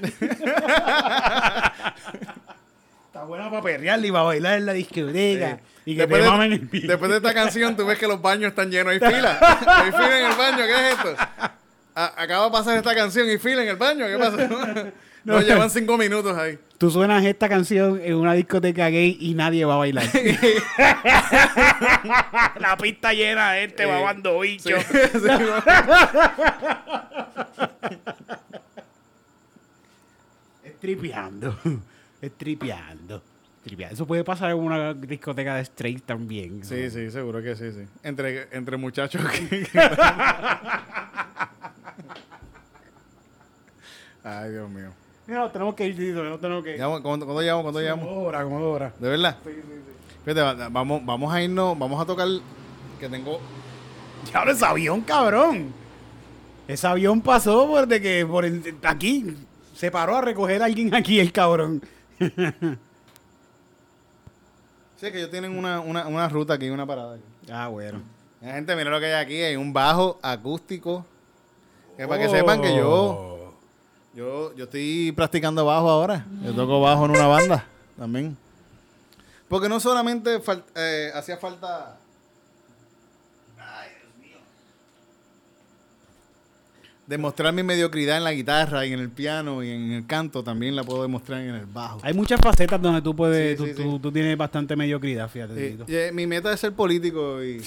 Está 3.06 3.24
buena 3.24 3.48
para 3.50 3.62
perrearla 3.62 4.06
y 4.06 4.10
para 4.10 4.24
bailar 4.24 4.58
en 4.58 4.66
la 4.66 4.72
discoteca. 4.72 5.60
Y 5.86 5.94
que 5.94 6.00
después, 6.02 6.22
te 6.22 6.28
mamen 6.28 6.52
el 6.52 6.58
bicho. 6.60 6.86
después 6.88 7.10
de 7.10 7.16
esta 7.18 7.32
canción, 7.34 7.76
tú 7.76 7.86
ves 7.86 7.98
que 7.98 8.06
los 8.06 8.20
baños 8.20 8.50
están 8.50 8.70
llenos. 8.70 8.92
Hay 8.92 8.98
fila. 9.14 9.38
Hay 9.66 9.92
fila 9.92 10.18
en 10.18 10.26
el 10.30 10.36
baño. 10.36 10.58
¿Qué 10.66 10.72
es 10.88 10.92
esto? 10.94 11.14
A- 11.94 12.22
acaba 12.22 12.44
de 12.46 12.50
pasar 12.50 12.76
esta 12.76 12.94
canción 12.94 13.30
y 13.30 13.38
fila 13.38 13.62
en 13.62 13.68
el 13.68 13.76
baño. 13.76 14.06
¿Qué 14.06 14.18
pasa? 14.18 14.92
No, 15.24 15.34
No. 15.34 15.40
llevan 15.42 15.68
cinco 15.70 15.98
minutos 15.98 16.36
ahí. 16.36 16.58
Tú 16.78 16.90
suenas 16.90 17.22
esta 17.26 17.46
canción 17.48 18.00
en 18.02 18.14
una 18.14 18.32
discoteca 18.32 18.88
gay 18.88 19.18
y 19.20 19.34
nadie 19.34 19.64
va 19.66 19.74
a 19.74 19.78
bailar. 19.78 20.04
la 22.58 22.76
pista 22.80 23.12
llena 23.12 23.52
de 23.52 23.60
gente 23.66 23.82
Eh, 23.82 23.86
babando 23.86 24.40
bicho. 24.40 24.76
Sí, 24.80 24.98
sí, 25.12 25.28
Estripeando. 30.64 31.56
Estripeando. 32.20 33.22
Estripeando. 33.58 33.94
Eso 33.94 34.06
puede 34.06 34.24
pasar 34.24 34.50
en 34.50 34.58
una 34.58 34.94
discoteca 34.94 35.56
de 35.56 35.62
straight 35.62 36.04
también. 36.04 36.64
sí, 36.64 36.90
sí, 36.90 37.10
seguro 37.10 37.42
que 37.42 37.56
sí, 37.56 37.70
sí. 37.72 37.84
Entre, 38.02 38.48
entre 38.56 38.76
muchachos 38.76 39.22
que... 39.30 39.66
Ay, 44.22 44.50
Dios 44.50 44.68
mío. 44.70 44.90
No, 45.30 45.50
tenemos 45.50 45.74
que 45.74 45.86
ir, 45.86 45.96
Tito, 45.96 46.24
no 46.24 46.38
tenemos 46.38 46.64
que 46.64 46.74
ir. 46.74 46.78
¿Cuándo, 46.78 47.02
cuándo 47.26 47.40
llamo? 47.40 47.62
¿Cuándo 47.62 47.80
llamo? 47.80 48.02
Como 48.06 48.22
hora, 48.22 48.42
como 48.42 48.56
hora. 48.68 48.92
¿De 48.98 49.08
verdad? 49.08 49.36
Fíjate, 50.24 50.40
va- 50.40 50.68
vamos, 50.68 51.04
vamos 51.04 51.32
a 51.32 51.40
irnos, 51.42 51.78
vamos 51.78 52.02
a 52.02 52.04
tocar 52.04 52.26
que 52.98 53.08
tengo... 53.08 53.38
Diablo, 54.30 54.52
ese 54.52 54.66
avión, 54.66 55.00
cabrón. 55.02 55.72
Ese 56.66 56.86
avión 56.86 57.20
pasó 57.22 57.66
por 57.68 57.86
de 57.86 58.00
que 58.00 58.26
por 58.26 58.44
el- 58.44 58.76
aquí. 58.82 59.36
Se 59.74 59.90
paró 59.90 60.16
a 60.16 60.20
recoger 60.20 60.62
a 60.62 60.66
alguien 60.66 60.94
aquí, 60.94 61.20
el 61.20 61.32
cabrón. 61.32 61.80
Sí, 64.96 65.10
que 65.10 65.16
ellos 65.18 65.30
tienen 65.30 65.56
una, 65.56 65.80
una, 65.80 66.06
una 66.06 66.28
ruta 66.28 66.52
aquí, 66.54 66.68
una 66.68 66.84
parada 66.84 67.14
aquí. 67.14 67.22
Ah, 67.50 67.68
bueno. 67.68 68.02
Mira, 68.42 68.52
gente, 68.54 68.76
mira 68.76 68.90
lo 68.90 69.00
que 69.00 69.06
hay 69.06 69.12
aquí. 69.24 69.40
Hay 69.40 69.56
un 69.56 69.72
bajo 69.72 70.18
acústico. 70.20 71.06
Que 71.96 72.06
para 72.06 72.20
que 72.22 72.28
sepan 72.28 72.60
que 72.60 72.76
yo, 72.76 73.39
yo, 74.14 74.54
yo 74.56 74.64
estoy 74.64 75.12
practicando 75.12 75.64
bajo 75.64 75.88
ahora. 75.90 76.26
Yo 76.44 76.52
toco 76.54 76.80
bajo 76.80 77.04
en 77.04 77.10
una 77.12 77.26
banda 77.26 77.64
también. 77.98 78.36
Porque 79.48 79.68
no 79.68 79.80
solamente 79.80 80.40
fal- 80.40 80.62
eh, 80.76 81.10
hacía 81.14 81.36
falta... 81.36 81.98
Ay, 83.58 83.88
Dios 84.00 84.28
mío. 84.30 84.36
Demostrar 87.06 87.52
mi 87.52 87.62
mediocridad 87.64 88.16
en 88.18 88.24
la 88.24 88.32
guitarra 88.32 88.86
y 88.86 88.92
en 88.92 89.00
el 89.00 89.10
piano 89.10 89.62
y 89.64 89.70
en 89.70 89.90
el 89.92 90.06
canto 90.06 90.44
también 90.44 90.76
la 90.76 90.84
puedo 90.84 91.02
demostrar 91.02 91.40
en 91.40 91.54
el 91.56 91.66
bajo. 91.66 91.98
Hay 92.04 92.14
muchas 92.14 92.40
facetas 92.40 92.80
donde 92.80 93.02
tú 93.02 93.14
puedes, 93.16 93.58
Sí, 93.58 93.64
tú, 93.64 93.66
sí, 93.66 93.74
tú- 93.82 93.92
sí. 93.94 93.98
tú 94.00 94.12
tienes 94.12 94.36
bastante 94.38 94.76
mediocridad, 94.76 95.28
fíjate. 95.28 95.78
Y, 95.88 95.94
eh, 95.94 96.10
mi 96.12 96.26
meta 96.28 96.52
es 96.52 96.60
ser 96.60 96.72
político 96.72 97.42
y, 97.42 97.60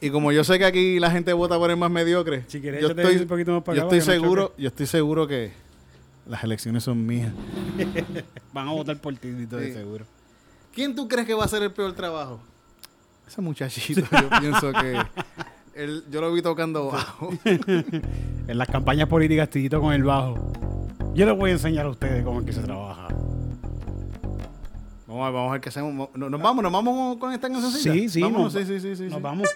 y 0.00 0.10
como 0.10 0.32
yo 0.32 0.44
sé 0.44 0.58
que 0.58 0.64
aquí 0.64 0.98
la 1.00 1.10
gente 1.10 1.32
vota 1.32 1.58
por 1.58 1.70
el 1.70 1.76
más 1.76 1.90
mediocre, 1.90 2.44
Si 2.48 2.60
quieres, 2.60 2.80
yo 2.82 2.88
estoy, 2.88 3.16
un 3.16 3.26
poquito 3.28 3.52
más 3.52 3.62
para 3.62 3.76
yo 3.78 3.86
acá 3.86 3.96
estoy 3.96 4.16
no 4.16 4.22
seguro, 4.22 4.54
yo 4.58 4.68
estoy 4.68 4.86
seguro 4.86 5.26
que 5.26 5.52
las 6.26 6.42
elecciones 6.44 6.82
son 6.84 7.04
mías. 7.06 7.32
Van 8.52 8.68
a 8.68 8.72
votar 8.72 8.98
por 9.00 9.14
ti, 9.16 9.28
Sí. 9.32 9.72
seguro. 9.72 10.04
¿Quién 10.74 10.94
tú 10.94 11.08
crees 11.08 11.26
que 11.26 11.34
va 11.34 11.42
a 11.42 11.46
hacer 11.46 11.62
el 11.62 11.72
peor 11.72 11.92
trabajo? 11.94 12.40
Ese 13.26 13.40
muchachito, 13.40 14.00
yo 14.12 14.40
pienso 14.40 14.72
que 14.72 14.98
él, 15.74 16.04
yo 16.10 16.20
lo 16.20 16.32
vi 16.32 16.42
tocando 16.42 16.86
bajo. 16.88 17.30
En 18.48 18.58
las 18.58 18.68
campañas 18.68 19.08
políticas, 19.08 19.50
Tito 19.50 19.80
con 19.80 19.92
el 19.92 20.04
bajo. 20.04 20.52
Yo 21.14 21.26
les 21.26 21.36
voy 21.36 21.50
a 21.50 21.54
enseñar 21.54 21.86
a 21.86 21.88
ustedes 21.90 22.22
cómo 22.24 22.40
es 22.40 22.46
que 22.46 22.52
se 22.52 22.60
trabaja. 22.60 23.08
Vamos 25.08 25.22
a 25.22 25.24
ver, 25.26 25.32
vamos 25.34 25.48
a 25.48 25.52
ver 25.52 25.60
qué 25.60 25.68
hacemos. 25.70 26.08
No- 26.14 26.30
Nos 26.30 26.40
vamos, 26.40 26.62
nos 26.62 26.72
vamos 26.72 27.16
con 27.18 27.32
esta 27.32 27.48
canción. 27.48 27.72
Sí, 27.72 28.08
sí, 28.08 28.20
Vámonos, 28.20 28.54
nos- 28.54 28.66
sí, 28.66 28.68
sí, 28.74 28.80
sí, 28.80 28.96
sí, 28.96 29.02
Nos 29.04 29.14
sí. 29.14 29.20
vamos. 29.20 29.48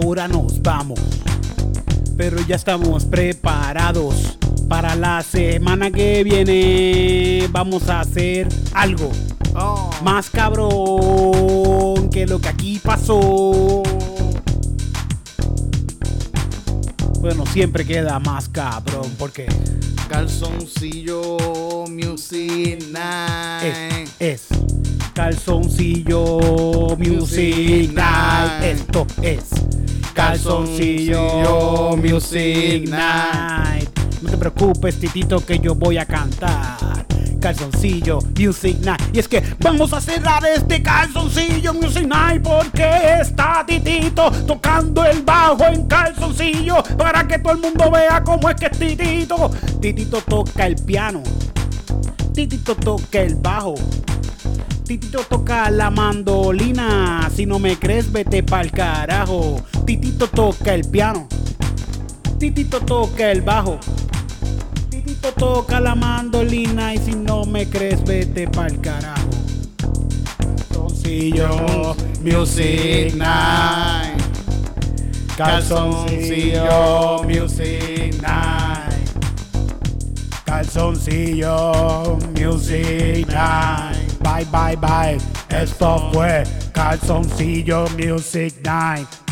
Ahora 0.01 0.27
nos 0.29 0.61
vamos. 0.61 0.99
Pero 2.15 2.39
ya 2.47 2.55
estamos 2.55 3.05
preparados. 3.05 4.37
Para 4.69 4.95
la 4.95 5.21
semana 5.23 5.91
que 5.91 6.23
viene 6.23 7.47
vamos 7.51 7.89
a 7.89 8.01
hacer 8.01 8.47
algo 8.73 9.11
Oh, 9.55 9.89
más 10.03 10.29
cabrón 10.29 12.09
que 12.11 12.27
lo 12.27 12.39
que 12.39 12.49
aquí 12.49 12.79
pasó. 12.79 13.83
Bueno, 17.19 17.45
siempre 17.47 17.83
queda 17.83 18.19
más 18.19 18.47
cabrón 18.47 19.11
porque 19.17 19.47
calzoncillo 20.07 21.85
Music 21.89 22.85
Night. 22.91 24.11
es, 24.19 24.47
es 24.51 24.59
calzoncillo 25.19 26.95
music 26.97 27.91
night. 27.91 28.63
Esto 28.63 29.05
es 29.21 29.49
calzoncillo 30.13 31.95
music 31.97 32.89
night. 32.89 33.89
No 34.21 34.29
te 34.29 34.37
preocupes, 34.37 34.99
titito, 34.99 35.45
que 35.45 35.59
yo 35.59 35.75
voy 35.75 35.97
a 35.97 36.05
cantar. 36.05 37.05
Calzoncillo 37.39 38.19
Music 38.37 38.77
Night. 38.81 39.01
Y 39.13 39.19
es 39.19 39.27
que 39.27 39.41
vamos 39.59 39.93
a 39.93 40.01
cerrar 40.01 40.45
este 40.45 40.83
calzoncillo 40.83 41.73
Music 41.73 42.05
Night 42.05 42.41
porque 42.43 42.85
está 43.21 43.63
Titito 43.65 44.29
tocando 44.45 45.05
el 45.05 45.23
bajo 45.23 45.65
en 45.65 45.87
calzoncillo 45.87 46.83
para 46.97 47.25
que 47.27 47.39
todo 47.39 47.53
el 47.53 47.59
mundo 47.59 47.89
vea 47.91 48.21
cómo 48.23 48.49
es 48.49 48.55
que 48.55 48.65
es 48.65 48.77
Titito. 48.77 49.49
Titito 49.79 50.21
toca 50.21 50.67
el 50.67 50.75
piano. 50.75 51.23
Titito 52.33 52.75
toca 52.75 53.21
el 53.21 53.35
bajo. 53.35 53.75
Titito 54.89 55.19
toca 55.29 55.69
la 55.69 55.91
mandolina. 55.91 57.29
Si 57.31 57.45
no 57.45 57.59
me 57.59 57.77
crees, 57.77 58.11
vete 58.11 58.41
pa'l 58.41 58.71
carajo. 58.71 59.61
Titito 59.85 60.27
toca 60.27 60.73
el 60.73 60.89
piano. 60.89 61.27
Titito 62.39 62.79
toca 62.79 63.29
el 63.29 63.43
bajo. 63.43 63.77
Titito 64.89 65.31
toca 65.33 65.79
la 65.79 65.93
mandolina. 65.93 66.95
Y 66.95 66.97
si 66.97 67.11
no 67.13 67.45
me 67.45 67.69
crees, 67.69 68.03
vete 68.03 68.47
pa'l 68.47 68.81
carajo. 68.81 69.29
Calzoncillo, 70.71 71.95
Music 72.23 73.13
Night. 73.13 74.19
Calzoncillo, 75.37 77.23
Music 77.25 78.19
Night. 78.23 79.07
Calzoncillo, 80.45 82.17
Music 82.35 83.27
Night. 83.27 84.08
Bye, 84.29 84.45
bye, 84.51 84.75
bye. 84.75 85.17
Esto 85.49 86.11
fue 86.13 86.43
Calzoncillo 86.71 87.87
Music 87.97 88.53
Night. 88.63 89.28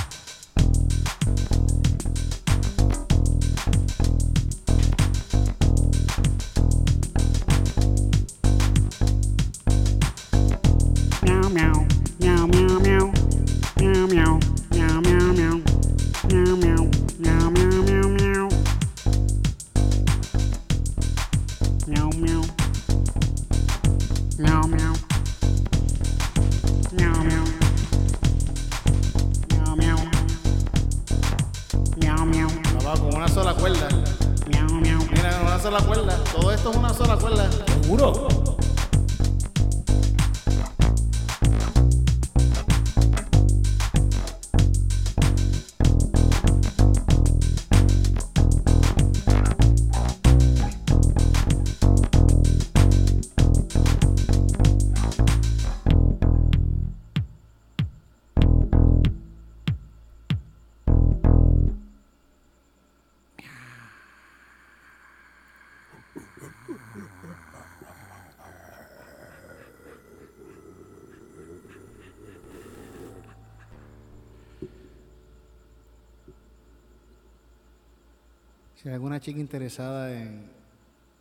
Chica 79.27 79.41
interesada 79.41 80.09
en 80.13 80.49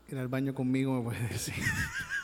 ir 0.08 0.16
al 0.16 0.28
baño 0.28 0.54
conmigo, 0.54 0.94
me 0.94 1.02
puede 1.02 1.26
decir. 1.26 1.54